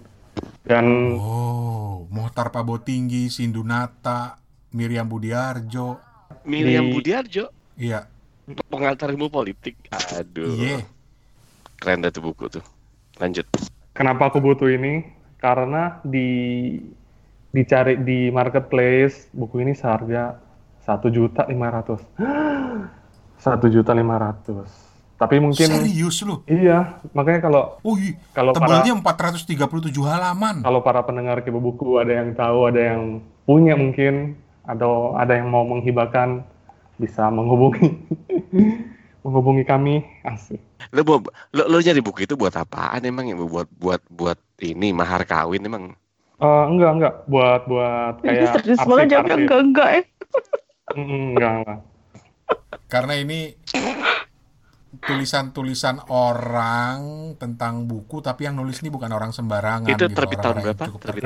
Dan 0.61 1.15
Oh, 1.15 2.05
Mohtar 2.07 2.51
Pabotinggi, 2.51 3.27
Sindunata, 3.27 4.35
Miriam 4.71 5.07
Budiarjo. 5.07 5.99
Miriam 6.43 6.87
Di- 6.87 6.93
Budiarjo, 6.93 7.45
Iya, 7.77 8.07
pengantar 8.67 9.11
ilmu 9.11 9.29
politik. 9.29 9.77
Aduh, 10.13 10.49
iya. 10.55 10.81
keren 11.77 12.01
dah 12.01 12.09
tuh 12.09 12.23
buku 12.23 12.49
tuh. 12.49 12.63
Lanjut. 13.17 13.45
kenapa 13.91 14.29
aku 14.29 14.37
butuh 14.37 14.67
ini? 14.67 15.05
Karena 15.37 16.01
di 16.01 16.29
dicari 17.49 17.97
di 18.01 18.29
marketplace 18.29 19.29
buku 19.31 19.61
ini 19.61 19.73
seharga 19.73 20.37
satu 20.81 21.09
juta 21.09 21.45
lima 21.45 21.69
ratus. 21.69 22.01
Satu 23.37 23.69
juta 23.69 23.93
lima 23.93 24.17
ratus. 24.17 24.86
Tapi 25.17 25.41
mungkin 25.41 25.65
Serius 25.65 26.21
lu? 26.21 26.45
iya, 26.45 27.01
makanya 27.09 27.41
kalau 27.41 27.81
Oh, 27.81 27.97
iya. 27.97 28.13
kalau 28.31 28.53
para 28.53 28.85
Tebalnya 28.85 28.93
437 28.93 29.57
halaman. 29.99 30.61
kalau 30.61 30.79
para 30.79 31.01
pendengar 31.01 31.41
kipu 31.41 31.57
buku 31.57 31.97
ada 31.97 32.13
yang 32.15 32.31
tahu, 32.31 32.69
ada 32.69 32.93
yang 32.93 33.01
punya 33.41 33.73
mungkin, 33.73 34.37
atau 34.61 35.13
ada 35.13 35.33
yang 35.33 35.49
mau 35.49 35.65
menghibahkan 35.65 36.45
bisa 36.95 37.29
menghubungi 37.29 37.97
menghubungi 39.25 39.63
kami 39.63 40.05
asik. 40.23 40.61
Lu, 40.89 41.01
mau- 41.01 41.25
lu, 41.49 41.63
lu 41.65 41.77
nyari 41.79 41.99
buku 41.99 42.23
itu 42.23 42.37
buat 42.37 42.53
apaan 42.53 43.01
emang 43.01 43.25
ya? 43.25 43.35
Buat 43.35 43.67
buat 43.73 44.01
buat 44.07 44.37
ini 44.59 44.93
mahar 44.93 45.25
kawin 45.25 45.65
emang? 45.65 45.97
Eh, 46.37 46.63
enggak 46.69 46.91
enggak 46.93 47.13
buat 47.25 47.65
buat 47.65 48.21
kayak 48.21 48.53
Serius 48.55 48.79
banget 48.79 49.07
jawabnya 49.11 49.35
enggak 49.39 49.59
enggak 49.63 49.89
ya. 49.89 50.01
Enggak 50.93 51.51
enggak. 51.57 51.79
Karena 52.87 53.13
ini 53.17 53.39
tulisan-tulisan 54.97 55.99
orang 56.09 56.99
tentang 57.35 57.85
buku 57.85 58.23
tapi 58.23 58.47
yang 58.47 58.55
nulis 58.55 58.79
ini 58.81 58.89
bukan 58.89 59.11
orang 59.11 59.35
sembarangan 59.35 59.91
Itu 59.91 60.07
gitu, 60.07 60.15
terbit 60.15 60.39
tahun 60.39 60.57
berapa? 60.63 60.83
cukup 60.87 61.01
Terbit 61.03 61.23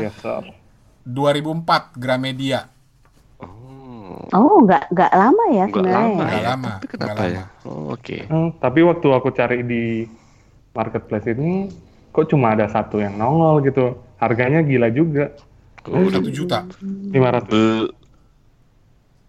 yes, 0.00 0.14
sir. 0.18 0.42
2004 1.04 1.98
Gramedia. 1.98 2.60
Oh, 3.42 4.22
Oh, 4.32 4.64
enggak 4.64 4.88
enggak 4.88 5.12
lama 5.12 5.44
ya 5.50 5.64
nggak 5.66 5.72
sebenarnya. 5.72 5.98
lama 5.98 6.22
Nggak 6.22 6.32
ya. 6.32 6.48
lama, 6.48 6.70
Tapi 6.72 6.86
kenapa 6.88 7.12
nggak 7.12 7.30
ya? 7.30 7.44
Oh, 7.68 7.82
Oke. 7.92 8.18
Hmm, 8.26 8.48
tapi 8.58 8.80
waktu 8.80 9.08
aku 9.12 9.28
cari 9.32 9.58
di 9.62 9.84
marketplace 10.72 11.28
ini 11.28 11.68
kok 12.12 12.26
cuma 12.28 12.56
ada 12.56 12.66
satu 12.68 12.96
yang 13.00 13.14
nongol 13.16 13.60
gitu. 13.64 13.98
Harganya 14.16 14.62
gila 14.62 14.88
juga. 14.88 15.34
Oh, 15.84 16.06
1 16.06 16.30
juta. 16.30 16.64
500. 16.80 17.50
Bel- 17.50 17.92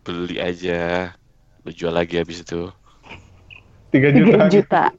beli 0.03 0.37
aja. 0.37 1.11
Lu 1.63 1.71
jual 1.71 1.93
lagi 1.95 2.19
habis 2.19 2.43
itu. 2.43 2.69
3 3.93 4.17
juta. 4.17 4.49
3 4.49 4.55
juta. 4.57 4.83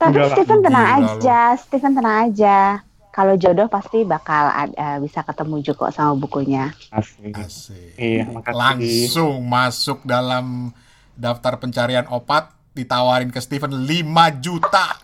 Tapi 0.00 0.16
Enggak 0.16 0.26
lah. 0.26 0.34
Steven 0.34 0.60
tenang 0.64 0.86
Gila 0.88 0.96
aja, 0.96 1.40
Steven 1.60 1.92
tenang 1.92 2.16
aja. 2.26 2.80
Kalau 3.10 3.34
jodoh 3.36 3.68
pasti 3.68 4.06
bakal 4.06 4.48
ada, 4.48 4.96
bisa 5.02 5.20
ketemu 5.20 5.60
juga 5.60 5.92
sama 5.92 6.16
bukunya. 6.16 6.72
Asik. 6.88 7.36
Asik. 7.36 8.00
Iya, 8.00 8.24
makasih. 8.32 8.56
Langsung 8.56 9.44
masuk 9.44 9.98
dalam 10.08 10.72
daftar 11.14 11.60
pencarian 11.60 12.08
opat 12.08 12.48
ditawarin 12.72 13.28
ke 13.28 13.40
Steven 13.42 13.84
5 13.84 14.40
juta. 14.40 14.86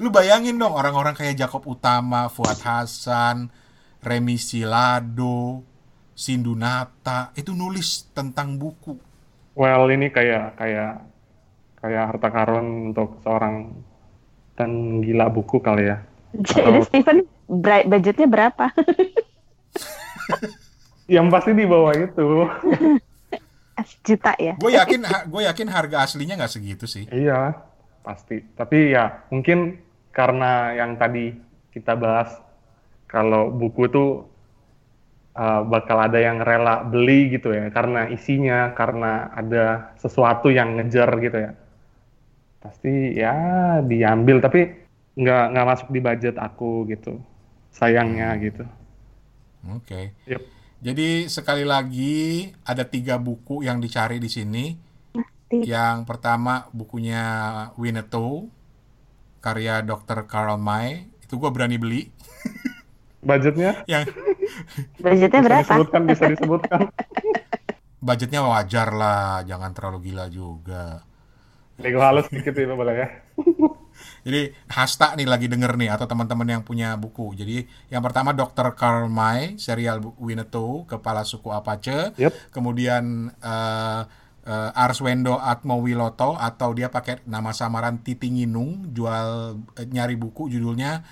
Lu 0.00 0.08
bayangin 0.08 0.56
dong 0.56 0.72
orang-orang 0.72 1.12
kayak 1.12 1.36
Jakob 1.36 1.68
Utama, 1.68 2.32
Fuad 2.32 2.56
Hasan, 2.64 3.52
Remi 4.00 4.40
Silado, 4.40 5.60
Sindunata 6.16 7.36
itu 7.36 7.52
nulis 7.52 8.08
tentang 8.16 8.56
buku. 8.56 8.96
Well, 9.52 9.92
ini 9.92 10.08
kayak 10.08 10.56
kayak 10.56 11.04
kayak 11.84 12.04
harta 12.08 12.28
karun 12.32 12.90
untuk 12.92 13.20
seorang 13.20 13.76
dan 14.56 15.04
gila 15.04 15.28
buku 15.28 15.60
kali 15.60 15.92
ya. 15.92 16.00
Jadi 16.48 16.80
Steven 16.88 17.28
bra- 17.44 17.84
budgetnya 17.84 18.26
berapa? 18.26 18.72
Yang 21.06 21.26
pasti 21.30 21.50
di 21.54 21.64
bawah 21.68 21.94
itu. 21.94 22.26
Juta 24.08 24.32
ya. 24.40 24.56
Gue 24.56 24.72
yakin 24.74 25.04
gue 25.28 25.42
yakin 25.46 25.68
harga 25.68 26.08
aslinya 26.08 26.34
nggak 26.40 26.52
segitu 26.56 26.88
sih. 26.88 27.04
Iya, 27.12 27.54
pasti. 28.00 28.40
Tapi 28.56 28.96
ya 28.96 29.22
mungkin 29.28 29.78
karena 30.10 30.72
yang 30.74 30.96
tadi 30.96 31.36
kita 31.70 31.92
bahas 31.92 32.40
kalau 33.06 33.52
buku 33.52 33.86
itu 33.86 34.24
uh, 35.36 35.62
bakal 35.68 36.00
ada 36.00 36.16
yang 36.16 36.40
rela 36.40 36.82
beli 36.82 37.28
gitu 37.36 37.52
ya 37.52 37.68
karena 37.68 38.08
isinya, 38.08 38.72
karena 38.72 39.28
ada 39.36 39.92
sesuatu 40.00 40.48
yang 40.48 40.80
ngejar 40.80 41.12
gitu 41.20 41.38
ya. 41.38 41.52
Pasti 42.64 43.14
ya 43.14 43.36
diambil 43.84 44.40
tapi 44.40 44.72
nggak 45.16 45.44
nggak 45.52 45.68
masuk 45.68 45.88
di 45.92 46.00
budget 46.00 46.36
aku 46.40 46.88
gitu. 46.88 47.20
Sayangnya 47.70 48.32
gitu. 48.40 48.64
Oke. 49.76 50.16
Yep. 50.24 50.42
Jadi 50.80 51.26
sekali 51.32 51.64
lagi 51.64 52.46
ada 52.62 52.84
tiga 52.84 53.16
buku 53.16 53.64
yang 53.64 53.80
dicari 53.80 54.20
di 54.20 54.28
sini. 54.28 54.66
Yang 55.46 56.10
pertama 56.10 56.66
bukunya 56.74 57.22
Winnetou, 57.78 58.50
karya 59.40 59.80
Dr. 59.80 60.26
Karl 60.26 60.58
May. 60.58 61.06
Itu 61.22 61.38
gue 61.38 61.50
berani 61.50 61.78
beli. 61.78 62.10
Budgetnya 63.26 63.82
Yang 63.90 64.14
Budgetnya 65.02 65.40
bisa 65.42 65.46
berapa? 65.50 65.62
disebutkan, 65.66 66.00
bisa 66.06 66.24
disebutkan. 66.30 66.80
budgetnya 68.06 68.40
wajar 68.46 68.88
lah, 68.94 69.42
jangan 69.42 69.74
terlalu 69.74 70.14
gila 70.14 70.30
juga. 70.30 71.02
Nego 71.82 71.98
halus 72.00 72.30
dikit 72.30 72.54
itu 72.54 72.70
boleh 72.72 72.94
ya. 72.94 73.08
Jadi 74.26 74.54
Hasta 74.70 75.18
nih 75.18 75.26
lagi 75.26 75.50
denger 75.50 75.74
nih 75.74 75.90
atau 75.90 76.06
teman-teman 76.06 76.46
yang 76.46 76.62
punya 76.62 76.94
buku. 76.94 77.34
Jadi 77.34 77.66
yang 77.90 78.00
pertama 78.00 78.30
Dr. 78.30 78.78
Karl 78.78 79.10
May, 79.10 79.58
serial 79.58 80.00
Winnetou, 80.22 80.86
kepala 80.86 81.26
suku 81.26 81.50
Apache. 81.50 82.14
Yep. 82.16 82.54
Kemudian 82.54 83.34
eh 83.42 84.02
eh, 84.46 84.70
Arswendo 84.72 85.36
Atmowiloto 85.36 86.38
atau 86.38 86.70
dia 86.72 86.88
pakai 86.88 87.26
nama 87.26 87.50
samaran 87.50 88.00
Titi 88.00 88.30
Nginung 88.30 88.94
jual 88.94 89.58
eh, 89.76 89.86
nyari 89.90 90.14
buku 90.14 90.48
judulnya 90.48 91.02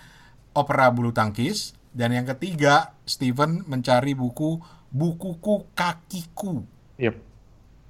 Opera 0.55 0.89
Bulu 0.95 1.11
Tangkis. 1.11 1.75
Dan 1.95 2.11
yang 2.11 2.27
ketiga 2.27 2.99
Steven 3.07 3.63
mencari 3.65 4.13
buku 4.13 4.59
Bukuku 4.91 5.75
Kakiku 5.75 6.63
Yep. 6.95 7.15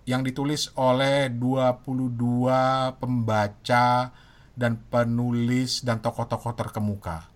yang 0.05 0.21
ditulis 0.21 0.73
oleh 0.75 1.29
22 1.29 2.97
pembaca 2.97 4.13
dan 4.53 4.73
penulis 4.79 5.81
dan 5.81 6.01
tokoh-tokoh 6.01 6.53
terkemuka. 6.53 7.29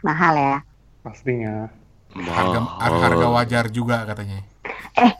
Mahal 0.00 0.34
ya. 0.36 0.56
Pastinya. 1.00 1.72
Harga, 2.12 2.58
Mahal. 2.60 3.00
harga 3.00 3.26
wajar 3.30 3.64
juga 3.68 4.04
katanya. 4.04 4.44
Eh, 4.94 5.12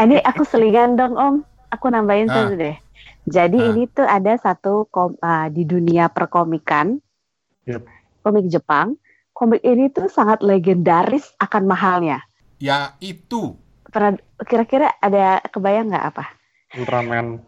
ini 0.00 0.16
aku 0.18 0.42
selingan 0.42 0.96
dong 0.96 1.14
Om. 1.14 1.34
Aku 1.70 1.88
nambahin 1.88 2.28
Ah. 2.28 2.44
satu 2.44 2.56
deh. 2.56 2.76
Jadi 3.24 3.58
Ah. 3.58 3.68
ini 3.68 3.82
tuh 3.86 4.04
ada 4.04 4.36
satu 4.36 4.84
kom- 4.88 5.16
ah, 5.18 5.48
di 5.48 5.64
dunia 5.64 6.08
perkomikan, 6.08 7.00
Yep. 7.64 7.82
komik 8.20 8.48
Jepang. 8.48 9.00
Komik 9.42 9.66
ini 9.66 9.90
tuh 9.90 10.06
sangat 10.06 10.38
legendaris 10.38 11.34
akan 11.42 11.66
mahalnya. 11.66 12.22
Ya 12.62 12.94
itu 13.02 13.58
Pernah 13.90 14.14
kira-kira 14.46 14.94
ada 15.02 15.42
kebayang 15.50 15.90
nggak 15.90 16.06
apa? 16.14 16.30
Ultraman. 16.78 17.42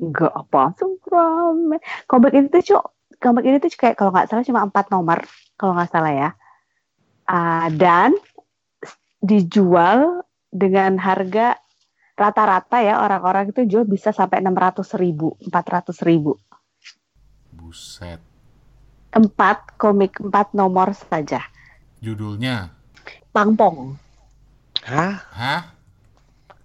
Enggak 0.00 0.32
apa 0.32 0.72
Superman. 0.80 1.76
Komik 2.08 2.32
ini 2.32 2.48
tuh 2.48 2.64
cuk, 2.64 2.84
komik 3.20 3.44
ini 3.44 3.60
tuh 3.60 3.68
kayak 3.68 4.00
kalau 4.00 4.16
nggak 4.16 4.32
salah 4.32 4.48
cuma 4.48 4.64
empat 4.64 4.88
nomor, 4.88 5.20
kalau 5.60 5.76
nggak 5.76 5.92
salah 5.92 6.08
ya. 6.08 6.30
Ah, 7.28 7.68
dan 7.68 8.16
dijual 9.20 10.24
dengan 10.48 10.96
harga 10.96 11.60
rata-rata 12.16 12.80
ya 12.80 12.96
orang-orang 12.96 13.52
itu 13.52 13.68
jual 13.68 13.84
bisa 13.84 14.16
sampai 14.16 14.40
600 14.40 14.96
ribu, 14.96 15.36
400 15.44 16.00
ribu. 16.00 16.40
buset. 17.52 18.29
Empat 19.10 19.74
komik 19.74 20.22
empat 20.22 20.54
nomor 20.54 20.94
saja. 20.94 21.42
Judulnya 22.00 22.70
Pangpong, 23.30 23.94
Hah? 24.86 25.22
Hah? 25.30 25.62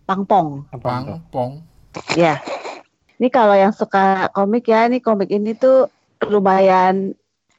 Pangpong. 0.09 0.65
Pangpong. 0.81 1.61
Ya. 2.17 2.41
Ini 3.21 3.27
kalau 3.29 3.53
yang 3.53 3.69
suka 3.69 4.29
komik 4.33 4.65
ya, 4.65 4.89
ini 4.89 4.97
komik 4.97 5.29
ini 5.29 5.53
tuh 5.53 5.87
lumayan 6.25 7.13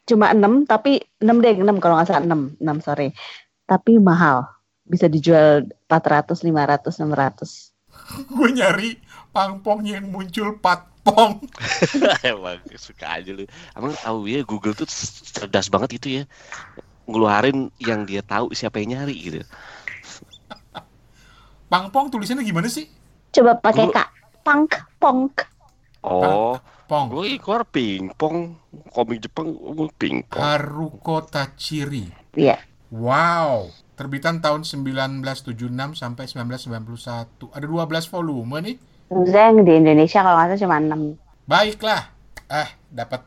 cuma 0.06 0.30
6 0.30 0.70
tapi 0.70 1.02
6 1.18 1.42
deh, 1.42 1.54
6 1.58 1.82
kalau 1.82 1.98
nggak 1.98 2.08
salah 2.08 2.22
6, 2.22 2.62
6 2.62 2.86
sorry. 2.86 3.08
Tapi 3.66 3.98
mahal. 3.98 4.46
Bisa 4.86 5.10
dijual 5.10 5.66
400, 5.90 6.46
500, 6.46 7.02
600. 7.02 7.74
Gue 8.30 8.48
nyari 8.54 8.90
pangpong 9.36 9.84
yang 9.84 10.08
muncul 10.08 10.56
patpong. 10.56 11.44
Emang 12.24 12.56
suka 12.80 13.20
aja 13.20 13.36
lu. 13.36 13.44
Emang 13.76 13.92
tahu 14.00 14.24
ya 14.32 14.40
Google 14.48 14.72
tuh 14.72 14.88
cerdas 14.88 15.68
banget 15.68 16.00
itu 16.00 16.08
ya. 16.08 16.22
Ngeluarin 17.04 17.68
yang 17.76 18.08
dia 18.08 18.24
tahu 18.24 18.56
siapa 18.56 18.80
yang 18.80 18.96
nyari 18.96 19.12
gitu. 19.20 19.40
Pangpong 21.72 22.08
tulisannya 22.08 22.48
gimana 22.48 22.72
sih? 22.72 22.88
Coba 23.36 23.60
pakai 23.60 23.92
Kak. 23.92 24.08
Punk, 24.40 24.72
pong. 24.96 25.28
Oh, 26.06 26.54
Pong. 26.86 27.10
gue 27.10 27.36
keluar 27.42 27.66
pingpong. 27.66 28.54
Komik 28.94 29.26
Jepang 29.26 29.52
gue 29.52 29.90
pingpong. 29.98 30.38
Haruko 30.40 31.26
Tachiri. 31.26 32.08
Iya. 32.38 32.62
Wow. 32.94 33.74
Terbitan 33.98 34.38
tahun 34.38 34.62
1976 34.62 35.98
sampai 35.98 36.24
1991. 36.30 37.50
Ada 37.50 37.66
12 37.66 38.14
volume 38.14 38.56
nih. 38.62 38.76
Zeng 39.06 39.62
di 39.62 39.72
Indonesia 39.78 40.20
kalau 40.22 40.34
nggak 40.34 40.58
salah 40.58 40.62
cuma 40.66 40.76
6. 40.82 41.46
Baiklah. 41.46 42.02
Eh, 42.50 42.68
dapat 42.90 43.22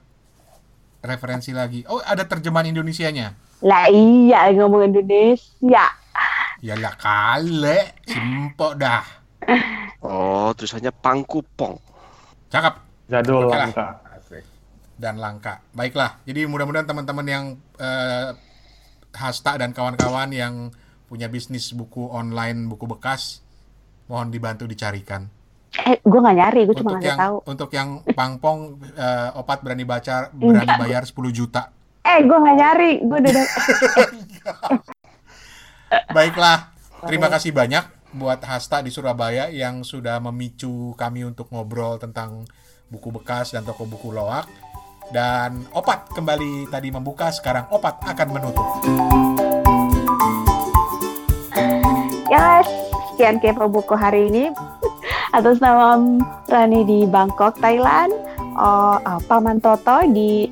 referensi 0.99 1.55
lagi. 1.55 1.87
Oh, 1.87 2.03
ada 2.03 2.27
terjemahan 2.27 2.67
Indonesianya. 2.67 3.31
Lah 3.63 3.87
iya 3.91 4.51
ngomong 4.55 4.91
Indonesia. 4.91 5.85
Yalah 6.59 6.95
kale, 6.99 7.95
simpok 8.03 8.75
dah. 8.75 9.03
Oh, 10.03 10.51
tulisannya 10.51 10.91
pangkupong. 10.91 11.79
Cakep 12.51 12.75
Jadul 13.07 13.47
Oke 13.47 13.55
lah. 13.55 13.67
langka. 13.71 13.87
dan 14.99 15.15
langka. 15.15 15.63
Baiklah. 15.71 16.19
Jadi 16.27 16.43
mudah-mudahan 16.43 16.83
teman-teman 16.83 17.23
yang 17.23 17.45
eh, 17.79 18.35
Hasta 19.15 19.55
dan 19.55 19.71
kawan-kawan 19.71 20.29
yang 20.35 20.75
punya 21.07 21.31
bisnis 21.31 21.71
buku 21.71 22.11
online, 22.11 22.67
buku 22.67 22.85
bekas, 22.85 23.41
mohon 24.11 24.29
dibantu 24.29 24.67
dicarikan. 24.67 25.31
Eh, 25.69 26.01
gue 26.01 26.19
nggak 26.19 26.37
nyari, 26.37 26.61
gue 26.65 26.75
cuma 26.81 26.97
ngasih 26.97 27.13
yang 27.13 27.21
tahu. 27.21 27.35
untuk 27.45 27.69
yang 27.69 28.01
pangpong 28.01 28.81
eh, 28.97 29.29
opat 29.37 29.61
berani 29.61 29.85
baca 29.85 30.33
berani 30.33 30.73
bayar 30.81 31.05
10 31.05 31.13
juta. 31.29 31.69
Eh, 32.01 32.25
gue 32.25 32.37
nggak 32.41 32.57
nyari, 32.57 32.91
gue 33.05 33.17
udah. 33.21 33.45
Baiklah, 36.15 36.73
terima 37.05 37.29
kasih 37.29 37.53
banyak 37.53 37.85
buat 38.17 38.41
Hasta 38.41 38.81
di 38.81 38.89
Surabaya 38.89 39.53
yang 39.53 39.85
sudah 39.85 40.17
memicu 40.17 40.97
kami 40.97 41.21
untuk 41.21 41.53
ngobrol 41.53 42.01
tentang 42.01 42.49
buku 42.89 43.13
bekas 43.13 43.53
dan 43.53 43.61
toko 43.61 43.85
buku 43.85 44.09
loak. 44.09 44.49
Dan 45.09 45.65
Opat 45.73 46.13
kembali 46.13 46.69
tadi 46.69 46.89
membuka, 46.89 47.29
sekarang 47.33 47.69
Opat 47.69 48.05
akan 48.05 48.27
menutup. 48.29 48.67
Ya, 52.29 52.61
sekian 53.13 53.41
kepo 53.41 53.65
buku 53.69 53.93
hari 53.97 54.29
ini. 54.29 54.53
Atas 55.29 55.61
nama 55.61 55.95
Rani 56.49 56.81
di 56.85 57.05
Bangkok, 57.05 57.61
Thailand. 57.61 58.11
Oh, 58.59 58.97
oh, 58.97 59.19
Paman 59.29 59.61
Toto 59.61 60.03
di 60.09 60.49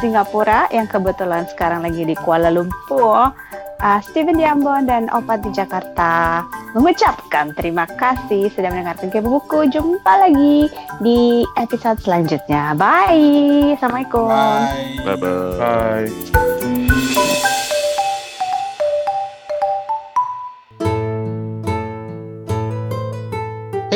Singapura 0.00 0.68
yang 0.72 0.88
kebetulan 0.88 1.48
sekarang 1.48 1.84
lagi 1.84 2.04
di 2.04 2.16
Kuala 2.16 2.52
Lumpur. 2.52 3.32
Ah, 3.76 4.00
Steven 4.00 4.40
Jambon 4.40 4.88
dan 4.88 5.12
Opat 5.12 5.44
di 5.44 5.52
Jakarta 5.52 6.40
mengucapkan 6.72 7.52
terima 7.52 7.84
kasih 7.84 8.48
sudah 8.48 8.72
mendengarkan 8.72 9.12
kepo 9.12 9.36
buku. 9.36 9.68
Jumpa 9.68 10.12
lagi 10.28 10.72
di 11.04 11.44
episode 11.60 12.00
selanjutnya. 12.00 12.72
Bye. 12.72 13.76
Assalamualaikum. 13.76 14.32
Bye. 14.32 15.04
Bye-bye. 15.04 15.60
Bye. 15.60 16.75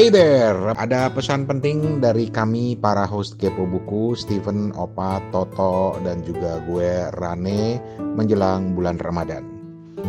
Hey 0.01 0.09
there, 0.09 0.73
ada 0.81 1.13
pesan 1.13 1.45
penting 1.45 2.01
dari 2.01 2.33
kami 2.33 2.73
para 2.73 3.05
host 3.05 3.37
Kepo 3.37 3.69
Buku, 3.69 4.17
Steven, 4.17 4.73
Opa, 4.73 5.21
Toto, 5.29 5.93
dan 6.01 6.25
juga 6.25 6.57
gue 6.65 7.13
Rane 7.21 7.77
menjelang 8.17 8.73
bulan 8.73 8.97
Ramadan. 8.97 9.45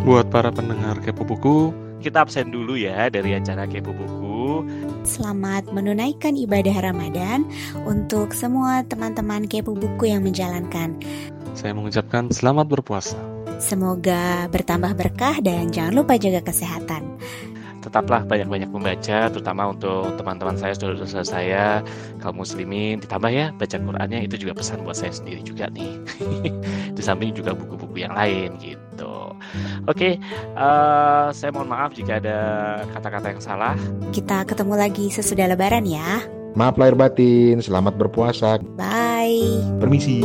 Buat 0.07 0.31
para 0.31 0.47
pendengar 0.47 0.95
Kepo 1.03 1.27
Buku, 1.27 1.75
Kita 1.99 2.23
absen 2.23 2.55
dulu 2.55 2.79
ya 2.79 3.11
dari 3.11 3.35
acara 3.35 3.67
Kepo 3.67 3.91
Buku. 3.91 4.63
Selamat 5.03 5.67
menunaikan 5.75 6.39
ibadah 6.39 6.87
Ramadan 6.87 7.43
untuk 7.83 8.31
semua 8.31 8.87
teman-teman 8.87 9.43
kepo 9.43 9.75
buku 9.75 10.07
yang 10.07 10.23
menjalankan. 10.23 10.95
saya 11.51 11.75
mengucapkan 11.75 12.31
selamat 12.31 12.79
berpuasa. 12.79 13.19
Semoga 13.59 14.47
bertambah 14.55 14.95
berkah 14.95 15.37
dan 15.43 15.67
jangan 15.69 15.99
lupa 15.99 16.15
jaga 16.15 16.47
kesehatan. 16.47 17.19
Tetaplah 17.91 18.23
banyak-banyak 18.23 18.71
membaca, 18.71 19.27
terutama 19.27 19.75
untuk 19.75 20.15
teman-teman 20.15 20.55
saya, 20.55 20.71
saudara-saudara 20.71 21.27
saya, 21.27 21.65
kaum 22.23 22.39
muslimin. 22.39 23.03
Ditambah 23.03 23.27
ya, 23.27 23.51
baca 23.51 23.75
Qurannya 23.75 24.23
itu 24.23 24.39
juga 24.47 24.55
pesan 24.55 24.87
buat 24.87 24.95
saya 24.95 25.11
sendiri 25.11 25.43
juga 25.43 25.67
nih. 25.75 25.99
Di 26.95 27.01
samping 27.03 27.35
juga 27.35 27.51
buku-buku 27.51 27.99
yang 27.99 28.15
lain 28.15 28.55
gitu. 28.63 29.35
Oke, 29.91 30.15
eh, 30.55 31.27
saya 31.35 31.49
mohon 31.51 31.67
maaf 31.67 31.91
jika 31.91 32.23
ada 32.23 32.39
kata-kata 32.95 33.27
yang 33.35 33.43
salah. 33.43 33.75
Kita 34.15 34.47
ketemu 34.47 34.79
lagi 34.79 35.11
sesudah 35.11 35.51
lebaran 35.51 35.83
ya. 35.83 36.23
Maaf 36.55 36.79
lahir 36.79 36.95
batin, 36.95 37.59
selamat 37.59 37.99
berpuasa. 37.99 38.59
Bye. 38.79 39.59
Permisi. 39.83 40.23